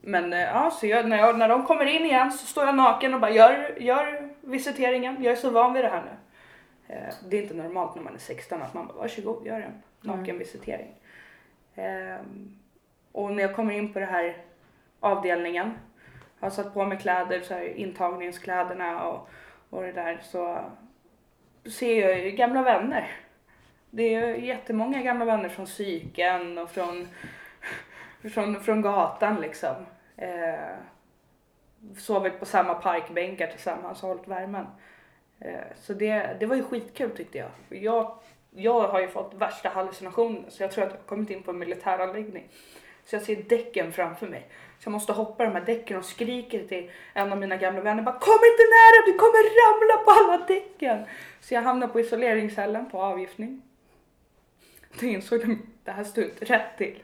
men 0.00 0.32
uh, 0.32 0.40
ja, 0.40 0.70
så 0.70 0.86
jag, 0.86 1.08
när, 1.08 1.18
jag, 1.18 1.38
när 1.38 1.48
de 1.48 1.66
kommer 1.66 1.84
in 1.84 2.04
igen 2.04 2.32
så 2.32 2.46
står 2.46 2.66
jag 2.66 2.76
naken 2.76 3.14
och 3.14 3.20
bara 3.20 3.30
gör, 3.30 3.76
gör 3.80 4.28
visiteringen. 4.40 5.22
Jag 5.22 5.32
är 5.32 5.36
så 5.36 5.50
van 5.50 5.72
vid 5.72 5.84
det 5.84 5.88
här 5.88 6.02
nu. 6.02 6.94
Uh, 6.94 7.12
det 7.28 7.38
är 7.38 7.42
inte 7.42 7.54
normalt 7.54 7.94
när 7.94 8.02
man 8.02 8.14
är 8.14 8.18
16 8.18 8.62
att 8.62 8.74
man 8.74 8.86
bara 8.86 8.98
varsågod 8.98 9.46
gör 9.46 9.60
en 9.60 9.82
naken 10.00 10.38
visitering. 10.38 10.94
Um, 11.76 12.58
och 13.12 13.32
när 13.32 13.42
jag 13.42 13.56
kommer 13.56 13.74
in 13.74 13.92
på 13.92 13.98
den 13.98 14.08
här 14.08 14.36
avdelningen, 15.00 15.74
har 16.40 16.50
satt 16.50 16.74
på 16.74 16.84
mig 16.84 16.98
kläder, 16.98 17.40
så 17.40 17.54
här, 17.54 17.64
intagningskläderna 17.64 19.08
och, 19.08 19.28
och 19.70 19.82
det 19.82 19.92
där 19.92 20.20
så 20.22 20.70
ser 21.70 22.08
jag 22.08 22.18
ju 22.18 22.30
gamla 22.30 22.62
vänner 22.62 23.10
det 23.90 24.14
är 24.14 24.34
jättemånga 24.34 25.02
gamla 25.02 25.24
vänner 25.24 25.48
från 25.48 25.66
psyken 25.66 26.58
och 26.58 26.70
från, 26.70 27.08
från, 28.32 28.60
från 28.60 28.82
gatan 28.82 29.40
liksom. 29.40 29.74
Eh, 30.16 30.74
sovit 31.96 32.38
på 32.38 32.46
samma 32.46 32.74
parkbänkar 32.74 33.46
tillsammans 33.46 34.02
och 34.02 34.08
hållit 34.08 34.28
värmen. 34.28 34.66
Eh, 35.40 35.60
så 35.76 35.92
det, 35.92 36.36
det 36.40 36.46
var 36.46 36.56
ju 36.56 36.62
skitkul 36.62 37.10
tyckte 37.16 37.38
jag. 37.38 37.50
jag. 37.68 38.18
Jag 38.50 38.88
har 38.88 39.00
ju 39.00 39.08
fått 39.08 39.34
värsta 39.34 39.68
hallucinationen 39.68 40.44
så 40.48 40.62
jag 40.62 40.70
tror 40.70 40.84
att 40.84 40.90
jag 40.90 40.98
har 40.98 41.04
kommit 41.04 41.30
in 41.30 41.42
på 41.42 41.50
en 41.50 41.58
militäranläggning. 41.58 42.48
Så 43.04 43.16
jag 43.16 43.22
ser 43.22 43.42
däcken 43.42 43.92
framför 43.92 44.26
mig. 44.26 44.48
Så 44.80 44.88
jag 44.88 44.92
måste 44.92 45.12
hoppa 45.12 45.44
de 45.44 45.54
här 45.54 45.60
däcken 45.60 45.96
och 45.96 46.04
skriker 46.04 46.64
till 46.64 46.90
en 47.14 47.32
av 47.32 47.38
mina 47.38 47.56
gamla 47.56 47.80
vänner 47.80 48.02
bara 48.02 48.18
kom 48.18 48.32
inte 48.32 48.62
nära 48.62 49.06
du 49.06 49.18
kommer 49.18 49.42
ramla 49.60 50.04
på 50.04 50.10
alla 50.10 50.46
däcken. 50.46 51.04
Så 51.40 51.54
jag 51.54 51.62
hamnar 51.62 51.88
på 51.88 52.00
isoleringscellen 52.00 52.90
på 52.90 53.02
avgiftning. 53.02 53.62
Det 55.00 55.06
insåg 55.06 55.40
de 55.40 55.62
det 55.84 55.90
här 55.90 56.04
stod 56.04 56.24
inte 56.24 56.44
rätt 56.44 56.78
till. 56.78 57.02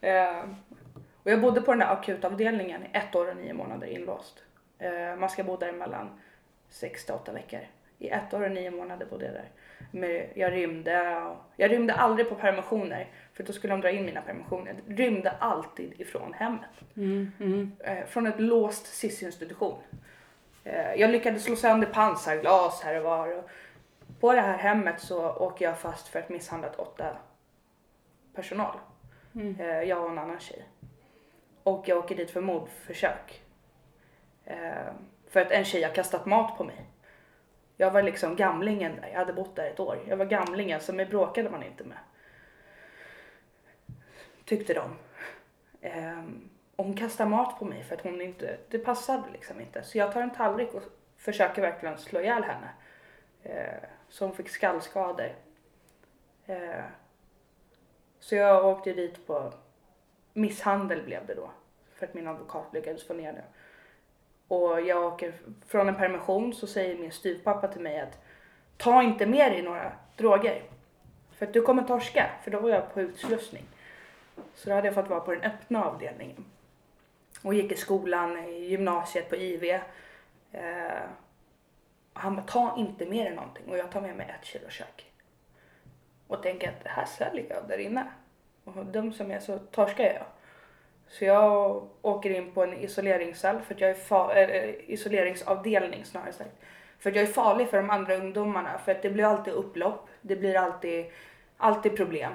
Eh, 0.00 0.42
och 1.22 1.30
jag 1.30 1.40
bodde 1.40 1.60
på 1.60 1.70
den 1.70 1.78
där 1.78 1.92
akutavdelningen 1.92 2.82
i 2.82 2.86
ett 2.92 3.14
år 3.14 3.30
och 3.30 3.36
nio 3.36 3.54
månader 3.54 3.86
inlåst. 3.86 4.42
Eh, 4.78 5.16
man 5.16 5.28
ska 5.28 5.44
bo 5.44 5.56
där 5.56 5.72
mellan 5.72 6.20
sex 6.68 7.04
till 7.04 7.14
åtta 7.14 7.32
veckor. 7.32 7.60
I 7.98 8.08
ett 8.08 8.34
år 8.34 8.42
och 8.42 8.50
nio 8.50 8.70
månader 8.70 9.06
bodde 9.06 9.24
jag 9.24 9.34
där. 9.34 9.48
Men 9.90 10.22
jag 10.34 10.52
rymde 10.52 11.26
jag 11.56 11.70
rymde 11.70 11.94
aldrig 11.94 12.28
på 12.28 12.34
permissioner 12.34 13.08
för 13.34 13.42
då 13.42 13.52
skulle 13.52 13.72
de 13.72 13.80
dra 13.80 13.90
in 13.90 14.04
mina 14.04 14.22
permissioner. 14.22 14.76
Rymde 14.88 15.30
alltid 15.30 16.00
ifrån 16.00 16.32
hemmet. 16.32 16.70
Mm, 16.96 17.32
mm. 17.40 17.72
Eh, 17.80 18.06
från 18.06 18.26
ett 18.26 18.40
låst 18.40 18.86
SIS-institution. 18.86 19.78
Eh, 20.64 20.94
jag 20.94 21.10
lyckades 21.10 21.44
slå 21.44 21.56
sönder 21.56 21.88
pansarglas 21.88 22.82
här 22.82 22.96
och 22.96 23.04
var. 23.04 23.38
Och 23.38 23.50
på 24.20 24.32
det 24.32 24.40
här 24.40 24.58
hemmet 24.58 25.00
så 25.00 25.30
åker 25.30 25.64
jag 25.64 25.78
fast 25.78 26.08
för 26.08 26.18
att 26.18 26.28
misshandlat 26.28 26.76
åtta 26.76 27.16
personal. 28.34 28.76
Mm. 29.34 29.60
Eh, 29.60 29.82
jag 29.82 30.04
och 30.04 30.10
en 30.10 30.18
annan 30.18 30.40
tjej. 30.40 30.64
Och 31.62 31.88
jag 31.88 31.98
åker 31.98 32.16
dit 32.16 32.30
för 32.30 32.40
mordförsök. 32.40 33.40
För 35.28 35.40
att 35.40 35.50
en 35.50 35.64
tjej 35.64 35.82
har 35.82 35.94
kastat 35.94 36.26
mat 36.26 36.58
på 36.58 36.64
mig. 36.64 36.86
Jag 37.76 37.90
var 37.90 38.02
liksom 38.02 38.36
gamlingen 38.36 38.96
där, 39.00 39.08
jag 39.08 39.18
hade 39.18 39.32
bott 39.32 39.56
där 39.56 39.66
ett 39.66 39.80
år. 39.80 39.98
Jag 40.08 40.16
var 40.16 40.24
gamlingen, 40.24 40.80
så 40.80 40.92
mig 40.92 41.06
bråkade 41.06 41.50
man 41.50 41.62
inte 41.62 41.84
med. 41.84 41.98
Tyckte 44.44 44.74
de. 44.74 44.96
Eh, 45.80 46.24
och 46.76 46.84
hon 46.84 46.94
kastar 46.94 47.26
mat 47.26 47.58
på 47.58 47.64
mig 47.64 47.82
för 47.84 47.94
att 47.94 48.02
hon 48.02 48.20
inte, 48.20 48.56
det 48.68 48.78
passade 48.78 49.22
liksom 49.32 49.60
inte. 49.60 49.82
Så 49.82 49.98
jag 49.98 50.12
tar 50.12 50.22
en 50.22 50.34
tallrik 50.34 50.74
och 50.74 50.82
försöker 51.16 51.62
verkligen 51.62 51.98
slå 51.98 52.20
ihjäl 52.20 52.42
henne. 52.42 52.68
Eh, 53.42 53.88
hon 54.20 54.34
fick 54.34 54.48
skallskador. 54.48 55.32
Eh, 56.46 56.84
så 58.20 58.34
jag 58.34 58.66
åkte 58.66 58.92
dit 58.92 59.26
på 59.26 59.52
misshandel 60.32 61.02
blev 61.02 61.26
det 61.26 61.34
då. 61.34 61.50
För 61.94 62.06
att 62.06 62.14
min 62.14 62.28
advokat 62.28 62.66
lyckades 62.72 63.06
få 63.06 63.14
ner 63.14 63.32
det. 63.32 63.44
Och 64.48 64.80
jag 64.80 65.04
åker 65.04 65.34
från 65.66 65.88
en 65.88 65.94
permission 65.94 66.54
så 66.54 66.66
säger 66.66 66.98
min 66.98 67.12
styvpappa 67.12 67.68
till 67.68 67.80
mig 67.80 68.00
att 68.00 68.18
ta 68.76 69.02
inte 69.02 69.26
med 69.26 69.52
dig 69.52 69.62
några 69.62 69.92
droger. 70.16 70.62
För 71.32 71.46
att 71.46 71.52
du 71.52 71.62
kommer 71.62 71.82
torska, 71.82 72.30
för 72.44 72.50
då 72.50 72.60
var 72.60 72.70
jag 72.70 72.94
på 72.94 73.00
utslussning. 73.00 73.64
Så 74.54 74.68
då 74.68 74.74
hade 74.74 74.86
jag 74.86 74.94
fått 74.94 75.08
vara 75.08 75.20
på 75.20 75.32
den 75.32 75.42
öppna 75.42 75.84
avdelningen. 75.84 76.44
Och 77.42 77.54
gick 77.54 77.72
i 77.72 77.76
skolan, 77.76 78.38
i 78.38 78.68
gymnasiet 78.68 79.30
på 79.30 79.36
IV. 79.36 79.64
Eh, 80.52 80.62
han 82.12 82.36
bara, 82.36 82.46
ta 82.46 82.76
inte 82.78 83.06
med 83.06 83.26
dig 83.26 83.34
någonting 83.34 83.64
och 83.68 83.78
jag 83.78 83.92
tar 83.92 84.00
med 84.00 84.16
mig 84.16 84.34
ett 84.40 84.46
kilo 84.46 84.68
kök. 84.68 85.10
Och 86.26 86.42
tänker 86.42 86.68
att 86.68 86.84
det 86.84 86.88
här 86.88 87.04
säljer 87.04 87.46
jag 87.48 87.68
där 87.68 87.78
inne. 87.78 88.06
Och 88.64 88.86
dum 88.86 89.12
som 89.12 89.30
jag 89.30 89.36
är 89.36 89.44
så 89.44 89.58
torskar 89.58 90.04
jag. 90.04 90.26
Så 91.08 91.24
jag 91.24 91.88
åker 92.02 92.30
in 92.30 92.52
på 92.52 92.62
en 92.62 92.72
isoleringscell 92.72 93.60
för 93.60 93.74
att 93.74 93.80
jag 93.80 93.90
är 93.90 93.94
far, 93.94 94.36
äh, 94.36 94.42
eh, 94.42 94.50
eh, 94.50 94.74
isoleringsavdelning 94.86 96.04
snarare 96.04 96.32
sagt. 96.32 96.56
För 96.98 97.10
att 97.10 97.16
jag 97.16 97.22
är 97.22 97.32
farlig 97.32 97.68
för 97.68 97.76
de 97.76 97.90
andra 97.90 98.16
ungdomarna 98.16 98.78
för 98.78 98.92
att 98.92 99.02
det 99.02 99.10
blir 99.10 99.24
alltid 99.24 99.52
upplopp. 99.54 100.08
Det 100.20 100.36
blir 100.36 100.56
alltid, 100.56 101.06
alltid 101.56 101.96
problem. 101.96 102.32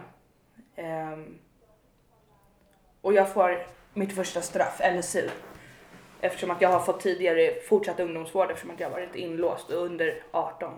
Ehm, 0.76 1.40
och 3.02 3.14
jag 3.14 3.34
får 3.34 3.66
mitt 3.94 4.16
första 4.16 4.42
straff, 4.42 4.82
LSU. 4.96 5.30
Eftersom 6.22 6.52
att 6.52 6.62
jag 6.62 6.70
har 6.70 6.80
fått 6.80 7.00
tidigare 7.00 7.54
fortsatt 7.68 8.00
ungdomsvård 8.00 8.52
eftersom 8.52 8.72
att 8.72 8.80
jag 8.80 8.90
varit 8.90 9.16
inlåst 9.16 9.72
under 9.72 10.24
18. 10.32 10.74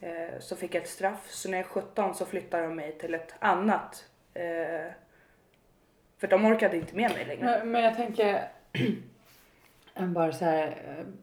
Eh, 0.00 0.38
så 0.40 0.56
fick 0.56 0.74
jag 0.74 0.82
ett 0.82 0.88
straff. 0.88 1.30
Så 1.30 1.50
när 1.50 1.58
jag 1.58 1.66
är 1.66 1.70
17 1.70 2.14
så 2.14 2.26
flyttar 2.26 2.62
de 2.62 2.76
mig 2.76 2.98
till 2.98 3.14
ett 3.14 3.34
annat. 3.38 4.04
Eh, 4.34 4.92
för 6.18 6.26
de 6.26 6.44
orkade 6.44 6.76
inte 6.76 6.96
med 6.96 7.10
mig 7.10 7.24
längre. 7.24 7.44
Men, 7.44 7.70
men 7.70 7.82
jag 7.82 7.96
tänker 7.96 8.48
bara 9.94 10.32
så 10.32 10.44
här, 10.44 10.76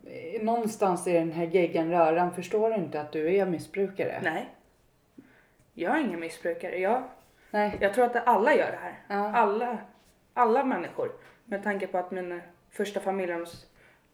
eh, 0.06 0.42
någonstans 0.42 1.08
i 1.08 1.14
den 1.14 1.32
här 1.32 1.46
geggan 1.46 1.92
röran 1.92 2.34
förstår 2.36 2.70
du 2.70 2.76
inte 2.76 3.02
att 3.02 3.12
du 3.12 3.36
är 3.36 3.46
missbrukare? 3.46 4.20
Nej. 4.24 4.50
Jag 5.74 5.96
är 5.96 6.00
ingen 6.00 6.20
missbrukare. 6.20 6.80
Jag, 6.80 7.04
Nej. 7.52 7.78
jag 7.82 7.94
tror 7.94 8.06
att 8.06 8.28
alla 8.28 8.56
gör 8.56 8.72
det 8.72 8.80
här. 8.82 9.00
Ja. 9.08 9.36
Alla, 9.36 9.78
alla 10.34 10.64
människor. 10.64 11.12
Med 11.46 11.64
tanke 11.64 11.88
på 11.88 11.98
att 11.98 12.12
min 12.12 12.42
första 12.72 13.00
familjens 13.00 13.66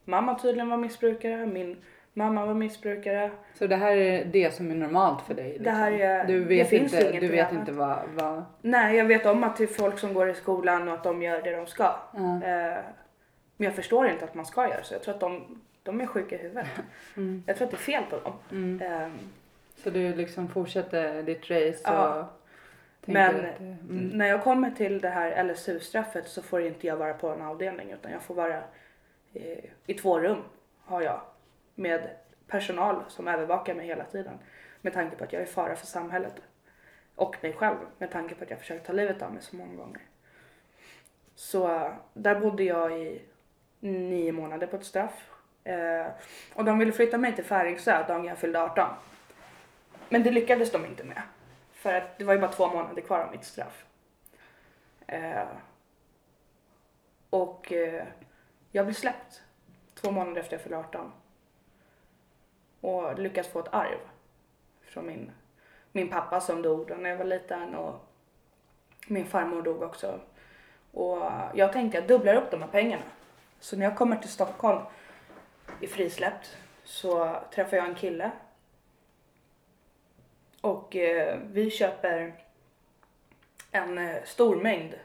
mamma 0.06 0.40
tydligen 0.40 0.70
var 0.70 0.78
missbrukare. 0.78 1.46
Min 1.46 1.78
mamma 2.14 2.46
var 2.46 2.54
missbrukare. 2.54 3.32
Så 3.54 3.68
det 3.68 3.76
här 3.76 3.98
är 3.98 4.26
det 4.26 4.54
som 4.54 4.72
är 4.72 4.76
normalt 4.76 5.22
för 5.22 5.34
dig? 5.34 5.48
Liksom. 5.48 5.64
Det 5.64 5.72
här 5.72 5.92
är- 5.92 6.26
du 6.28 6.40
det 6.40 6.46
vet 6.46 6.70
finns 6.70 6.94
inte, 6.94 7.10
inget 7.10 7.22
du 7.22 7.28
vet 7.28 7.48
annat. 7.50 7.60
inte 7.60 7.72
vad, 7.72 8.00
vad... 8.16 8.44
Nej, 8.62 8.96
jag 8.98 9.06
vet 9.06 9.26
om 9.26 9.44
att 9.44 9.58
det 9.58 9.64
är 9.64 9.68
folk 9.68 10.00
som 10.00 10.14
går 10.14 10.30
i 10.30 10.34
skolan 10.34 10.88
och 10.88 10.94
att 10.94 11.04
de 11.04 11.22
gör 11.22 11.42
det 11.42 11.56
de 11.56 11.68
ska. 11.68 11.96
Ja. 12.14 12.20
Eh, 12.44 12.78
men 13.58 13.66
jag 13.66 13.74
förstår 13.76 14.08
inte 14.10 14.26
att 14.26 14.36
man 14.36 14.46
ska 14.46 14.70
göra 14.70 14.84
så. 14.84 14.94
Jag 14.94 15.04
tror 15.04 15.14
att 15.14 15.20
de, 15.20 15.62
de 15.84 16.02
är 16.02 16.06
sjuka 16.06 16.36
i 16.36 16.38
huvudet. 16.42 16.68
Mm. 17.18 17.44
Jag 17.48 17.56
tror 17.56 17.66
att 17.66 17.72
det 17.72 17.78
är 17.78 17.80
fel 17.80 18.04
på 18.10 18.18
dem. 18.20 18.34
Mm. 18.52 18.82
Eh, 19.04 19.10
Så 19.76 19.90
du 19.90 20.16
liksom 20.16 20.48
fortsätter 20.48 21.24
ditt 21.24 21.52
race 21.52 21.80
Ja. 21.84 22.20
och 22.20 22.26
tänker 22.26 22.30
Men 23.14 23.36
att, 23.36 23.60
mm. 23.60 24.10
när 24.10 24.28
jag 24.28 24.44
kommer 24.44 24.72
till 24.72 25.02
det 25.02 25.10
här 25.10 25.44
LSU-straffet 25.44 26.28
så 26.28 26.42
får 26.42 26.62
inte 26.62 26.88
jag 26.88 26.98
vara 26.98 27.14
på 27.14 27.30
en 27.30 27.42
avdelning 27.42 27.92
utan 27.92 28.12
jag 28.12 28.22
får 28.22 28.36
vara 28.36 28.64
eh, 29.34 29.66
i 29.86 29.94
två 29.94 30.20
rum 30.20 30.44
har 30.80 31.02
jag 31.02 31.22
med 31.76 32.10
personal 32.48 33.04
som 33.08 33.28
övervakar 33.28 33.76
mig 33.76 33.88
hela 33.88 34.04
tiden 34.04 34.34
med 34.82 34.94
tanke 34.94 35.16
på 35.16 35.24
att 35.24 35.34
jag 35.34 35.42
är 35.42 35.46
fara 35.46 35.76
för 35.76 35.86
samhället 35.86 36.34
och 37.16 37.36
mig 37.42 37.54
själv 37.54 37.78
med 37.98 38.12
tanke 38.12 38.36
på 38.36 38.44
att 38.44 38.50
jag 38.50 38.60
försökt 38.60 38.88
ta 38.88 38.94
livet 38.94 39.22
av 39.22 39.34
mig 39.34 39.42
så 39.42 39.56
många 39.56 39.76
gånger. 39.76 40.02
Så 41.36 41.92
där 42.14 42.40
bodde 42.40 42.64
jag 42.64 43.00
i 43.00 43.22
nio 43.80 44.32
månader 44.32 44.68
på 44.68 44.76
ett 44.76 44.86
straff 44.86 45.30
eh, 45.64 46.06
och 46.54 46.66
de 46.66 46.80
ville 46.80 46.92
flytta 46.92 47.18
mig 47.18 47.36
till 47.36 47.44
Färingsö 47.44 48.08
dagen 48.08 48.26
jag 48.26 48.38
fyllde 48.38 48.62
18. 48.62 48.90
Men 50.10 50.24
det 50.24 50.32
lyckades 50.32 50.72
de 50.72 50.86
inte 50.86 51.04
med. 51.04 51.22
För 51.80 51.94
att 51.94 52.18
det 52.18 52.24
var 52.24 52.34
ju 52.34 52.40
bara 52.40 52.52
två 52.52 52.68
månader 52.68 53.02
kvar 53.02 53.20
av 53.20 53.32
mitt 53.32 53.44
straff. 53.44 53.86
Eh, 55.08 55.48
och 57.30 57.72
eh, 57.72 58.04
jag 58.72 58.86
blev 58.86 58.94
släppt 58.94 59.42
två 59.94 60.12
månader 60.12 60.42
efter 60.42 60.54
jag 60.54 60.62
fyllde 60.62 60.78
18. 60.78 61.12
Och 62.82 63.20
lyckats 63.20 63.50
få 63.50 63.60
ett 63.60 63.74
arv 63.74 64.00
från 64.82 65.06
min, 65.06 65.32
min 65.92 66.10
pappa 66.10 66.42
som 66.42 66.62
dog 66.62 67.00
när 67.00 67.10
jag 67.10 67.18
var 67.18 67.26
liten 67.26 67.76
och 67.76 68.06
min 69.08 69.26
farmor 69.26 69.62
dog 69.62 69.82
också. 69.82 70.20
Och 70.92 71.24
jag 71.54 71.74
tänkte 71.74 71.98
jag 71.98 72.08
dubblar 72.08 72.36
upp 72.36 72.52
de 72.52 72.62
här 72.62 72.70
pengarna. 72.70 73.04
Så 73.60 73.78
när 73.78 73.86
jag 73.86 73.98
kommer 73.98 74.16
till 74.16 74.30
Stockholm 74.30 74.82
i 75.80 75.88
frisläppt 75.88 76.58
så 76.84 77.40
träffar 77.54 77.78
jag 77.78 77.86
en 77.86 77.96
kille 77.96 78.32
och 80.62 80.96
eh, 80.96 81.40
vi 81.52 81.72
köper 81.72 82.34
en 83.72 83.98
eh, 83.98 84.24
stor 84.24 84.56
mängd 84.56 84.96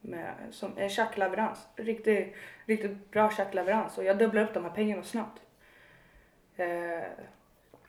med, 0.00 0.34
som 0.50 0.78
en 0.78 0.90
tjackleverans. 0.90 1.68
Riktigt, 1.76 2.34
riktigt 2.64 3.10
bra 3.10 3.30
tjackleverans 3.30 3.98
och 3.98 4.04
jag 4.04 4.18
dubblar 4.18 4.42
upp 4.42 4.54
de 4.54 4.64
här 4.64 4.70
pengarna 4.70 5.02
snabbt. 5.02 5.42
Eh, 6.56 7.02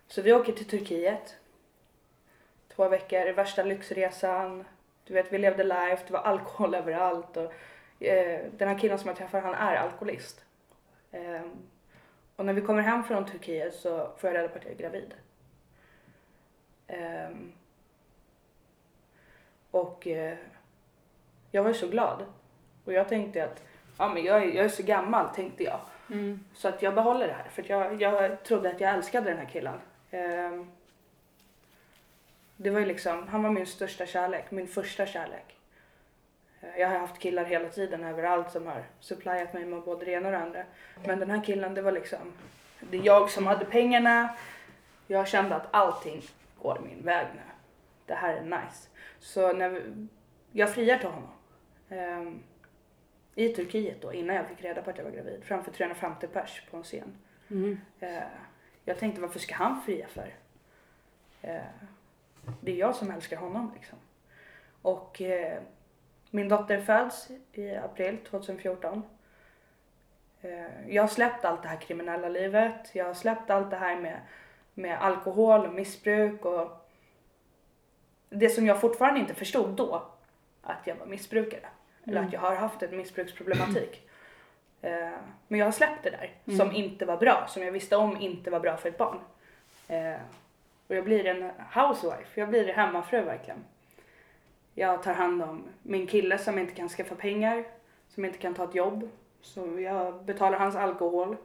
så 0.07 0.21
vi 0.21 0.33
åker 0.33 0.53
till 0.53 0.67
Turkiet. 0.67 1.35
Två 2.75 2.89
veckor, 2.89 3.33
värsta 3.33 3.63
lyxresan. 3.63 4.65
Du 5.03 5.13
vet, 5.13 5.33
vi 5.33 5.37
levde 5.37 5.63
life, 5.63 6.03
det 6.07 6.13
var 6.13 6.19
alkohol 6.19 6.75
överallt. 6.75 7.37
Och, 7.37 7.53
eh, 8.03 8.45
den 8.57 8.67
här 8.67 8.79
killen 8.79 8.99
som 8.99 9.07
jag 9.07 9.17
träffar, 9.17 9.41
han 9.41 9.53
är 9.53 9.75
alkoholist. 9.75 10.45
Eh, 11.11 11.41
och 12.35 12.45
när 12.45 12.53
vi 12.53 12.61
kommer 12.61 12.81
hem 12.81 13.03
från 13.03 13.25
Turkiet 13.25 13.73
så 13.73 14.11
får 14.17 14.29
jag 14.29 14.37
reda 14.37 14.47
på 14.47 14.57
att 14.57 14.63
jag 14.65 14.73
är 14.73 14.77
gravid. 14.77 15.13
Ehm, 16.88 17.51
och 19.71 20.07
eh, 20.07 20.38
jag 21.51 21.63
var 21.63 21.69
ju 21.69 21.75
så 21.75 21.88
glad. 21.88 22.25
Och 22.86 22.93
jag 22.93 23.09
tänkte 23.09 23.43
att 23.43 23.63
ja, 23.97 24.09
men 24.13 24.23
jag, 24.23 24.43
är, 24.43 24.47
jag 24.47 24.65
är 24.65 24.69
så 24.69 24.83
gammal, 24.83 25.29
tänkte 25.36 25.63
jag. 25.63 25.79
Mm. 26.11 26.39
Så 26.53 26.67
att 26.67 26.81
jag 26.81 26.95
behåller 26.95 27.27
det 27.27 27.33
här. 27.33 27.49
För 27.49 27.65
jag, 27.67 28.01
jag 28.01 28.43
trodde 28.43 28.69
att 28.69 28.81
jag 28.81 28.93
älskade 28.93 29.29
den 29.29 29.38
här 29.39 29.45
killen. 29.45 29.79
Ehm, 30.11 30.71
det 32.57 32.69
var 32.69 32.79
ju 32.79 32.86
liksom, 32.86 33.27
han 33.27 33.43
var 33.43 33.49
min 33.49 33.65
största 33.65 34.05
kärlek, 34.05 34.51
min 34.51 34.67
första 34.67 35.05
kärlek. 35.05 35.55
Eh, 36.61 36.79
Jag 36.79 36.89
har 36.89 36.99
haft 36.99 37.19
killar 37.19 37.43
hela 37.45 37.69
tiden 37.69 38.03
överallt 38.03 38.51
som 38.51 38.67
har 38.67 38.83
supplyat 38.99 39.53
mig 39.53 39.65
med 39.65 39.81
både 39.81 40.05
det 40.05 40.11
ena 40.11 40.25
och 40.27 40.31
det 40.31 40.39
andra. 40.39 40.63
Men 41.05 41.19
den 41.19 41.29
här 41.29 41.43
killen, 41.43 41.73
det 41.73 41.81
var 41.81 41.91
liksom, 41.91 42.33
det 42.79 42.97
är 42.97 43.01
jag 43.05 43.29
som 43.29 43.47
hade 43.47 43.65
pengarna. 43.65 44.36
Jag 45.07 45.27
kände 45.27 45.55
att 45.55 45.67
allting 45.71 46.21
går 46.61 46.79
min 46.79 47.05
väg 47.05 47.27
nu. 47.35 47.41
Det 48.05 48.13
här 48.13 48.33
är 48.33 48.41
nice. 48.41 48.89
Så 49.19 49.53
när 49.53 49.69
vi, 49.69 50.07
jag 50.51 50.73
friar 50.73 50.97
till 50.97 51.07
honom. 51.09 51.29
Ehm, 51.89 52.43
I 53.35 53.49
Turkiet 53.49 54.01
då, 54.01 54.13
innan 54.13 54.35
jag 54.35 54.47
fick 54.47 54.61
reda 54.61 54.81
på 54.81 54.89
att 54.89 54.97
jag 54.97 55.05
var 55.05 55.11
gravid. 55.11 55.43
Framför 55.43 55.71
350 55.71 56.27
pers 56.27 56.61
på 56.71 56.77
en 56.77 56.83
scen. 56.83 57.17
Mm. 57.49 57.79
Eh, 57.99 58.23
jag 58.85 58.99
tänkte 58.99 59.21
varför 59.21 59.39
ska 59.39 59.55
han 59.55 59.81
fria 59.81 60.07
för? 60.07 60.33
Eh, 61.41 61.61
det 62.61 62.71
är 62.71 62.75
jag 62.75 62.95
som 62.95 63.11
älskar 63.11 63.37
honom 63.37 63.71
liksom. 63.75 63.97
Och 64.81 65.21
eh, 65.21 65.61
min 66.31 66.49
dotter 66.49 66.81
föds 66.81 67.29
i 67.53 67.75
april 67.75 68.17
2014. 68.29 69.03
Eh, 70.41 70.87
jag 70.87 71.03
har 71.03 71.07
släppt 71.07 71.45
allt 71.45 71.63
det 71.63 71.67
här 71.67 71.81
kriminella 71.81 72.29
livet. 72.29 72.95
Jag 72.95 73.05
har 73.05 73.13
släppt 73.13 73.49
allt 73.49 73.69
det 73.69 73.77
här 73.77 73.99
med, 73.99 74.19
med 74.76 75.01
alkohol 75.01 75.65
och 75.65 75.73
missbruk 75.73 76.45
och 76.45 76.86
det 78.30 78.49
som 78.49 78.65
jag 78.65 78.82
fortfarande 78.82 79.19
inte 79.19 79.34
förstod 79.34 79.69
då, 79.69 80.03
att 80.61 80.88
jag 80.88 80.95
var 80.95 81.05
missbrukare. 81.05 81.67
Eller 82.07 82.21
att 82.21 82.34
jag 82.34 82.39
har 82.39 82.55
haft 82.55 82.84
en 82.84 82.97
missbruksproblematik. 82.97 84.01
Eh, 84.82 85.11
men 85.47 85.59
jag 85.59 85.67
har 85.67 85.71
släppt 85.71 86.03
det 86.03 86.09
där 86.09 86.55
som 86.57 86.71
inte 86.71 87.05
var 87.05 87.17
bra, 87.17 87.45
som 87.47 87.63
jag 87.63 87.71
visste 87.71 87.95
om 87.95 88.17
inte 88.21 88.49
var 88.49 88.59
bra 88.59 88.78
för 88.78 88.89
ett 88.89 88.97
barn. 88.97 89.19
Eh, 89.88 90.19
och 90.88 90.95
jag 90.95 91.03
blir 91.03 91.26
en 91.26 91.51
housewife, 91.73 92.39
jag 92.39 92.49
blir 92.49 92.73
hemmafru 92.73 93.21
verkligen. 93.21 93.63
Jag 94.73 95.03
tar 95.03 95.13
hand 95.13 95.41
om 95.41 95.63
min 95.84 96.07
kille 96.07 96.38
som 96.38 96.57
inte 96.57 96.73
kan 96.73 96.89
skaffa 96.89 97.15
pengar, 97.15 97.63
som 98.09 98.26
inte 98.26 98.38
kan 98.38 98.53
ta 98.53 98.63
ett 98.63 98.76
jobb. 98.76 99.09
Så 99.41 99.80
jag 99.80 100.23
betalar 100.23 100.59
hans 100.59 100.76
alkohol. 100.76 101.38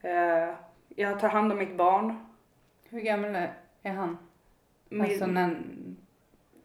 Eh, 0.00 0.54
jag 0.88 1.20
tar 1.20 1.28
hand 1.28 1.52
om 1.52 1.58
mitt 1.58 1.76
barn. 1.76 2.31
Hur 2.92 3.00
gammal 3.00 3.34
är- 3.82 3.92
han? 3.92 4.18
Min, 4.88 5.02
Alltså 5.02 5.26
när 5.26 5.56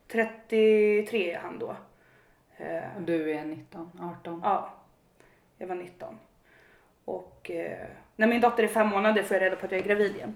33 0.07 1.31
är 1.33 1.39
han 1.39 1.59
då. 1.59 1.75
Eh, 2.57 2.95
och 2.95 3.01
du 3.01 3.31
är 3.31 3.45
19, 3.45 3.91
18? 4.01 4.41
Ja, 4.43 4.73
jag 5.57 5.67
var 5.67 5.75
19. 5.75 6.19
Och 7.05 7.51
eh, 7.51 7.87
när 8.15 8.27
min 8.27 8.41
dotter 8.41 8.63
är 8.63 8.67
fem 8.67 8.87
månader 8.87 9.23
får 9.23 9.35
jag 9.37 9.41
reda 9.41 9.55
på 9.55 9.65
att 9.65 9.71
jag 9.71 9.81
är 9.81 9.85
gravid 9.85 10.15
igen. 10.15 10.35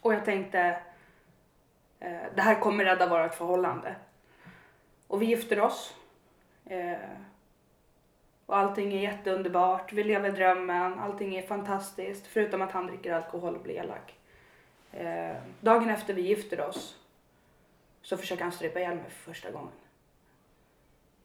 Och 0.00 0.14
jag 0.14 0.24
tänkte, 0.24 0.60
eh, 2.00 2.22
det 2.34 2.42
här 2.42 2.60
kommer 2.60 2.84
rädda 2.84 3.08
vårt 3.08 3.34
förhållande. 3.34 3.94
Och 5.06 5.22
vi 5.22 5.26
gifter 5.26 5.60
oss. 5.60 5.94
Eh, 6.66 6.98
och 8.46 8.56
allting 8.56 8.92
är 8.92 9.00
jätteunderbart, 9.00 9.92
vi 9.92 10.04
lever 10.04 10.30
drömmen, 10.30 10.98
allting 10.98 11.36
är 11.36 11.42
fantastiskt. 11.42 12.26
Förutom 12.26 12.62
att 12.62 12.72
han 12.72 12.86
dricker 12.86 13.12
alkohol 13.12 13.56
och 13.56 13.62
blir 13.62 13.74
elak. 13.74 14.16
Eh, 14.92 15.36
dagen 15.60 15.90
efter 15.90 16.14
vi 16.14 16.22
gifter 16.22 16.60
oss 16.60 16.96
så 18.02 18.16
försöker 18.16 18.42
han 18.42 18.52
strypa 18.52 18.80
ihjäl 18.80 18.96
mig 18.96 19.10
för 19.10 19.32
första 19.32 19.50
gången. 19.50 19.72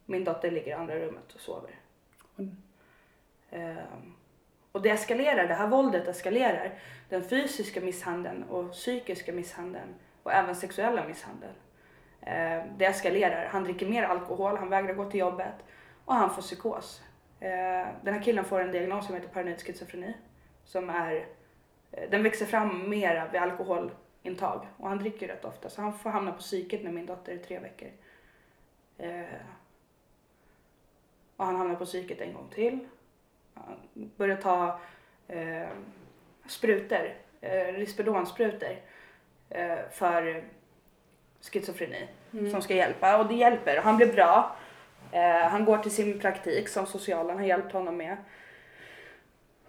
Min 0.05 0.23
dotter 0.23 0.51
ligger 0.51 0.67
i 0.67 0.73
andra 0.73 0.99
rummet 0.99 1.33
och 1.33 1.39
sover. 1.39 1.71
Mm. 2.37 2.57
Ehm, 3.49 4.15
och 4.71 4.81
det 4.81 4.89
eskalerar, 4.89 5.47
det 5.47 5.53
här 5.53 5.67
våldet 5.67 6.07
eskalerar. 6.07 6.79
Den 7.09 7.23
fysiska 7.23 7.81
misshandeln 7.81 8.43
och 8.43 8.71
psykiska 8.71 9.33
misshandeln 9.33 9.95
och 10.23 10.33
även 10.33 10.55
sexuella 10.55 11.07
misshandeln. 11.07 11.53
Ehm, 12.21 12.77
det 12.77 12.85
eskalerar. 12.85 13.45
Han 13.45 13.63
dricker 13.63 13.85
mer 13.85 14.03
alkohol, 14.03 14.57
han 14.57 14.69
vägrar 14.69 14.93
gå 14.93 15.11
till 15.11 15.19
jobbet. 15.19 15.55
Och 16.05 16.15
han 16.15 16.35
får 16.35 16.41
psykos. 16.41 17.01
Eh, 17.39 17.87
den 18.01 18.13
här 18.13 18.21
killen 18.21 18.45
får 18.45 18.61
en 18.61 18.71
diagnos 18.71 19.05
som 19.05 19.15
heter 19.15 19.27
paranoid 19.27 19.61
schizofreni. 19.61 20.13
Som 20.65 20.89
är, 20.89 21.15
eh, 21.15 21.23
den 22.09 22.23
växer 22.23 22.45
fram 22.45 22.89
mera 22.89 23.27
vid 23.31 23.41
alkoholintag. 23.41 24.67
Och 24.77 24.89
han 24.89 24.97
dricker 24.97 25.27
rätt 25.27 25.45
ofta. 25.45 25.69
Så 25.69 25.81
han 25.81 25.97
får 25.97 26.09
hamna 26.09 26.31
på 26.31 26.39
psyket 26.39 26.83
när 26.83 26.91
min 26.91 27.05
dotter 27.05 27.33
är 27.33 27.37
tre 27.37 27.59
veckor. 27.59 27.89
Eh, 28.97 29.21
och 31.37 31.45
han 31.45 31.55
hamnar 31.55 31.75
på 31.75 31.85
psyket 31.85 32.21
en 32.21 32.33
gång 32.33 32.49
till. 32.53 32.79
Han 33.53 33.75
börjar 34.17 34.37
ta 34.37 34.79
eh, 35.27 35.67
sprutor, 36.47 37.13
eh, 37.41 37.73
Risperdonsprutor 37.73 38.75
eh, 39.49 39.77
för 39.91 40.43
schizofreni 41.41 42.07
Mm. 42.33 42.51
som 42.51 42.61
ska 42.61 42.73
hjälpa 42.75 43.17
och 43.17 43.27
det 43.27 43.33
hjälper. 43.35 43.77
Han 43.77 43.97
blir 43.97 44.13
bra. 44.13 44.55
Eh, 45.11 45.47
han 45.47 45.65
går 45.65 45.77
till 45.77 45.91
sin 45.91 46.19
praktik 46.19 46.67
som 46.69 46.85
socialen 46.85 47.37
har 47.37 47.45
hjälpt 47.45 47.71
honom 47.73 47.97
med. 47.97 48.17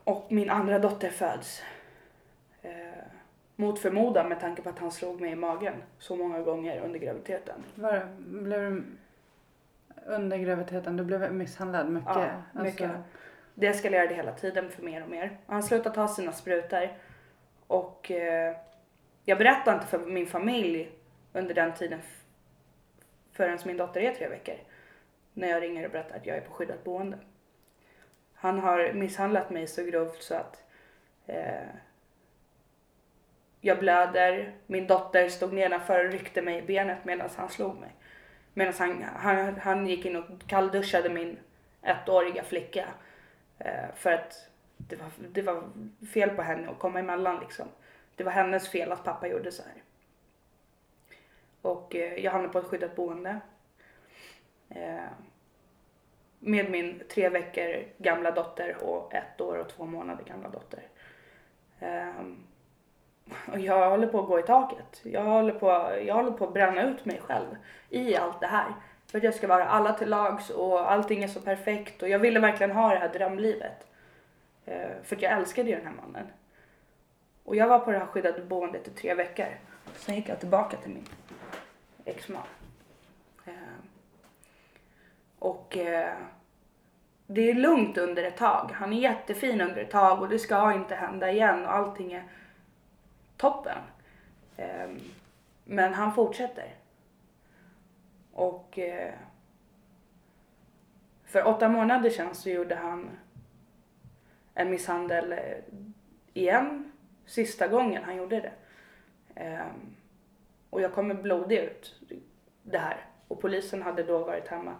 Och 0.05 0.27
min 0.31 0.51
andra 0.51 0.79
dotter 0.79 1.11
föds. 1.11 1.63
Mot 3.57 3.79
förmodan 3.79 4.29
med 4.29 4.41
tanke 4.41 4.63
på 4.63 4.69
att 4.69 4.79
han 4.79 4.91
slog 4.91 5.21
mig 5.21 5.33
i 5.33 5.37
magen 5.37 5.75
så 5.99 6.17
många 6.17 6.43
gånger 6.43 6.81
under 6.81 6.99
graviditeten. 6.99 7.65
Var, 7.75 8.09
blev 8.19 8.61
du 8.61 8.83
under 10.07 10.39
graviditeten, 10.39 10.97
du 10.97 11.05
blev 11.05 11.35
misshandlad 11.35 11.91
mycket? 11.91 12.09
Ja, 12.15 12.63
mycket. 12.63 12.91
Alltså, 12.91 13.03
Det 13.55 13.67
eskalerade 13.67 14.15
hela 14.15 14.33
tiden 14.33 14.71
för 14.71 14.83
mer 14.83 15.03
och 15.03 15.09
mer. 15.09 15.39
Han 15.47 15.63
slutade 15.63 15.95
ta 15.95 16.09
sina 16.09 16.33
sprutor. 16.33 16.89
Och 17.67 18.11
eh, 18.11 18.57
jag 19.25 19.39
berättade 19.39 19.77
inte 19.77 19.87
för 19.87 19.99
min 19.99 20.27
familj 20.27 20.91
under 21.33 21.55
den 21.55 21.75
tiden 21.75 22.01
förrän 23.33 23.59
min 23.65 23.77
dotter 23.77 24.01
är 24.01 24.15
tre 24.15 24.29
veckor. 24.29 24.55
När 25.33 25.49
jag 25.49 25.63
ringer 25.63 25.85
och 25.85 25.91
berättar 25.91 26.17
att 26.17 26.27
jag 26.27 26.37
är 26.37 26.41
på 26.41 26.53
skyddat 26.53 26.85
boende. 26.85 27.19
Han 28.35 28.59
har 28.59 28.93
misshandlat 28.93 29.51
mig 29.51 29.67
så 29.67 29.83
grovt 29.85 30.23
så 30.23 30.35
att 30.35 30.65
eh, 31.27 31.69
jag 33.67 33.79
blöder. 33.79 34.55
Min 34.67 34.87
dotter 34.87 35.29
stod 35.29 35.53
nedanför 35.53 36.05
och 36.05 36.13
ryckte 36.13 36.43
mig 36.43 36.59
i 36.59 36.63
benet 36.63 37.05
medan 37.05 37.29
han 37.37 37.49
slog 37.49 37.81
mig. 37.81 37.91
Medan 38.55 38.75
han, 38.79 39.03
han, 39.03 39.57
han 39.61 39.87
gick 39.87 40.05
in 40.05 40.17
och 40.17 40.25
kallduschade 40.47 41.09
min 41.09 41.39
ettåriga 41.83 42.45
flicka. 42.45 42.89
Eh, 43.59 43.95
för 43.95 44.13
att 44.13 44.49
det 44.77 44.97
var, 44.97 45.09
det 45.33 45.43
var 45.43 45.63
fel 46.13 46.31
på 46.31 46.43
henne 46.43 46.71
att 46.71 46.79
komma 46.79 46.99
emellan 46.99 47.41
liksom. 47.41 47.69
Det 48.17 48.25
var 48.25 48.33
hennes 48.33 48.69
fel 48.69 48.93
att 48.93 49.05
pappa 49.05 49.29
gjorde 49.29 49.53
så 49.53 49.63
här. 49.63 49.83
Och 51.63 51.95
eh, 51.95 52.15
jag 52.25 52.33
hamnade 52.33 52.53
på 52.53 52.59
ett 52.59 52.67
skyddat 52.67 52.97
boende. 52.97 53.41
Eh, 54.69 55.05
med 56.39 56.71
min 56.71 57.03
tre 57.09 57.29
veckor 57.29 57.85
gamla 57.99 58.31
dotter 58.31 58.77
och 58.83 59.15
ett 59.15 59.41
år 59.41 59.57
och 59.57 59.69
två 59.69 59.85
månader 59.87 60.25
gamla 60.25 60.49
dotter. 60.49 60.83
Ehm, 61.81 62.46
och 63.53 63.59
jag 63.59 63.91
håller 63.91 64.07
på 64.07 64.21
att 64.21 64.27
gå 64.27 64.39
i 64.39 64.43
taket. 64.43 65.01
Jag 65.03 65.25
håller, 65.25 65.53
på, 65.53 65.67
jag 66.07 66.15
håller 66.15 66.31
på 66.31 66.45
att 66.45 66.53
bränna 66.53 66.83
ut 66.83 67.05
mig 67.05 67.21
själv 67.21 67.57
i 67.91 68.17
allt 68.17 68.41
det 68.41 68.47
här. 68.47 68.75
För 69.07 69.19
att 69.19 69.25
jag 69.25 69.35
ska 69.35 69.47
vara 69.47 69.69
alla 69.69 69.93
till 69.93 70.09
lags 70.09 70.51
och 70.51 70.93
allting 70.93 71.23
är 71.23 71.29
så 71.29 71.41
perfekt 71.41 72.03
och 72.03 72.09
jag 72.09 72.19
ville 72.19 72.41
verkligen 72.41 72.71
ha 72.71 72.91
det 72.91 72.99
här 72.99 73.09
drömlivet. 73.09 73.87
Eh, 74.65 74.89
för 75.03 75.17
att 75.17 75.23
jag 75.23 75.33
älskade 75.33 75.71
ju 75.71 75.77
den 75.77 75.87
här 75.87 75.95
mannen. 75.95 76.27
Och 77.45 77.57
jag 77.57 77.69
var 77.69 77.79
på 77.79 77.93
det 77.93 77.99
här 77.99 78.07
skyddade 78.07 78.43
boendet 78.43 78.89
i 78.89 78.91
tre 78.91 79.15
veckor. 79.15 79.47
Sen 79.97 80.15
gick 80.15 80.29
jag 80.29 80.41
tillbaka 80.41 80.77
till 80.77 80.91
min 80.91 81.07
exman. 82.05 82.43
Eh, 83.47 83.53
och 85.39 85.77
eh, 85.77 86.15
det 87.27 87.51
är 87.51 87.55
lugnt 87.55 87.99
under 87.99 88.23
ett 88.23 88.37
tag. 88.37 88.71
Han 88.75 88.93
är 88.93 88.99
jättefin 88.99 89.61
under 89.61 89.83
ett 89.83 89.91
tag 89.91 90.23
och 90.23 90.29
det 90.29 90.39
ska 90.39 90.73
inte 90.73 90.95
hända 90.95 91.31
igen 91.31 91.65
och 91.65 91.75
allting 91.75 92.13
är 92.13 92.25
toppen. 93.37 93.79
Ehm, 94.57 95.01
men 95.65 95.95
han 95.95 96.15
fortsätter. 96.15 96.75
Och 98.33 98.79
eh, 98.79 99.15
för 101.25 101.47
åtta 101.47 101.69
månader 101.69 102.11
sedan 102.11 102.35
så 102.35 102.51
gjorde 102.51 102.75
han 102.75 103.11
en 104.55 104.71
misshandel 104.71 105.33
eh, 105.33 105.39
igen. 106.33 106.93
Sista 107.27 107.69
gången 107.69 108.05
han 108.05 108.17
gjorde 108.17 108.41
det. 108.41 108.53
Ehm, 109.35 109.97
och 110.71 110.81
jag 110.81 110.93
kommer 110.93 111.15
blodig 111.15 111.59
ut 111.59 112.01
det 112.63 112.79
här. 112.79 113.05
Och 113.29 113.41
polisen 113.41 113.83
hade 113.83 114.03
då 114.03 114.19
varit 114.19 114.49
hemma. 114.49 114.77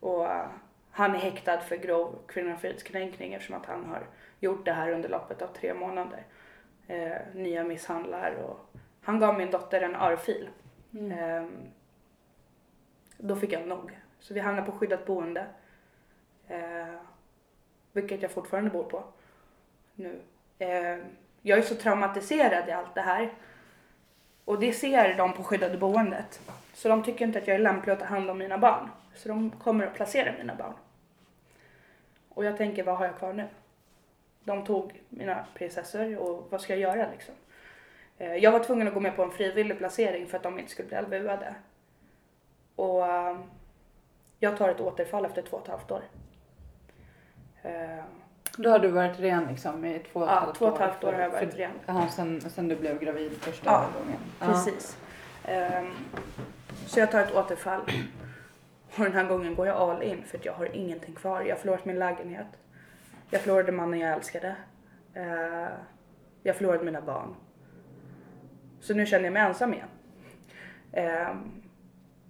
Och 0.00 0.26
eh, 0.26 0.46
han 0.90 1.14
är 1.14 1.18
häktad 1.18 1.60
för 1.60 1.76
grov 1.76 2.18
kvinnofridskränkning 2.28 3.34
eftersom 3.34 3.56
att 3.56 3.66
han 3.66 3.84
har 3.84 4.06
gjort 4.40 4.64
det 4.64 4.72
här 4.72 4.90
under 4.90 5.08
loppet 5.08 5.42
av 5.42 5.46
tre 5.46 5.74
månader. 5.74 6.24
Eh, 6.86 7.20
nya 7.34 7.64
misshandlar 7.64 8.34
och 8.34 8.70
han 9.00 9.18
gav 9.18 9.38
min 9.38 9.50
dotter 9.50 9.80
en 9.80 9.94
örfil. 9.94 10.48
mm. 10.92 11.12
Ehm, 11.18 11.70
då 13.18 13.36
fick 13.36 13.52
jag 13.52 13.66
nog. 13.66 13.98
Så 14.18 14.34
vi 14.34 14.40
hamnade 14.40 14.66
på 14.66 14.78
skyddat 14.78 15.06
boende. 15.06 15.46
Eh, 16.48 16.94
vilket 17.92 18.22
jag 18.22 18.30
fortfarande 18.30 18.70
bor 18.70 18.84
på 18.84 19.04
nu. 19.94 20.20
Eh, 20.58 20.98
jag 21.42 21.58
är 21.58 21.62
så 21.62 21.74
traumatiserad 21.74 22.68
i 22.68 22.72
allt 22.72 22.94
det 22.94 23.00
här. 23.00 23.32
Och 24.44 24.60
det 24.60 24.72
ser 24.72 25.16
de 25.16 25.32
på 25.32 25.44
skyddade 25.44 25.78
boendet. 25.78 26.40
Så 26.74 26.88
de 26.88 27.02
tycker 27.02 27.24
inte 27.24 27.38
att 27.38 27.46
jag 27.46 27.54
är 27.54 27.60
lämplig 27.60 27.92
att 27.92 28.00
ta 28.00 28.04
hand 28.06 28.30
om 28.30 28.38
mina 28.38 28.58
barn. 28.58 28.88
Så 29.14 29.28
de 29.28 29.50
kommer 29.50 29.86
att 29.86 29.94
placera 29.94 30.32
mina 30.38 30.54
barn. 30.54 30.74
Och 32.28 32.44
jag 32.44 32.56
tänker, 32.56 32.84
vad 32.84 32.96
har 32.96 33.06
jag 33.06 33.16
kvar 33.16 33.32
nu? 33.32 33.48
De 34.44 34.64
tog 34.64 35.00
mina 35.08 35.46
prinsessor 35.54 36.18
och 36.18 36.46
vad 36.50 36.60
ska 36.60 36.76
jag 36.76 36.96
göra 36.96 37.10
liksom? 37.10 37.34
Eh, 38.18 38.34
Jag 38.34 38.52
var 38.52 38.60
tvungen 38.64 38.88
att 38.88 38.94
gå 38.94 39.00
med 39.00 39.16
på 39.16 39.22
en 39.22 39.30
frivillig 39.30 39.78
placering 39.78 40.26
för 40.26 40.36
att 40.36 40.42
de 40.42 40.58
inte 40.58 40.70
skulle 40.70 40.88
bli 40.88 40.98
LVU-ade. 41.18 41.54
Och 42.76 43.06
eh, 43.06 43.36
jag 44.38 44.56
tar 44.56 44.68
ett 44.68 44.80
återfall 44.80 45.24
efter 45.24 45.42
två 45.42 45.56
och 45.56 45.62
ett 45.62 45.68
halvt 45.70 45.90
år. 45.90 46.02
Eh, 47.62 48.04
Då 48.56 48.70
har 48.70 48.78
du 48.78 48.88
varit 48.88 49.20
ren 49.20 49.46
liksom 49.50 49.84
i 49.84 49.98
två 50.12 50.20
och 50.20 50.26
ett 50.26 50.32
Ja, 50.32 50.38
halvt 50.40 50.56
två 50.58 50.64
och 50.66 50.74
ett 50.74 50.80
år 50.80 50.86
halvt 50.86 51.04
år 51.04 51.12
har 51.12 51.20
jag 51.20 51.30
varit 51.30 51.50
för- 51.50 51.58
ren. 51.58 51.72
Ja, 51.86 52.08
sen, 52.10 52.40
sen 52.40 52.68
du 52.68 52.76
blev 52.76 52.98
gravid 53.00 53.32
första 53.32 53.70
Ja, 53.70 53.86
gången. 54.00 54.18
Precis. 54.40 54.96
Ehm, 55.44 55.90
så 56.86 57.00
jag 57.00 57.10
tar 57.10 57.20
ett 57.20 57.34
återfall. 57.34 57.80
Och 58.96 59.04
den 59.04 59.12
här 59.12 59.24
gången 59.24 59.54
går 59.54 59.66
jag 59.66 59.76
all 59.76 60.02
in 60.02 60.22
för 60.24 60.38
att 60.38 60.44
jag 60.44 60.52
har 60.52 60.76
ingenting 60.76 61.14
kvar. 61.14 61.40
Jag 61.40 61.54
har 61.54 61.60
förlorat 61.60 61.84
min 61.84 61.98
lägenhet. 61.98 62.46
Jag 63.34 63.42
förlorade 63.42 63.72
mannen 63.72 64.00
jag 64.00 64.12
älskade. 64.12 64.56
Eh, 65.14 65.68
jag 66.42 66.56
förlorade 66.56 66.84
mina 66.84 67.00
barn. 67.00 67.34
Så 68.80 68.94
nu 68.94 69.06
känner 69.06 69.24
jag 69.24 69.32
mig 69.32 69.42
ensam 69.42 69.74
igen. 69.74 69.88
Ehm, 70.92 71.62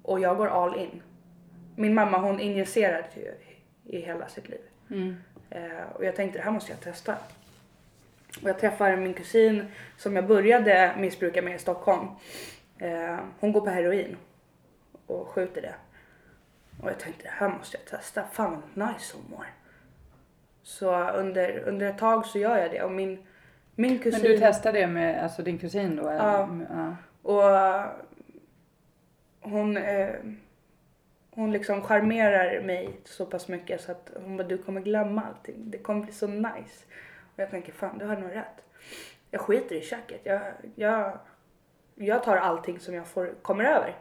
och 0.02 0.20
jag 0.20 0.36
går 0.36 0.46
all 0.46 0.78
in. 0.78 1.02
Min 1.76 1.94
mamma 1.94 2.18
hon 2.18 2.40
injicerade 2.40 3.08
ju 3.14 3.34
i 3.84 4.00
hela 4.00 4.28
sitt 4.28 4.48
liv. 4.48 4.60
Mm. 4.90 5.16
Eh, 5.50 5.86
och 5.94 6.04
jag 6.04 6.16
tänkte 6.16 6.38
det 6.38 6.44
här 6.44 6.50
måste 6.50 6.72
jag 6.72 6.80
testa. 6.80 7.16
Och 8.42 8.48
jag 8.48 8.58
träffar 8.58 8.96
min 8.96 9.14
kusin 9.14 9.66
som 9.96 10.16
jag 10.16 10.26
började 10.26 10.94
missbruka 10.98 11.42
med 11.42 11.54
i 11.54 11.58
Stockholm. 11.58 12.08
Hon 13.40 13.52
går 13.52 13.60
på 13.60 13.70
heroin 13.70 14.16
och 15.06 15.28
skjuter 15.28 15.62
det. 15.62 15.74
Och 16.82 16.90
jag 16.90 16.98
tänkte 16.98 17.22
det 17.22 17.32
här 17.32 17.48
måste 17.48 17.76
jag 17.76 17.86
testa. 17.86 18.24
Fan 18.32 18.62
vad 18.74 18.88
nice 18.88 19.16
hon 19.16 19.30
mår. 19.30 19.46
Så 20.64 21.10
under, 21.10 21.58
under 21.58 21.86
ett 21.86 21.98
tag 21.98 22.26
så 22.26 22.38
gör 22.38 22.58
jag 22.58 22.70
det 22.70 22.82
och 22.82 22.92
min, 22.92 23.26
min 23.74 23.98
kusin. 23.98 24.22
Men 24.22 24.30
du 24.30 24.38
testade 24.38 24.78
det 24.78 24.86
med 24.86 25.22
alltså, 25.22 25.42
din 25.42 25.58
kusin 25.58 25.96
då? 25.96 26.02
Ja. 26.02 26.48
ja. 26.70 26.96
Och 27.22 27.42
hon, 29.50 29.76
eh, 29.76 30.14
hon 31.30 31.52
liksom 31.52 31.82
charmerar 31.82 32.60
mig 32.60 33.00
så 33.04 33.26
pass 33.26 33.48
mycket 33.48 33.80
så 33.80 33.92
att 33.92 34.10
hon 34.24 34.36
bara, 34.36 34.48
du 34.48 34.58
kommer 34.58 34.80
glömma 34.80 35.22
allting. 35.22 35.70
Det 35.70 35.78
kommer 35.78 36.02
bli 36.02 36.12
så 36.12 36.26
nice. 36.26 36.84
Och 37.34 37.42
jag 37.42 37.50
tänker, 37.50 37.72
fan 37.72 37.98
du 37.98 38.04
har 38.04 38.16
nog 38.16 38.30
rätt. 38.30 38.64
Jag 39.30 39.40
skiter 39.40 39.76
i 39.76 39.80
tjacket. 39.80 40.20
Jag, 40.24 40.40
jag, 40.74 41.18
jag 41.94 42.22
tar 42.22 42.36
allting 42.36 42.80
som 42.80 42.94
jag 42.94 43.06
får, 43.06 43.34
kommer 43.42 43.64
över 43.64 43.94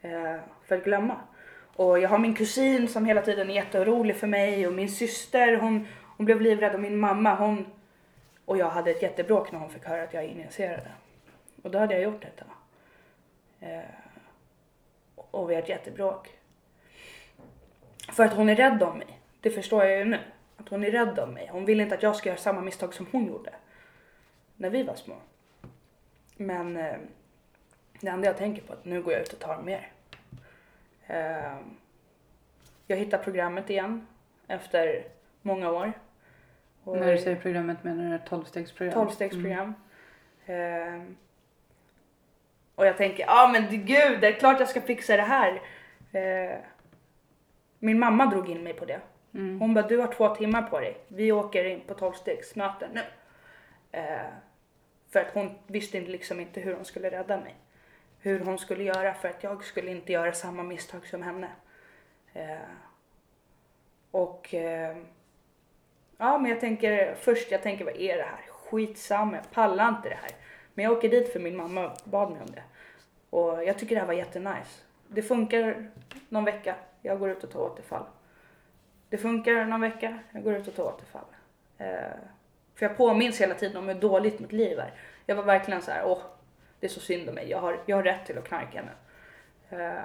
eh, 0.00 0.40
för 0.66 0.76
att 0.76 0.84
glömma. 0.84 1.16
Och 1.76 1.98
jag 1.98 2.08
har 2.08 2.18
min 2.18 2.34
kusin 2.34 2.88
som 2.88 3.04
hela 3.04 3.22
tiden 3.22 3.50
är 3.50 3.54
jätteorolig 3.54 4.16
för 4.16 4.26
mig 4.26 4.66
och 4.66 4.72
min 4.72 4.88
syster 4.88 5.56
hon, 5.56 5.86
hon 6.16 6.26
blev 6.26 6.40
livrädd 6.40 6.74
och 6.74 6.80
min 6.80 6.98
mamma 6.98 7.34
hon 7.34 7.66
och 8.44 8.58
jag 8.58 8.70
hade 8.70 8.90
ett 8.90 9.02
jättebråk 9.02 9.52
när 9.52 9.58
hon 9.58 9.70
fick 9.70 9.84
höra 9.84 10.02
att 10.02 10.14
jag 10.14 10.24
injicerade. 10.24 10.90
Och 11.62 11.70
då 11.70 11.78
hade 11.78 11.94
jag 11.94 12.02
gjort 12.02 12.22
detta. 12.22 12.44
Eh, 13.60 13.90
och 15.14 15.50
vi 15.50 15.54
har 15.54 15.62
ett 15.62 15.68
jättebråk. 15.68 16.38
För 18.12 18.24
att 18.24 18.34
hon 18.34 18.48
är 18.48 18.56
rädd 18.56 18.82
om 18.82 18.98
mig. 18.98 19.20
Det 19.40 19.50
förstår 19.50 19.84
jag 19.84 19.98
ju 19.98 20.04
nu. 20.04 20.20
Att 20.56 20.68
hon 20.68 20.84
är 20.84 20.90
rädd 20.90 21.18
om 21.18 21.34
mig. 21.34 21.48
Hon 21.52 21.64
vill 21.64 21.80
inte 21.80 21.94
att 21.94 22.02
jag 22.02 22.16
ska 22.16 22.28
göra 22.28 22.38
samma 22.38 22.60
misstag 22.60 22.94
som 22.94 23.06
hon 23.12 23.26
gjorde. 23.26 23.54
När 24.56 24.70
vi 24.70 24.82
var 24.82 24.94
små. 24.94 25.14
Men 26.36 26.76
eh, 26.76 26.96
det 28.00 28.08
enda 28.08 28.26
jag 28.26 28.36
tänker 28.36 28.62
på 28.62 28.72
är 28.72 28.76
att 28.76 28.84
nu 28.84 29.02
går 29.02 29.12
jag 29.12 29.22
ut 29.22 29.32
och 29.32 29.38
tar 29.38 29.62
mer. 29.62 29.92
Eh, 31.06 31.58
jag 32.86 32.96
hittar 32.96 33.18
programmet 33.18 33.70
igen 33.70 34.06
efter 34.46 35.04
många 35.42 35.70
år. 35.70 35.92
Och 36.84 36.98
När 36.98 37.12
du 37.12 37.18
säger 37.18 37.36
programmet 37.36 37.84
menar 37.84 38.10
du 38.10 38.14
ett 38.14 38.26
tolvstegsprogram? 38.26 39.08
12-stegsprogram. 39.08 39.74
Ehm, 40.46 41.16
och 42.74 42.86
jag 42.86 42.96
tänker, 42.96 43.24
ja 43.24 43.44
ah, 43.44 43.48
men 43.48 43.86
gud, 43.86 44.20
det 44.20 44.28
är 44.28 44.32
klart 44.32 44.60
jag 44.60 44.68
ska 44.68 44.80
fixa 44.80 45.16
det 45.16 45.22
här. 45.22 45.62
Eh, 46.12 46.58
min 47.78 47.98
mamma 47.98 48.26
drog 48.26 48.50
in 48.50 48.62
mig 48.64 48.72
på 48.72 48.84
det. 48.84 49.00
Mm. 49.34 49.60
Hon 49.60 49.74
bara, 49.74 49.88
du 49.88 49.98
har 49.98 50.12
två 50.12 50.28
timmar 50.28 50.62
på 50.62 50.80
dig. 50.80 50.96
Vi 51.08 51.32
åker 51.32 51.64
in 51.64 51.80
på 51.80 51.94
12-stegsmöten 51.94 52.88
nu. 52.94 53.02
Eh, 53.92 54.26
för 55.10 55.20
att 55.20 55.34
hon 55.34 55.58
visste 55.66 56.00
liksom 56.00 56.40
inte 56.40 56.60
hur 56.60 56.74
hon 56.74 56.84
skulle 56.84 57.10
rädda 57.10 57.36
mig. 57.36 57.54
Hur 58.18 58.40
hon 58.40 58.58
skulle 58.58 58.84
göra 58.84 59.14
för 59.14 59.28
att 59.28 59.42
jag 59.42 59.64
skulle 59.64 59.90
inte 59.90 60.12
göra 60.12 60.32
samma 60.32 60.62
misstag 60.62 61.06
som 61.06 61.22
henne. 61.22 61.48
Eh, 62.32 62.56
och 64.10 64.54
eh, 64.54 64.96
ja, 66.18 66.38
men 66.38 66.50
jag 66.50 66.60
tänker 66.60 67.14
först, 67.14 67.50
jag 67.50 67.62
tänker 67.62 67.84
vad 67.84 67.96
är 67.96 68.16
det 68.16 68.22
här? 68.22 68.40
Skitsamma, 68.48 69.36
jag 69.36 69.50
pallar 69.50 69.88
inte 69.88 70.08
det 70.08 70.18
här. 70.22 70.30
Men 70.74 70.84
jag 70.84 70.92
åker 70.92 71.08
dit 71.08 71.32
för 71.32 71.40
min 71.40 71.56
mamma 71.56 71.92
bad 72.04 72.30
mig 72.30 72.40
om 72.40 72.50
det. 72.50 72.62
Och 73.30 73.64
jag 73.64 73.78
tycker 73.78 73.94
det 73.94 74.00
här 74.00 74.06
var 74.06 74.14
jättenice. 74.14 74.82
Det 75.08 75.22
funkar 75.22 75.90
någon 76.28 76.44
vecka, 76.44 76.74
jag 77.02 77.18
går 77.18 77.30
ut 77.30 77.44
och 77.44 77.50
tar 77.50 77.60
återfall. 77.60 78.04
Det 79.08 79.18
funkar 79.18 79.64
någon 79.64 79.80
vecka, 79.80 80.18
jag 80.32 80.42
går 80.42 80.54
ut 80.54 80.68
och 80.68 80.74
tar 80.74 80.84
återfall. 80.84 81.24
Eh, 81.78 82.16
för 82.74 82.86
jag 82.86 82.96
påminns 82.96 83.40
hela 83.40 83.54
tiden 83.54 83.76
om 83.76 83.88
hur 83.88 83.94
dåligt 83.94 84.40
mitt 84.40 84.52
liv 84.52 84.78
är. 84.78 84.92
Jag 85.26 85.36
var 85.36 85.42
verkligen 85.42 85.82
så 85.82 85.90
här, 85.90 86.02
åh, 86.06 86.22
det 86.80 86.86
är 86.86 86.90
så 86.90 87.00
synd 87.00 87.28
om 87.28 87.34
mig. 87.34 87.50
Jag 87.50 87.58
har, 87.58 87.80
jag 87.86 87.96
har 87.96 88.02
rätt 88.02 88.26
till 88.26 88.38
att 88.38 88.44
knarka 88.44 88.82
nu. 88.82 88.90
Eh, 89.78 90.02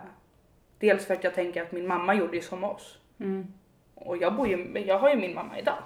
dels 0.80 1.05
för 1.05 1.14
att 1.14 1.24
jag 1.24 1.34
tänker 1.34 1.62
att 1.62 1.72
min 1.72 1.88
mamma 1.88 2.14
gjorde 2.14 2.36
ju 2.36 2.41
som 2.41 2.64
oss. 2.64 2.99
Mm. 3.20 3.53
Och 3.95 4.18
jag, 4.18 4.36
bor 4.36 4.47
ju, 4.47 4.84
jag 4.88 4.99
har 4.99 5.10
ju 5.10 5.16
min 5.16 5.36
mamma 5.36 5.60
idag. 5.60 5.84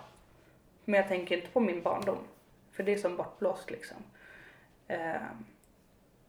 Men 0.86 1.00
jag 1.00 1.08
tänker 1.08 1.38
inte 1.38 1.50
på 1.50 1.60
min 1.60 1.82
barndom. 1.82 2.18
För 2.72 2.84
det 2.84 2.94
är 2.94 2.98
som 2.98 3.18
bortblåst 3.18 3.72
liksom. 3.72 3.98
Eh, 4.88 5.22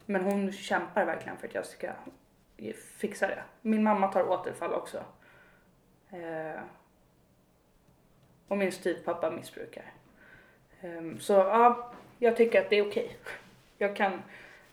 men 0.06 0.24
hon 0.24 0.52
kämpar 0.52 1.04
verkligen 1.04 1.38
för 1.38 1.48
att 1.48 1.54
jag 1.54 1.66
ska 1.66 1.90
fixa 2.96 3.26
det. 3.26 3.42
Min 3.62 3.82
mamma 3.82 4.12
tar 4.12 4.28
återfall 4.28 4.72
också. 4.72 5.04
Eh, 6.10 6.60
och 8.48 8.58
min 8.58 8.72
styvpappa 8.72 9.30
missbrukar. 9.30 9.92
Eh, 10.80 11.18
så 11.20 11.32
ja, 11.32 11.92
jag 12.18 12.36
tycker 12.36 12.60
att 12.60 12.70
det 12.70 12.76
är 12.76 12.88
okej. 12.88 13.16
Jag 13.78 13.96
kan... 13.96 14.22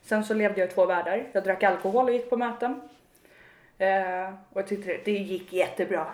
Sen 0.02 0.24
så 0.24 0.34
levde 0.34 0.60
jag 0.60 0.70
i 0.70 0.72
två 0.72 0.86
världar. 0.86 1.30
Jag 1.32 1.44
drack 1.44 1.64
alkohol 1.64 2.06
och 2.06 2.14
gick 2.14 2.30
på 2.30 2.38
möten. 2.38 2.82
Eh, 3.78 4.34
och 4.50 4.62
jag 4.62 4.68
tyckte 4.68 4.88
det, 4.88 5.02
det 5.06 5.12
gick 5.12 5.54
jättebra. 5.54 6.08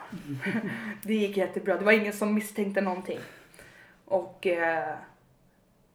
det 1.04 1.14
gick 1.14 1.38
jättebra. 1.38 1.78
Det 1.78 1.86
var 1.86 1.92
ingen 1.92 2.14
som 2.14 2.34
misstänkte 2.34 2.82
någonting. 2.82 3.20
Och 4.08 4.48
eh, 4.48 4.96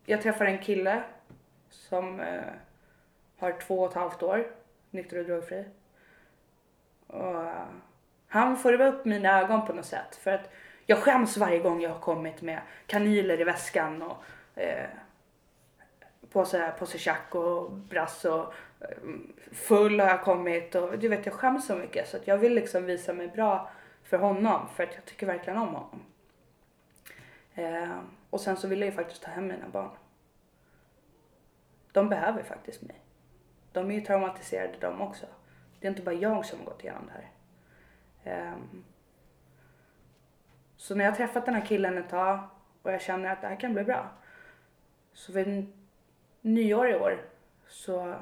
jag 0.04 0.22
träffar 0.22 0.44
en 0.44 0.58
kille 0.58 1.02
som 1.70 2.20
eh, 2.20 2.42
har 3.38 3.52
två 3.52 3.80
och 3.80 3.90
ett 3.90 3.96
halvt 3.96 4.22
år, 4.22 4.46
nykter 4.90 5.18
och 5.18 5.24
drogfri. 5.24 5.64
Och, 7.06 7.44
eh, 7.44 7.66
han 8.28 8.56
får 8.56 8.80
upp 8.80 9.04
mina 9.04 9.40
ögon 9.40 9.66
på 9.66 9.72
något 9.72 9.86
sätt. 9.86 10.16
För 10.16 10.30
att 10.30 10.50
jag 10.86 10.98
skäms 10.98 11.36
varje 11.36 11.58
gång 11.58 11.80
jag 11.80 11.90
har 11.90 12.00
kommit 12.00 12.42
med 12.42 12.60
kanyler 12.86 13.40
i 13.40 13.44
väskan 13.44 14.02
och 14.02 14.24
eh, 14.54 14.86
påse, 16.32 16.72
påse 16.78 16.98
tjack 16.98 17.34
och 17.34 17.72
brass 17.72 18.24
och 18.24 18.54
eh, 18.80 18.88
full 19.52 20.00
har 20.00 20.08
jag 20.08 20.22
kommit 20.22 20.74
och 20.74 20.98
du 20.98 21.08
vet 21.08 21.26
jag 21.26 21.34
skäms 21.34 21.66
så 21.66 21.76
mycket 21.76 22.08
så 22.08 22.16
att 22.16 22.26
jag 22.26 22.38
vill 22.38 22.54
liksom 22.54 22.84
visa 22.84 23.12
mig 23.12 23.28
bra 23.28 23.70
för 24.02 24.18
honom 24.18 24.68
för 24.76 24.82
att 24.82 24.94
jag 24.94 25.04
tycker 25.04 25.26
verkligen 25.26 25.58
om 25.58 25.68
honom. 25.68 26.02
Eh, 27.54 28.00
och 28.30 28.40
sen 28.40 28.56
så 28.56 28.68
vill 28.68 28.80
jag 28.80 28.86
ju 28.86 28.92
faktiskt 28.92 29.22
ta 29.22 29.30
hem 29.30 29.46
mina 29.46 29.68
barn. 29.68 29.90
De 31.92 32.08
behöver 32.08 32.42
faktiskt 32.42 32.82
mig. 32.82 32.96
De 33.72 33.90
är 33.90 33.94
ju 33.94 34.00
traumatiserade 34.00 34.78
de 34.80 35.00
också. 35.00 35.26
Det 35.80 35.86
är 35.86 35.90
inte 35.90 36.02
bara 36.02 36.14
jag 36.14 36.46
som 36.46 36.58
har 36.58 36.66
gått 36.66 36.82
igenom 36.82 37.06
det 37.06 37.12
här. 37.12 37.30
Eh, 38.24 38.56
så 40.76 40.94
när 40.94 41.04
jag 41.04 41.12
har 41.12 41.16
träffat 41.16 41.46
den 41.46 41.54
här 41.54 41.66
killen 41.66 41.98
ett 41.98 42.08
tag 42.08 42.40
och 42.82 42.92
jag 42.92 43.00
känner 43.00 43.30
att 43.32 43.40
det 43.40 43.46
här 43.46 43.60
kan 43.60 43.72
bli 43.72 43.84
bra. 43.84 44.10
Så 45.12 45.32
vid 45.32 45.72
nyår 46.40 46.88
i 46.88 46.94
år 46.94 47.24
så 47.68 48.14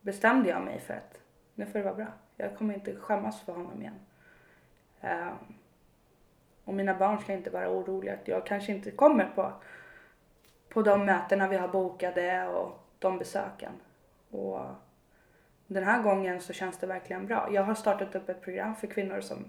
bestämde 0.00 0.48
jag 0.48 0.62
mig 0.62 0.80
för 0.80 0.94
att 0.94 1.20
nu 1.54 1.66
får 1.66 1.78
det 1.78 1.84
vara 1.84 1.94
bra. 1.94 2.06
Jag 2.36 2.56
kommer 2.56 2.74
inte 2.74 2.96
skämmas 2.96 3.40
för 3.40 3.52
honom 3.52 3.80
igen. 3.80 4.00
Ehm, 5.00 5.34
och 6.70 6.76
mina 6.76 6.94
barn 6.94 7.18
ska 7.20 7.32
inte 7.32 7.50
vara 7.50 7.70
oroliga 7.70 8.14
att 8.14 8.28
jag 8.28 8.46
kanske 8.46 8.72
inte 8.72 8.90
kommer 8.90 9.26
på, 9.34 9.52
på 10.68 10.82
de 10.82 11.04
mötena 11.06 11.48
vi 11.48 11.56
har 11.56 11.68
bokade 11.68 12.46
och 12.46 12.78
de 12.98 13.18
besöken. 13.18 13.72
Och 14.30 14.60
den 15.66 15.84
här 15.84 16.02
gången 16.02 16.40
så 16.40 16.52
känns 16.52 16.78
det 16.78 16.86
verkligen 16.86 17.26
bra. 17.26 17.48
Jag 17.52 17.62
har 17.62 17.74
startat 17.74 18.14
upp 18.14 18.28
ett 18.28 18.42
program 18.42 18.76
för 18.76 18.86
kvinnor 18.86 19.20
som 19.20 19.44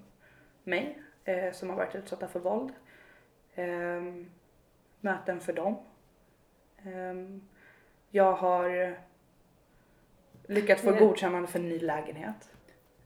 mig 0.64 1.02
eh, 1.24 1.52
som 1.54 1.70
har 1.70 1.78
varit 1.78 1.96
utsatta 1.96 2.28
för 2.28 2.40
våld. 2.40 2.74
Ehm, 3.56 4.32
möten 5.00 5.40
för 5.40 5.54
dem. 5.54 5.76
Ehm, 6.84 7.48
jag 8.10 8.34
har 8.34 8.96
lyckats 10.48 10.82
få 10.82 10.92
Det- 10.92 11.00
godkännande 11.00 11.48
för 11.48 11.60
en 11.60 11.70
ny 11.70 11.80
lägenhet. 11.80 12.52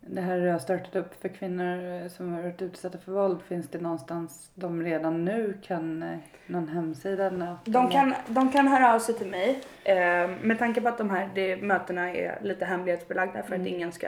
Det 0.07 0.21
här 0.21 0.39
du 0.39 0.49
har 0.49 0.59
startat 0.59 0.95
upp 0.95 1.21
för 1.21 1.29
kvinnor 1.29 2.01
eh, 2.01 2.07
som 2.07 2.33
har 2.33 2.41
varit 2.41 2.61
utsatta 2.61 2.97
för 2.97 3.11
våld. 3.11 3.41
Finns 3.41 3.67
det 3.69 3.81
någonstans 3.81 4.51
de 4.55 4.83
redan 4.83 5.25
nu 5.25 5.57
kan, 5.63 6.03
eh, 6.03 6.17
någon 6.47 6.67
hemsida? 6.67 7.29
Något, 7.29 7.65
De 7.65 7.89
kan, 7.89 8.15
de 8.27 8.51
kan 8.51 8.67
höra 8.67 8.93
av 8.93 8.99
sig 8.99 9.15
till 9.15 9.27
mig. 9.29 9.61
Eh, 9.83 10.29
med 10.41 10.59
tanke 10.59 10.81
på 10.81 10.87
att 10.87 10.97
de 10.97 11.09
här 11.09 11.29
det, 11.35 11.57
mötena 11.57 12.13
är 12.15 12.39
lite 12.41 12.65
hemlighetsbelagda 12.65 13.43
för 13.43 13.55
att 13.55 13.61
Mm. 13.61 13.67
ingen 13.73 13.91
ska 13.91 14.07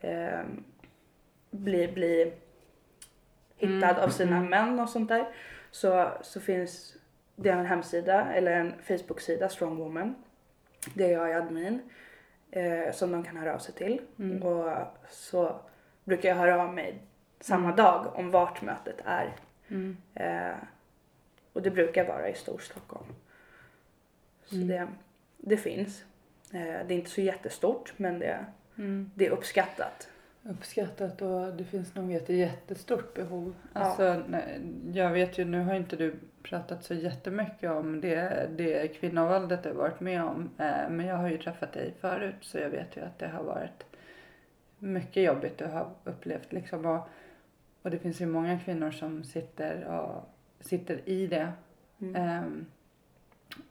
eh, 0.00 0.40
bli, 1.50 1.88
bli 1.88 2.32
hittad 3.56 3.90
Mm, 3.90 4.04
av 4.04 4.08
sina 4.08 4.36
mm. 4.36 4.50
män 4.50 4.80
och 4.80 4.88
sånt 4.88 5.08
där. 5.08 5.26
Så, 5.70 6.08
så 6.22 6.40
finns 6.40 6.96
det 7.36 7.50
en 7.50 7.66
hemsida 7.66 8.26
eller 8.32 8.52
en 8.52 8.72
Facebook-sida, 8.82 9.48
Strong 9.48 9.76
Woman. 9.76 10.14
Där 10.94 11.08
jag 11.08 11.30
är 11.30 11.36
admin. 11.36 11.80
Eh, 12.56 12.92
som 12.92 13.12
de 13.12 13.22
kan 13.24 13.36
höra 13.36 13.54
av 13.54 13.58
sig 13.58 13.74
till. 13.74 14.00
Mm. 14.18 14.42
Och 14.42 14.74
så 15.08 15.60
brukar 16.04 16.28
jag 16.28 16.36
höra 16.36 16.62
av 16.62 16.74
mig 16.74 16.98
samma 17.40 17.64
Mm. 17.64 17.76
dag 17.76 18.12
om 18.14 18.30
vart 18.30 18.62
mötet 18.62 18.96
är. 19.04 19.36
Mm. 19.68 19.96
Eh, 20.14 20.56
och 21.52 21.62
det 21.62 21.70
brukar 21.70 22.06
vara 22.08 22.28
i 22.28 22.34
Storstockholm. 22.34 23.06
Så 24.44 24.54
Mm. 24.54 24.68
det, 24.68 24.88
det 25.36 25.56
finns. 25.56 26.04
Eh, 26.52 26.60
det 26.86 26.94
är 26.94 26.98
inte 26.98 27.10
så 27.10 27.20
jättestort 27.20 27.92
men 27.96 28.18
det, 28.18 28.44
Mm. 28.78 29.10
det 29.14 29.26
är 29.26 29.30
uppskattat. 29.30 30.08
Uppskattat 30.48 31.22
och 31.22 31.54
det 31.54 31.64
finns 31.64 31.94
nog 31.94 32.12
ett 32.12 32.28
jättestort 32.28 33.14
behov. 33.14 33.54
Ja. 33.72 33.80
Alltså, 33.80 34.22
jag 34.92 35.10
vet 35.10 35.38
ju, 35.38 35.44
nu 35.44 35.60
har 35.60 35.74
inte 35.74 35.96
du 35.96 36.14
pratat 36.42 36.84
så 36.84 36.94
jättemycket 36.94 37.70
om 37.70 38.00
det, 38.00 38.48
det 38.56 38.88
kvinnovåldet 38.88 39.62
du 39.62 39.68
har 39.68 39.76
varit 39.76 40.00
med 40.00 40.24
om. 40.24 40.50
Eh, 40.58 40.90
men 40.90 41.06
jag 41.06 41.16
har 41.16 41.28
ju 41.28 41.38
träffat 41.38 41.72
dig 41.72 41.94
förut 42.00 42.34
så 42.40 42.58
jag 42.58 42.70
vet 42.70 42.96
ju 42.96 43.00
att 43.00 43.18
det 43.18 43.28
har 43.28 43.42
varit 43.42 43.86
mycket 44.78 45.22
jobbigt 45.22 45.58
du 45.58 45.64
har 45.64 45.90
upplevt 46.04 46.52
liksom. 46.52 46.86
Och, 46.86 47.08
och 47.82 47.90
det 47.90 47.98
finns 47.98 48.20
ju 48.20 48.26
många 48.26 48.58
kvinnor 48.58 48.90
som 48.90 49.24
sitter, 49.24 49.84
och, 49.84 50.28
sitter 50.60 51.08
i 51.08 51.26
det. 51.26 51.52
Mm. 52.00 52.16
Ehm, 52.16 52.66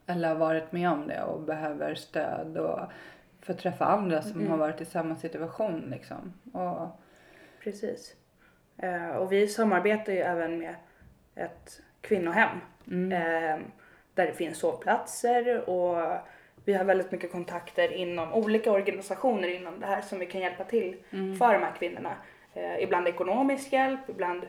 eller 0.05 0.27
har 0.27 0.35
varit 0.35 0.71
med 0.71 0.89
om 0.89 1.07
det 1.07 1.23
och 1.23 1.41
behöver 1.41 1.95
stöd 1.95 2.57
och 2.57 2.79
få 3.45 3.53
träffa 3.53 3.85
andra 3.85 4.21
som 4.21 4.39
Mm. 4.39 4.51
har 4.51 4.57
varit 4.57 4.81
i 4.81 4.85
samma 4.85 5.15
situation 5.15 5.87
liksom. 5.91 6.33
Och, 6.53 6.87
Precis. 7.63 8.15
Eh, 8.77 9.09
och 9.09 9.31
vi 9.31 9.47
samarbetar 9.47 10.13
ju 10.13 10.19
även 10.19 10.57
med 10.57 10.75
ett 11.35 11.81
kvinnohem. 12.01 12.49
mm, 12.87 13.11
Eh, 13.11 13.59
där 14.15 14.25
det 14.25 14.33
finns 14.33 14.57
sovplatser 14.57 15.69
och 15.69 16.17
vi 16.65 16.73
har 16.73 16.83
väldigt 16.83 17.11
mycket 17.11 17.31
kontakter 17.31 17.91
inom 17.93 18.33
olika 18.33 18.71
organisationer 18.71 19.47
inom 19.47 19.79
det 19.79 19.85
här 19.85 20.01
som 20.01 20.19
vi 20.19 20.25
kan 20.25 20.41
hjälpa 20.41 20.63
till 20.63 20.97
mm, 21.11 21.35
för 21.35 21.53
de 21.53 21.59
här 21.63 21.71
kvinnorna. 21.79 22.13
Eh, 22.53 22.83
ibland 22.83 23.07
ekonomisk 23.07 23.73
hjälp, 23.73 23.99
ibland 24.09 24.41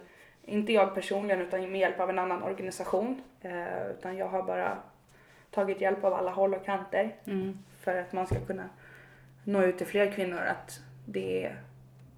inte 0.45 0.73
jag 0.73 0.95
personligen 0.95 1.41
utan 1.41 1.71
med 1.71 1.81
hjälp 1.81 2.01
av 2.01 2.11
en 2.11 2.19
annan 2.19 2.43
organisation. 2.43 3.23
Eh, 3.41 3.91
utan 3.91 4.17
jag 4.17 4.27
har 4.29 4.43
bara 4.43 4.79
tagit 5.51 5.81
hjälp 5.81 6.05
av 6.05 6.15
alla 6.15 6.31
håll 6.31 6.55
och 6.55 6.65
kanter 6.65 7.15
mm, 7.27 7.59
för 7.81 7.97
att 7.97 8.13
man 8.13 8.27
ska 8.27 8.41
kunna 8.47 8.69
nå 9.45 9.63
ut 9.63 9.79
till 9.79 9.87
fler 9.87 10.11
kvinnor 10.13 10.39
att 10.41 10.81
det 11.07 11.45
är, 11.47 11.61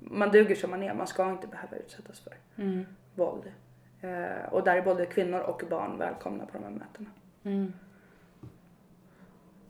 man 0.00 0.30
duger 0.30 0.54
som 0.54 0.70
man 0.70 0.82
är, 0.82 0.94
man 0.94 1.06
ska 1.06 1.30
inte 1.30 1.46
behöva 1.46 1.76
utsättas 1.76 2.20
för 2.20 2.34
mm, 2.62 2.86
våld. 3.14 3.42
Eh, 4.00 4.52
och 4.52 4.64
där 4.64 4.76
är 4.76 4.82
både 4.82 5.06
kvinnor 5.06 5.40
och 5.40 5.62
barn 5.70 5.98
välkomna 5.98 6.46
på 6.46 6.52
de 6.58 6.64
här 6.64 6.70
mötena. 6.70 7.10
mm, 7.42 7.72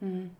mm. 0.01 0.31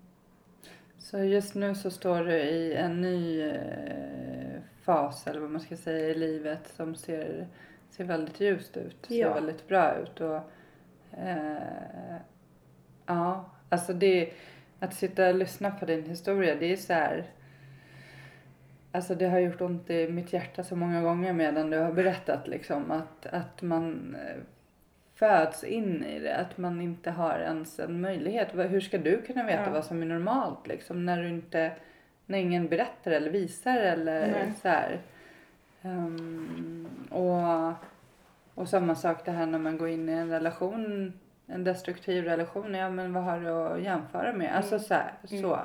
Så 0.99 1.19
just 1.19 1.55
nu 1.55 1.75
så 1.75 1.91
står 1.91 2.25
du 2.25 2.33
i 2.35 2.75
en 2.75 3.01
ny 3.01 3.41
eh, 3.43 4.61
fas 4.83 5.27
eller 5.27 5.41
vad 5.41 5.51
man 5.51 5.61
ska 5.61 5.77
säga 5.77 6.09
i 6.09 6.15
livet 6.15 6.69
som 6.69 6.95
ser, 6.95 7.47
ser 7.91 8.05
väldigt 8.05 8.41
ljust 8.41 8.77
ut. 8.77 9.07
Ser 9.09 9.15
Ja. 9.21 9.35
väldigt 9.35 9.69
bra 9.69 9.95
ut. 9.95 10.21
Och, 10.21 10.41
eh, 11.19 12.17
ja, 13.07 13.51
alltså 13.69 13.93
det, 13.93 14.33
att 14.81 14.95
sitta 14.95 15.29
och 15.29 15.35
lyssna 15.35 15.71
på 15.71 15.87
din 15.87 16.05
historia 16.05 16.55
det 16.55 16.73
är 16.73 16.77
så 16.77 16.93
här. 16.93 17.25
Alltså 18.93 19.15
det 19.15 19.27
har 19.29 19.39
gjort 19.39 19.61
ont 19.61 19.91
i 19.91 20.09
mitt 20.09 20.33
hjärta 20.33 20.63
så 20.63 20.77
många 20.77 21.03
gånger 21.03 21.33
medan 21.33 21.71
du 21.71 21.79
har 21.79 21.93
berättat 21.93 22.49
liksom 22.49 22.91
att, 22.91 23.27
att 23.27 23.63
man 23.63 24.15
eh, 24.15 24.37
föds 25.15 25.65
in 25.65 26.05
i 26.05 26.19
det. 26.21 26.37
Att 26.37 26.59
man 26.59 26.81
inte 26.81 27.11
har 27.11 27.39
ens 27.39 27.79
en 27.79 28.01
möjlighet. 28.01 28.49
Hur 28.55 28.81
ska 28.81 28.99
du 28.99 29.23
kunna 29.23 29.45
veta 29.47 29.63
Ja. 29.67 29.71
vad 29.71 29.85
som 29.85 30.03
är 30.03 30.07
normalt 30.07 30.67
liksom 30.67 31.05
när 31.07 31.23
du 31.23 31.29
inte, 31.29 31.73
när 32.27 32.39
ingen 32.39 32.69
berättar 32.69 33.11
eller 33.11 33.31
visar 33.31 33.77
eller 33.77 34.21
Nej. 34.21 34.53
så 34.63 34.69
här. 34.69 34.99
Ehm, 35.83 36.89
och, 37.11 37.73
och 38.55 38.69
samma 38.69 38.95
sak 38.95 39.25
det 39.25 39.31
här 39.31 39.47
när 39.47 39.59
man 39.59 39.79
går 39.79 39.89
in 39.89 40.09
i 40.09 40.13
en 40.13 40.31
relation, 40.31 41.13
en 41.47 41.65
destruktiv 41.65 42.25
relation. 42.25 42.75
Ja 42.75 42.91
men 42.91 43.13
vad 43.13 43.23
har 43.25 43.41
du 43.41 43.49
att 43.49 43.83
jämföra 43.83 44.33
med? 44.33 44.57
Alltså 44.57 44.79
så 44.79 44.95
här, 44.95 45.13
Mm. 45.31 45.43
så. 45.43 45.59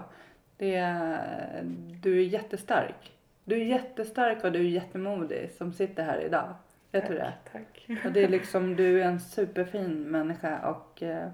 Det 0.58 0.76
är, 0.76 1.64
du 2.02 2.18
är 2.20 2.24
jättestark. 2.24 3.12
Du 3.44 3.56
är 3.62 3.66
jättestark 3.66 4.44
och 4.44 4.52
du 4.52 4.60
är 4.60 4.64
jättemodig 4.70 5.52
som 5.58 5.74
sitter 5.74 6.04
här 6.04 6.20
idag. 6.26 6.54
Vet 6.92 7.08
du 7.08 7.14
det? 7.14 7.34
Tack. 7.52 7.88
Och 8.06 8.12
det 8.12 8.24
är 8.24 8.28
liksom, 8.28 8.76
du 8.76 9.02
är 9.02 9.06
en 9.06 9.20
superfin 9.20 10.04
människa 10.04 10.60
och 10.70 11.04
eh, 11.04 11.28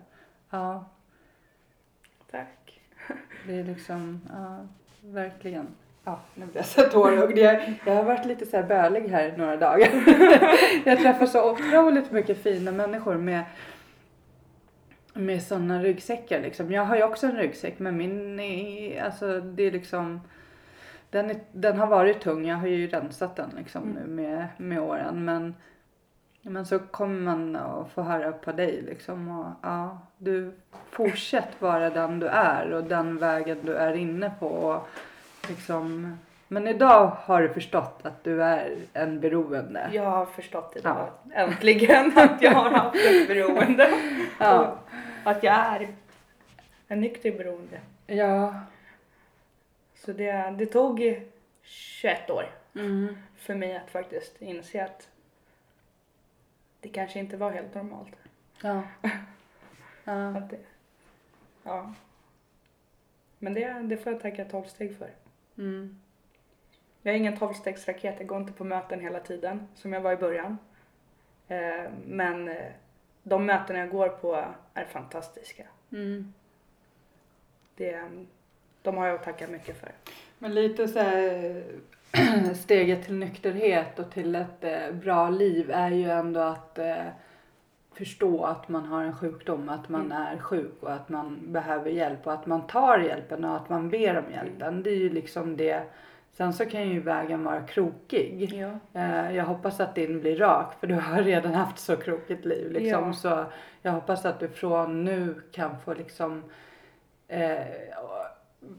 ja, 0.49 0.85
Tack. 2.31 2.79
det 3.47 3.59
är 3.59 3.63
liksom, 3.63 4.21
ja, 4.33 4.57
verkligen. 5.01 5.67
Ja, 6.03 6.19
nu 6.35 6.45
blir 6.45 6.55
jag 6.55 6.65
så 6.65 6.81
tårögd. 6.81 7.37
Jag, 7.37 7.73
jag 7.85 7.95
har 7.95 8.03
varit 8.03 8.25
lite 8.25 8.45
så 8.45 8.57
här 8.57 8.63
bölig 8.63 9.09
här 9.09 9.33
några 9.37 9.57
dagar. 9.57 9.89
jag 10.85 10.99
träffar 10.99 11.25
så 11.25 11.51
otroligt 11.51 12.11
mycket 12.11 12.37
fina 12.43 12.71
människor 12.71 13.15
med 13.15 13.43
med 15.17 15.43
sådana 15.43 15.83
ryggsäckar 15.83 16.41
liksom. 16.41 16.71
Jag 16.71 16.85
har 16.85 16.95
ju 16.95 17.03
också 17.03 17.27
en 17.27 17.37
ryggsäck 17.37 17.79
men 17.79 17.97
min 17.97 18.39
är, 18.39 19.03
alltså 19.03 19.41
det 19.41 19.63
är 19.63 19.71
liksom 19.71 20.21
den, 21.09 21.29
är, 21.29 21.39
den 21.51 21.79
har 21.79 21.87
varit 21.87 22.21
tung, 22.21 22.47
jag 22.47 22.57
har 22.57 22.67
ju 22.67 22.87
rensat 22.87 23.35
den 23.35 23.49
liksom 23.57 23.83
Mm. 23.83 23.93
nu 23.93 24.07
med, 24.07 24.47
med 24.57 24.79
åren 24.81 25.25
men 25.25 25.55
men 26.41 26.65
så 26.65 26.79
kommer 26.79 27.19
man 27.21 27.55
att 27.55 27.91
få 27.91 28.01
höra 28.01 28.31
på 28.31 28.51
dig 28.51 28.81
liksom 28.81 29.39
och 29.39 29.45
ja, 29.61 29.99
du 30.17 30.51
fortsätt 30.91 31.61
vara 31.61 31.89
den 31.89 32.19
du 32.19 32.27
är 32.27 32.71
och 32.71 32.83
den 32.83 33.17
vägen 33.17 33.57
du 33.63 33.73
är 33.75 33.93
inne 33.93 34.31
på 34.39 34.47
och 34.47 34.87
liksom 35.49 36.17
men 36.47 36.67
idag 36.67 37.07
har 37.07 37.41
du 37.41 37.49
förstått 37.53 37.99
att 38.03 38.23
du 38.23 38.43
är 38.43 38.75
en 38.93 39.19
beroende. 39.19 39.89
Jag 39.93 40.03
har 40.03 40.25
förstått 40.25 40.73
idag 40.75 41.09
äntligen 41.33 42.11
att 42.17 42.41
jag 42.41 42.51
har 42.51 42.69
haft 42.69 42.95
ett 43.05 43.27
beroende. 43.27 43.89
Ja. 44.39 44.77
Att 45.23 45.43
jag 45.43 45.53
är 45.55 45.87
en 46.87 47.01
nykter 47.01 47.31
beroende. 47.31 47.79
Ja. 48.07 48.59
Så 49.95 50.13
det, 50.13 50.55
det 50.57 50.65
tog 50.65 51.21
21 51.61 52.29
år 52.29 52.45
Mm. 52.75 53.17
för 53.37 53.55
mig 53.55 53.75
att 53.75 53.89
faktiskt 53.91 54.41
inse 54.41 54.83
att 54.85 55.07
det 56.79 56.89
kanske 56.89 57.19
inte 57.19 57.37
var 57.37 57.51
helt 57.51 57.75
normalt. 57.75 58.15
Ja. 58.61 58.83
ja. 60.03 60.37
Att 60.37 60.49
det, 60.49 60.59
ja. 61.63 61.93
Men 63.39 63.53
det, 63.53 63.73
det 63.73 63.97
får 63.97 64.11
jag 64.13 64.21
tacka 64.21 64.45
12 64.45 64.63
steg 64.63 64.97
för. 64.97 65.09
Mm. 65.57 65.99
Jag 67.01 67.13
är 67.13 67.17
ingen 67.17 67.35
12-stegsraket, 67.35 68.15
jag 68.17 68.27
går 68.27 68.37
inte 68.37 68.53
på 68.53 68.63
möten 68.63 68.99
hela 68.99 69.19
tiden 69.19 69.67
som 69.75 69.93
jag 69.93 70.01
var 70.01 70.11
i 70.11 70.17
början. 70.17 70.57
Eh, 71.47 71.91
men 72.07 72.47
eh, 72.47 72.71
de 73.23 73.45
möten 73.45 73.75
jag 73.75 73.89
går 73.89 74.09
på 74.09 74.45
är 74.73 74.85
fantastiska. 74.85 75.63
Mm. 75.91 76.33
Det, 77.75 78.01
de 78.81 78.97
har 78.97 79.07
jag 79.07 79.15
att 79.15 79.23
tacka 79.23 79.47
mycket 79.47 79.79
för. 79.79 79.91
Men 80.39 80.53
lite 80.53 80.87
så 80.87 80.99
här 80.99 81.63
steget 82.55 83.05
till 83.05 83.15
nykterhet 83.19 83.99
och 83.99 84.11
till 84.11 84.35
ett 84.35 84.63
eh, 84.63 84.91
bra 84.91 85.29
liv 85.29 85.71
är 85.71 85.91
ju 85.91 86.09
ändå 86.09 86.39
att 86.39 86.79
förstå 87.97 88.43
att 88.43 88.69
man 88.69 88.85
har 88.85 89.03
en 89.03 89.15
sjukdom, 89.15 89.69
att 89.69 89.89
man 89.89 90.01
Mm. 90.11 90.17
är 90.17 90.37
sjuk 90.37 90.83
och 90.83 90.93
att 90.93 91.09
man 91.09 91.53
behöver 91.53 91.89
hjälp 91.89 92.27
och 92.27 92.33
att 92.33 92.45
man 92.45 92.67
tar 92.67 92.99
hjälpen 92.99 93.45
och 93.45 93.55
att 93.55 93.69
man 93.69 93.89
ber 93.89 94.17
om 94.17 94.31
hjälpen. 94.31 94.83
Det 94.83 94.89
är 94.89 94.95
ju 94.95 95.09
liksom 95.09 95.57
det. 95.57 95.83
Sen 96.37 96.53
så 96.53 96.65
kan 96.65 96.89
ju 96.89 96.99
vägen 96.99 97.43
vara 97.43 97.61
krokig. 97.61 98.53
Ja. 98.53 98.69
Eh, 99.01 99.35
Jag 99.35 99.45
hoppas 99.45 99.79
att 99.79 99.95
din 99.95 100.19
blir 100.19 100.37
rak 100.37 100.79
för 100.79 100.87
du 100.87 100.93
har 100.95 101.21
redan 101.23 101.53
haft 101.53 101.79
så 101.79 101.95
krokigt 101.97 102.45
liv 102.45 102.71
liksom. 102.71 103.03
Ja. 103.07 103.13
Så 103.13 103.45
jag 103.81 103.91
hoppas 103.91 104.25
att 104.25 104.39
du 104.39 104.47
från 104.47 105.03
nu 105.03 105.41
kan 105.51 105.79
få 105.85 105.93
liksom 105.93 106.43
eh, 107.27 107.57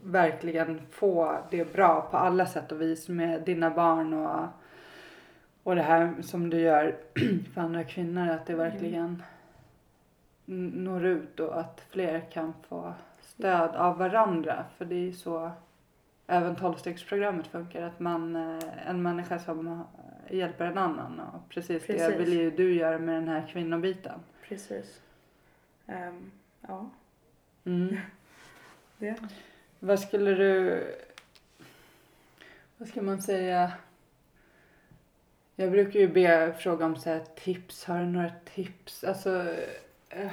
verkligen 0.03 0.81
få 0.91 1.37
det 1.51 1.73
bra 1.73 2.07
på 2.11 2.17
alla 2.17 2.45
sätt 2.45 2.71
och 2.71 2.81
vis 2.81 3.09
med 3.09 3.41
dina 3.41 3.69
barn 3.69 4.13
och, 4.13 4.45
och 5.63 5.75
det 5.75 5.81
här 5.81 6.13
som 6.21 6.49
du 6.49 6.59
gör 6.59 6.95
för 7.53 7.61
andra 7.61 7.83
kvinnor. 7.83 8.29
Att 8.29 8.45
det 8.45 8.55
verkligen 8.55 9.23
n- 10.47 10.71
når 10.75 11.05
ut 11.05 11.39
och 11.39 11.59
att 11.59 11.81
fler 11.89 12.19
kan 12.31 12.53
få 12.69 12.93
stöd 13.21 13.75
av 13.75 13.97
varandra. 13.97 14.65
För 14.77 14.85
det 14.85 15.07
är 15.07 15.11
så 15.11 15.51
även 16.29 16.55
tolvstegsprogrammet 16.55 17.47
funkar. 17.47 17.81
Att 17.81 17.99
man, 17.99 18.35
eh, 18.35 18.87
en 18.89 19.01
människa 19.01 19.39
som 19.39 19.67
eh, 19.67 20.35
hjälper 20.37 20.65
en 20.65 20.77
annan. 20.77 21.19
Och 21.19 21.49
precis, 21.49 21.87
det 21.87 21.93
Precis. 21.93 22.19
vill 22.19 22.33
ju 22.33 22.51
du 22.51 22.73
göra 22.73 22.99
med 22.99 23.15
den 23.15 23.27
här 23.27 23.47
kvinnobiten. 23.51 24.19
Precis. 24.47 25.01
Ehm, 25.87 26.31
ja, 26.61 26.89
Mm. 27.63 27.97
det. 28.97 29.15
Vad 29.79 29.99
skulle 29.99 30.31
du... 30.31 30.83
Vad 32.77 32.87
ska 32.87 33.01
man 33.01 33.21
säga? 33.21 33.71
Jag 35.55 35.71
brukar 35.71 35.99
ju 35.99 36.07
be 36.07 36.53
fråga 36.59 36.85
om 36.85 36.95
så 36.95 37.09
här 37.09 37.23
tips. 37.35 37.85
Har 37.85 37.99
du 37.99 38.05
några 38.05 38.31
tips? 38.53 39.03
Alltså, 39.03 39.55
eh, 40.09 40.31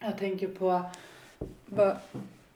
jag 0.00 0.18
tänker 0.18 0.48
på 0.48 0.90
vad, 1.66 1.96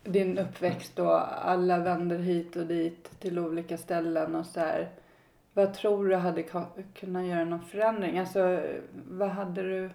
din 0.02 0.38
uppväxt 0.38 0.98
och 0.98 1.48
alla 1.48 1.78
vänder 1.78 2.18
hit 2.18 2.56
och 2.56 2.66
dit 2.66 3.20
till 3.20 3.38
olika 3.38 3.78
ställen 3.78 4.34
och 4.34 4.46
så 4.46 4.60
här. 4.60 4.88
Vad 5.52 5.74
tror 5.74 6.08
du 6.08 6.16
hade 6.16 6.42
kunnat 6.94 7.26
göra 7.26 7.44
någon 7.44 7.64
förändring? 7.64 8.18
Alltså, 8.18 8.62
vad 8.92 9.28
hade 9.28 9.62
du... 9.62 9.90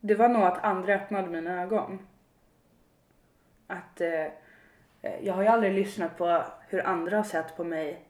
Det 0.00 0.14
var 0.14 0.28
nog 0.28 0.42
att 0.42 0.64
andra 0.64 0.94
öppnade 0.94 1.28
mina 1.28 1.62
ögon. 1.62 2.06
Att 3.66 4.00
eh, 4.00 4.26
jag 5.22 5.34
har 5.34 5.42
ju 5.42 5.48
aldrig 5.48 5.72
lyssnat 5.72 6.18
på 6.18 6.44
hur 6.68 6.86
andra 6.86 7.16
har 7.16 7.24
sett 7.24 7.56
på 7.56 7.64
mig 7.64 8.02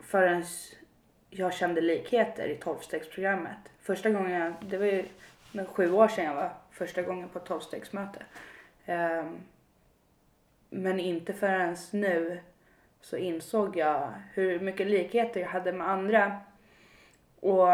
förrän 0.00 0.44
jag 1.30 1.54
kände 1.54 1.80
likheter 1.80 2.48
i 2.48 2.56
tolvstegsprogrammet. 2.56 3.58
Första 3.80 4.10
gången, 4.10 4.32
jag, 4.32 4.54
det 4.60 4.78
var 4.78 4.86
ju 4.86 5.04
sju 5.66 5.92
år 5.92 6.08
sedan 6.08 6.24
jag 6.24 6.34
var 6.34 6.52
första 6.70 7.02
gången 7.02 7.28
på 7.28 7.38
ett 7.38 7.44
tolvstegsmöte. 7.44 8.22
Ehm, 8.88 9.40
men 10.70 11.00
inte 11.00 11.32
förrän 11.32 11.76
nu 11.92 12.40
så 13.00 13.16
insåg 13.16 13.76
jag 13.76 14.12
hur 14.34 14.60
mycket 14.60 14.86
likheter 14.86 15.40
jag 15.40 15.48
hade 15.48 15.72
med 15.72 15.88
andra. 15.88 16.40
Och 17.40 17.68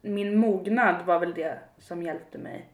min 0.00 0.38
mognad 0.38 1.06
var 1.06 1.18
väl 1.18 1.34
det 1.34 1.58
som 1.78 2.02
hjälpte 2.02 2.38
mig 2.38 2.68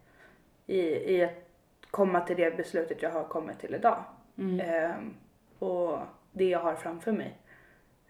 i, 0.66 0.80
i 1.16 1.24
att 1.24 1.44
komma 1.90 2.20
till 2.20 2.36
det 2.36 2.56
beslutet 2.56 3.02
jag 3.02 3.10
har 3.10 3.24
kommit 3.24 3.58
till 3.58 3.74
idag. 3.74 4.04
Mm. 4.38 4.60
Ehm, 4.60 5.14
och 5.58 5.98
det 6.32 6.48
jag 6.48 6.60
har 6.60 6.74
framför 6.74 7.12
mig. 7.12 7.38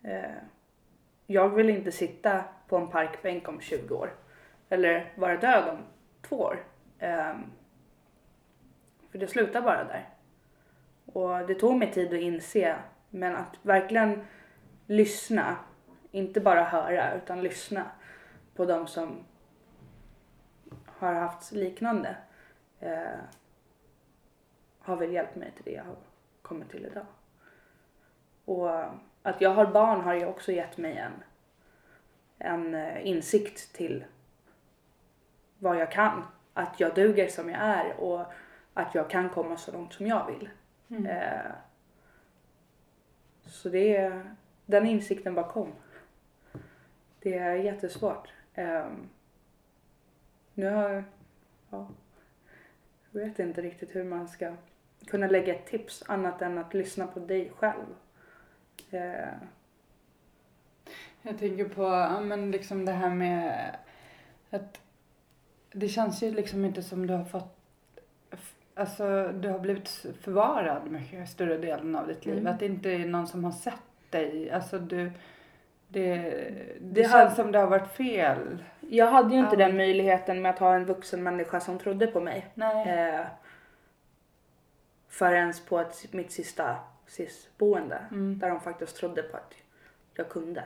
Ehm, 0.02 0.30
jag 1.26 1.48
vill 1.48 1.70
inte 1.70 1.92
sitta 1.92 2.44
på 2.68 2.76
en 2.76 2.88
parkbänk 2.88 3.48
om 3.48 3.60
20 3.60 3.94
år. 3.94 4.10
Eller 4.68 5.12
vara 5.14 5.36
död 5.36 5.68
om 5.68 5.78
två 6.22 6.36
år. 6.36 6.64
Ehm, 6.98 7.44
för 9.10 9.18
det 9.18 9.26
slutar 9.26 9.62
bara 9.62 9.84
där. 9.84 10.08
Och 11.06 11.46
det 11.46 11.54
tog 11.54 11.76
mig 11.76 11.92
tid 11.92 12.14
att 12.14 12.20
inse. 12.20 12.76
Men 13.10 13.36
att 13.36 13.58
verkligen 13.62 14.24
lyssna. 14.86 15.56
Inte 16.10 16.40
bara 16.40 16.64
höra 16.64 17.14
utan 17.14 17.42
lyssna 17.42 17.84
på 18.54 18.64
de 18.64 18.86
som 18.86 19.24
har 20.86 21.12
haft 21.12 21.52
liknande. 21.52 22.16
Eh, 22.80 23.18
har 24.78 24.96
väl 24.96 25.12
hjälpt 25.12 25.36
mig 25.36 25.52
till 25.54 25.64
det 25.64 25.72
jag 25.72 25.84
har 25.84 25.96
kommit 26.42 26.70
till 26.70 26.86
idag. 26.86 27.06
Och 28.44 28.70
att 29.22 29.40
jag 29.40 29.50
har 29.50 29.66
barn 29.66 30.00
har 30.00 30.14
ju 30.14 30.26
också 30.26 30.52
gett 30.52 30.78
mig 30.78 30.96
en, 30.96 31.22
en 32.38 32.74
eh, 32.74 33.06
insikt 33.06 33.72
till 33.72 34.04
vad 35.58 35.76
jag 35.76 35.92
kan. 35.92 36.22
Att 36.54 36.80
jag 36.80 36.94
duger 36.94 37.28
som 37.28 37.50
jag 37.50 37.60
är 37.60 38.00
och 38.00 38.26
att 38.80 38.94
jag 38.94 39.10
kan 39.10 39.28
komma 39.28 39.56
så 39.56 39.72
långt 39.72 39.92
som 39.92 40.06
jag 40.06 40.26
vill. 40.26 40.48
Mm. 40.88 41.06
Eh, 41.06 41.52
så 43.42 43.68
det 43.68 43.96
är, 43.96 44.34
den 44.66 44.86
insikten 44.86 45.34
bara 45.34 45.48
kom. 45.48 45.72
Det 47.20 47.38
är 47.38 47.54
jättesvårt. 47.54 48.32
Ehm, 48.54 49.08
nu 50.54 50.70
har 50.70 51.04
ja, 51.70 51.88
jag 53.10 53.20
vet 53.20 53.38
inte 53.38 53.62
riktigt 53.62 53.94
hur 53.94 54.04
man 54.04 54.28
ska 54.28 54.54
kunna 55.06 55.26
lägga 55.26 55.54
ett 55.54 55.66
tips 55.66 56.02
annat 56.06 56.42
än 56.42 56.58
att 56.58 56.74
lyssna 56.74 57.06
på 57.06 57.20
dig 57.20 57.52
själv. 57.56 57.86
Eh, 58.90 59.28
Jag 61.22 61.38
tänker 61.38 61.68
på 61.68 61.82
ja, 61.82 62.20
men 62.20 62.50
liksom 62.50 62.84
det 62.84 62.92
här 62.92 63.10
med 63.14 63.76
att 64.50 64.80
det 65.72 65.88
känns 65.88 66.22
ju 66.22 66.30
liksom 66.30 66.64
inte 66.64 66.82
som 66.82 67.06
du 67.06 67.14
har 67.14 67.24
fått 67.24 67.59
Alltså 68.74 69.28
du 69.28 69.48
har 69.48 69.58
blivit 69.58 69.88
förvarad 70.20 70.90
mycket 70.90 71.28
större 71.28 71.56
delen 71.56 71.96
av 71.96 72.06
ditt 72.06 72.26
liv. 72.26 72.38
Mm. 72.38 72.52
Att 72.52 72.58
det 72.58 72.66
inte 72.66 72.90
är 72.90 72.98
någon 72.98 73.26
som 73.26 73.44
har 73.44 73.52
sett 73.52 73.82
dig. 74.10 74.50
Alltså 74.50 74.78
du 74.78 75.12
det, 75.88 76.16
det, 76.16 76.52
Det 76.80 77.10
känns 77.10 77.36
som 77.36 77.52
det 77.52 77.58
har 77.58 77.66
varit 77.66 77.88
fel. 77.92 78.64
jag 78.80 79.06
hade 79.06 79.34
ju 79.34 79.40
inte 79.40 79.56
Ja. 79.56 79.66
den 79.66 79.76
möjligheten 79.76 80.42
med 80.42 80.50
att 80.50 80.58
ha 80.58 80.74
en 80.74 80.84
vuxen 80.84 81.22
människa 81.22 81.60
som 81.60 81.78
trodde 81.78 82.06
på 82.06 82.20
mig. 82.20 82.46
Nej. 82.54 82.88
Eh, 83.14 83.26
förrän 85.08 85.52
på 85.68 85.78
ett, 85.78 86.12
mitt 86.12 86.32
sista 86.32 86.76
SIS-boende. 87.06 87.98
Mm. 88.10 88.38
Där 88.38 88.48
de 88.50 88.60
faktiskt 88.60 88.96
trodde 88.96 89.22
på 89.22 89.36
att 89.36 89.54
jag 90.14 90.28
kunde. 90.28 90.64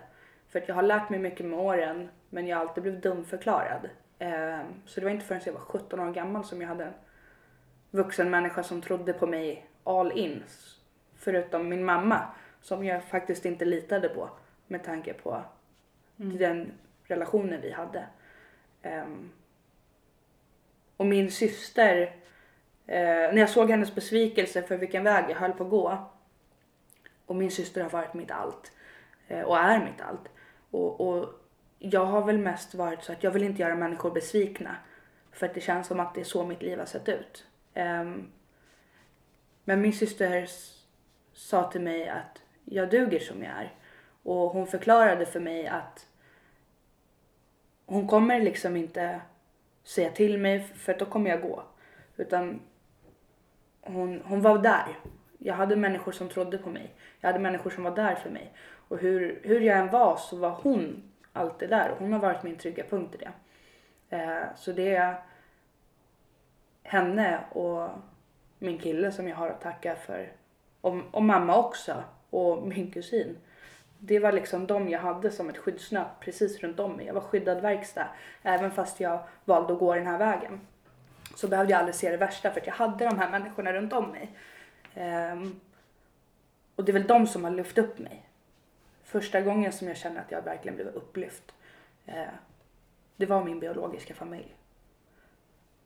För 0.49 0.59
att 0.59 0.69
jag 0.69 0.75
har 0.75 0.83
lärt 0.83 1.11
mig 1.11 1.19
mycket 1.21 1.47
med 1.47 1.59
åren 1.59 2.09
men 2.31 2.47
jag 2.47 2.57
har 2.57 2.67
alltid 2.67 2.83
blivit 2.83 3.03
dumförklarad. 3.03 3.89
Eh, 4.19 4.61
så 4.87 5.01
det 5.01 5.07
var 5.07 5.11
inte 5.11 5.25
förrän 5.27 5.41
jag 5.47 5.53
var 5.53 5.61
17 5.61 6.01
år 6.01 6.13
gammal 6.13 6.45
som 6.45 6.61
jag 6.61 6.69
hade 6.69 6.85
en 6.85 6.93
vuxen 7.95 8.31
människa 8.31 8.63
som 8.63 8.83
trodde 8.83 9.13
på 9.13 9.27
mig 9.27 9.67
all 9.85 10.13
in. 10.13 10.43
Förutom 11.17 11.69
min 11.69 11.85
mamma 11.85 12.27
som 12.61 12.85
jag 12.85 13.05
faktiskt 13.05 13.45
inte 13.45 13.65
litade 13.65 14.09
på 14.09 14.31
med 14.67 14.85
tanke 14.85 15.15
på 15.15 15.43
Mm. 16.17 16.39
den 16.39 16.73
relationen 17.05 17.61
vi 17.61 17.71
hade. 17.73 18.07
Ehm, 18.83 19.31
och 20.97 21.07
min 21.07 21.31
syster, 21.31 22.03
eh, 22.87 23.33
när 23.33 23.39
jag 23.39 23.51
såg 23.51 23.71
hennes 23.71 23.95
besvikelse 23.95 24.63
för 24.63 24.77
vilken 24.77 25.05
väg 25.05 25.25
jag 25.29 25.37
höll 25.37 25.53
på 25.53 25.65
att 25.65 25.71
gå. 25.71 26.11
Och 27.27 27.37
min 27.37 27.51
syster 27.51 27.83
har 27.83 27.91
varit 27.91 28.15
mitt 28.15 28.31
allt. 28.31 28.73
Eh, 29.29 29.41
och 29.41 29.59
är 29.59 29.85
mitt 29.85 30.01
allt. 30.01 30.29
Och, 30.71 31.01
och 31.01 31.29
jag 31.79 32.05
har 32.07 32.25
väl 32.25 32.39
mest 32.39 32.75
varit 32.75 33.03
så 33.03 33.13
att 33.13 33.23
jag 33.23 33.31
vill 33.31 33.43
inte 33.45 33.63
göra 33.63 33.75
människor 33.75 34.11
besvikna. 34.11 34.77
För 35.33 35.47
att 35.47 35.55
det 35.55 35.61
känns 35.61 35.87
som 35.87 36.01
att 36.01 36.15
det 36.15 36.21
är 36.21 36.25
så 36.25 36.45
mitt 36.47 36.63
liv 36.63 36.79
har 36.79 36.87
sett 36.87 37.09
ut. 37.09 37.47
Um, 37.75 38.33
men 39.65 39.81
min 39.81 39.93
syster 39.93 40.49
sa 41.33 41.71
till 41.71 41.81
mig 41.81 42.09
att 42.09 42.43
jag 42.65 42.91
duger 42.91 43.21
som 43.21 43.43
jag 43.43 43.53
är. 43.53 43.73
Och 44.23 44.51
hon 44.51 44.67
förklarade 44.67 45.27
för 45.27 45.41
mig 45.41 45.67
att 45.67 46.07
hon 47.87 48.09
kommer 48.09 48.41
liksom 48.41 48.77
inte 48.77 49.21
säga 49.85 50.11
till 50.11 50.39
mig 50.39 50.61
för 50.61 50.95
då 50.99 51.05
kommer 51.05 51.31
jag 51.31 51.43
gå. 51.43 51.63
Utan 52.17 52.61
hon, 53.81 54.23
hon 54.25 54.43
var 54.43 54.59
där. 54.59 54.99
Jag 55.39 55.55
hade 55.55 55.77
människor 55.77 56.13
som 56.13 56.29
trodde 56.29 56.59
på 56.59 56.71
mig. 56.71 56.91
Jag 57.21 57.29
hade 57.29 57.39
människor 57.39 57.71
som 57.71 57.85
var 57.85 57.97
där 57.97 58.15
för 58.15 58.31
mig. 58.31 58.53
Och 58.89 58.99
hur, 58.99 59.41
hur 59.43 59.61
jag 59.61 59.79
än 59.79 59.91
var 59.91 60.17
så 60.17 60.37
var 60.37 60.51
hon 60.51 61.03
alltid 61.33 61.71
där. 61.71 61.91
Och 61.91 61.99
hon 61.99 62.13
har 62.13 62.21
varit 62.21 62.43
min 62.43 62.57
trygga 62.57 62.85
punkt 62.85 63.15
i 63.15 63.19
det. 63.19 63.33
Eh, 64.17 64.43
så 64.57 64.73
det 64.73 64.95
är 64.95 65.15
henne 66.85 67.41
och 67.53 67.89
min 68.59 68.79
kille 68.79 69.13
som 69.13 69.29
jag 69.29 69.37
har 69.37 69.49
att 69.49 69.61
tacka 69.61 69.97
för. 69.97 70.33
Och, 70.81 70.95
och 71.11 71.23
mamma 71.23 71.57
också. 71.57 72.05
Och 72.31 72.69
min 72.69 72.91
kusin. 72.91 73.37
Det 73.99 74.19
var 74.19 74.33
liksom 74.33 74.67
de 74.67 74.89
jag 74.89 75.01
hade 75.01 75.31
som 75.31 75.49
ett 75.49 75.59
skyddsnät 75.59 76.07
precis 76.21 76.61
runt 76.61 76.81
om 76.81 76.93
mig. 76.93 77.07
Jag 77.07 77.15
var 77.15 77.21
skyddad 77.21 77.61
verkstad. 77.61 78.09
Även 78.43 78.71
fast 78.71 79.01
jag 79.01 79.25
valde 79.45 79.73
att 79.73 79.79
gå 79.79 79.95
den 79.95 80.07
här 80.07 80.19
vägen. 80.19 80.61
Så 81.35 81.49
behövde 81.49 81.73
jag 81.73 81.79
aldrig 81.79 81.95
se 81.95 82.11
det 82.11 82.17
värsta 82.17 82.51
för 82.51 82.61
att 82.61 82.67
jag 82.67 82.75
hade 82.75 83.05
de 83.05 83.19
här 83.19 83.31
människorna 83.31 83.73
runt 83.73 83.93
om 83.93 84.11
mig. 84.11 84.31
Um, 85.33 85.61
och 86.77 86.85
det 86.85 86.93
är 86.93 86.95
väl 86.95 87.07
de 87.07 87.27
som 87.27 87.45
har 87.45 87.51
lyft 87.51 87.79
upp 87.79 87.99
mig. 87.99 88.29
Första 89.05 89.41
gången 89.41 89.73
som 89.73 89.89
jag 89.89 89.97
känner 89.97 90.21
att 90.21 90.31
jag 90.31 90.43
verkligen 90.43 90.77
blev 90.77 90.89
upplyft. 90.89 91.55
Uh, 92.09 92.15
det 93.17 93.27
var 93.27 93.45
min 93.45 93.61
biologiska 93.61 94.15
familj. 94.15 94.55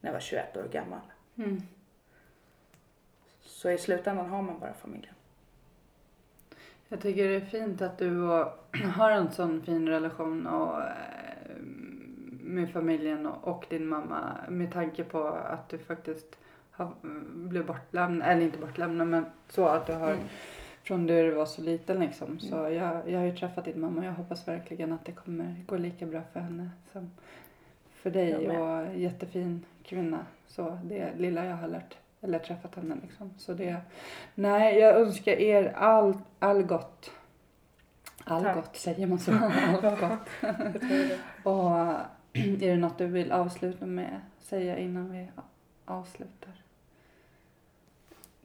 När 0.00 0.08
jag 0.10 0.12
var 0.12 0.20
21 0.20 0.56
år 0.56 0.68
gammal. 0.72 1.00
Mm. 1.36 1.62
Så 3.40 3.70
i 3.70 3.78
slutändan 3.78 4.26
har 4.30 4.42
man 4.42 4.58
bara 4.60 4.72
familjen. 4.72 5.14
Jag 6.88 7.00
tycker 7.00 7.28
det 7.28 7.36
är 7.36 7.40
fint 7.40 7.82
att 7.82 7.98
du 7.98 8.20
har 8.96 9.10
en 9.10 9.30
sån 9.30 9.62
fin 9.62 9.88
relation 9.88 10.46
och, 10.46 10.82
eh, 10.82 11.56
med 12.40 12.70
familjen 12.72 13.26
och, 13.26 13.66
din 13.68 13.86
mamma 13.86 14.36
med 14.48 14.72
tanke 14.72 15.04
på 15.04 15.26
att 15.28 15.68
du 15.68 15.78
faktiskt 15.78 16.38
har, 16.70 16.92
blev 17.32 17.66
bortlämnad, 17.66 18.28
eller 18.28 18.42
inte 18.42 18.58
bortlämnad 18.58 19.08
men 19.08 19.26
så 19.48 19.66
att 19.66 19.86
du 19.86 19.92
har 19.92 20.12
Mm. 20.12 20.24
från 20.82 21.06
det 21.06 21.22
du 21.22 21.30
var 21.30 21.46
så 21.46 21.62
liten 21.62 22.00
liksom. 22.00 22.40
Så 22.40 22.56
jag, 22.56 23.10
jag 23.10 23.18
har 23.18 23.26
ju 23.26 23.36
träffat 23.36 23.64
din 23.64 23.80
mamma 23.80 24.00
och 24.00 24.06
jag 24.06 24.12
hoppas 24.12 24.48
verkligen 24.48 24.92
att 24.92 25.04
det 25.04 25.12
kommer 25.12 25.64
gå 25.66 25.76
lika 25.76 26.06
bra 26.06 26.22
för 26.32 26.40
henne 26.40 26.70
som 26.92 27.10
för 28.02 28.10
dig 28.10 28.48
och 28.50 28.96
jättefin 28.96 29.64
kvinna. 29.82 30.26
Så 30.46 30.78
det 30.84 31.14
lilla 31.16 31.44
jag 31.44 31.56
har 31.56 31.68
lärt 31.68 31.96
eller 32.20 32.38
träffat 32.38 32.74
henne 32.74 32.96
liksom. 33.02 33.30
Så 33.38 33.54
det, 33.54 33.76
nej 34.34 34.78
jag 34.78 34.96
önskar 35.00 35.32
er 35.32 35.72
all, 35.76 36.16
all 36.38 36.62
gott. 36.62 37.10
All 38.24 38.42
Tack. 38.42 38.54
gott, 38.54 38.76
säger 38.76 39.06
man 39.06 39.18
så? 39.18 39.32
Allt 39.66 40.00
gott. 40.00 40.28
Och 41.42 41.70
är 42.32 42.68
det 42.70 42.76
något 42.76 42.98
du 42.98 43.06
vill 43.06 43.32
avsluta 43.32 43.86
med 43.86 44.20
säga 44.40 44.78
innan 44.78 45.12
vi 45.12 45.28
avslutar? 45.84 46.52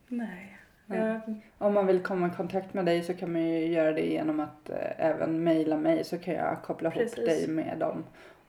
Nej. 0.07 0.57
Eh, 0.89 1.17
Om 1.57 1.73
man 1.73 1.87
vill 1.87 2.03
komma 2.03 2.27
i 2.27 2.29
kontakt 2.29 2.73
med 2.73 2.85
dig 2.85 3.03
så 3.03 3.13
kan 3.13 3.31
man 3.31 3.41
ju 3.41 3.65
göra 3.67 3.91
det 3.91 4.05
genom 4.05 4.39
att 4.39 4.69
eh, 4.69 4.77
även 4.97 5.43
mejla 5.43 5.77
mig 5.77 6.03
så 6.03 6.17
kan 6.17 6.33
jag 6.33 6.61
koppla 6.63 6.89
ihop 6.89 6.99
Precis. 6.99 7.25
dig 7.25 7.47
med 7.47 7.77
dem. 7.79 8.03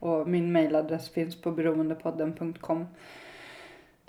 Och 0.05 0.27
min 0.27 0.51
mejladress 0.51 1.09
finns 1.09 1.41
på 1.41 1.51
beroendepodden.com. 1.51 2.85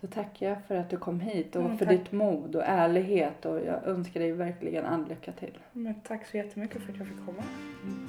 Då 0.01 0.07
tackar 0.07 0.49
jag 0.49 0.59
för 0.69 0.77
att 0.77 0.91
du 0.91 0.97
kom 0.97 1.21
hit 1.21 1.57
och 1.57 1.63
Mm, 1.65 1.79
för 1.79 1.87
ditt 1.87 2.13
mod 2.13 2.57
och 2.57 2.63
ärlighet 2.67 3.45
och 3.47 3.57
jag 3.61 3.85
önskar 3.87 4.21
dig 4.21 4.33
verkligen 4.33 4.85
all 4.85 5.09
lycka 5.09 5.33
till. 5.33 5.59
men 5.73 5.95
tack 5.95 6.27
så 6.27 6.37
jättemycket 6.37 6.83
för 6.83 6.93
att 6.93 6.99
jag 6.99 7.07
fick 7.09 7.27
komma. 7.27 7.43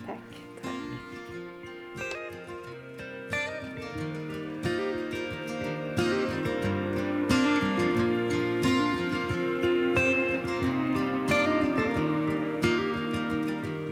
Tack. 0.06 0.42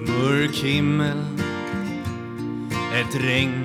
Mörk 0.07 0.55
himmel 0.55 1.17
Ett 3.01 3.15
regn 3.15 3.64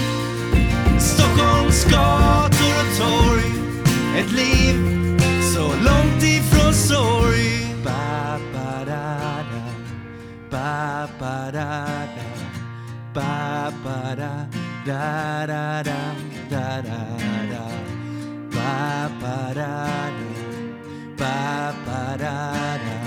Stockholms 1.01 1.85
gator 1.85 2.73
och 2.81 2.97
torg 2.97 3.51
Ett 4.17 4.31
liv 4.31 4.75
så 5.53 5.61
långt 5.61 6.23
ifrån 6.23 6.73
sorg 6.73 7.75
ba, 7.83 8.39
ba, 8.53 8.85
da, 8.85 9.43
da. 9.51 9.63
Ba, 10.51 11.07
ba, 11.19 11.51
da, 11.51 11.85
da. 12.15 12.27
Ba, 13.13 13.71
ba, 13.83 14.15
da, 14.15 14.47
da, 14.85 15.45
da, 15.47 15.83
da, 15.83 15.99
da, 16.49 16.81
da, 16.81 17.01
da. 17.51 17.65
Ba, 18.51 19.09
ba, 19.21 19.53
da, 19.55 19.87
da. 20.17 20.29
Ba, 21.17 21.73
ba, 21.85 22.17
da, 22.17 22.35
da. 22.85 22.97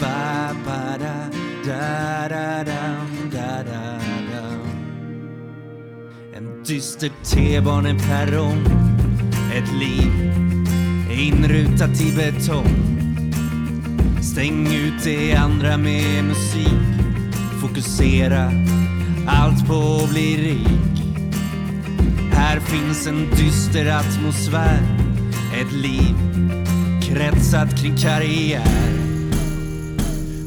Ba, 0.00 0.54
ba, 0.64 0.98
da, 0.98 1.14
da, 1.64 2.28
da, 2.28 2.64
da, 2.64 3.13
dyster 6.66 7.10
T-baneperrong 7.24 8.64
Ett 9.54 9.72
liv 9.80 10.32
inrutat 11.20 12.00
i 12.00 12.12
betong. 12.16 13.00
Stäng 14.22 14.66
ut 14.74 15.04
det 15.04 15.34
andra 15.34 15.76
med 15.76 16.24
musik. 16.24 16.68
Fokusera 17.60 18.52
allt 19.26 19.66
på 19.66 20.00
att 20.04 20.10
bli 20.10 20.36
rik. 20.36 21.04
Här 22.32 22.60
finns 22.60 23.06
en 23.06 23.30
dyster 23.30 23.86
atmosfär, 23.86 24.82
ett 25.60 25.72
liv 25.72 26.16
kretsat 27.02 27.80
kring 27.80 27.96
karriär. 27.96 28.90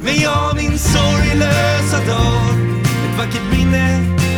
Men 0.04 0.16
jag 0.22 0.56
min 0.56 0.78
sorglösa 0.78 1.98
dag, 2.08 2.60
ett 3.06 3.18
vackert 3.18 3.58
minne 3.58 4.27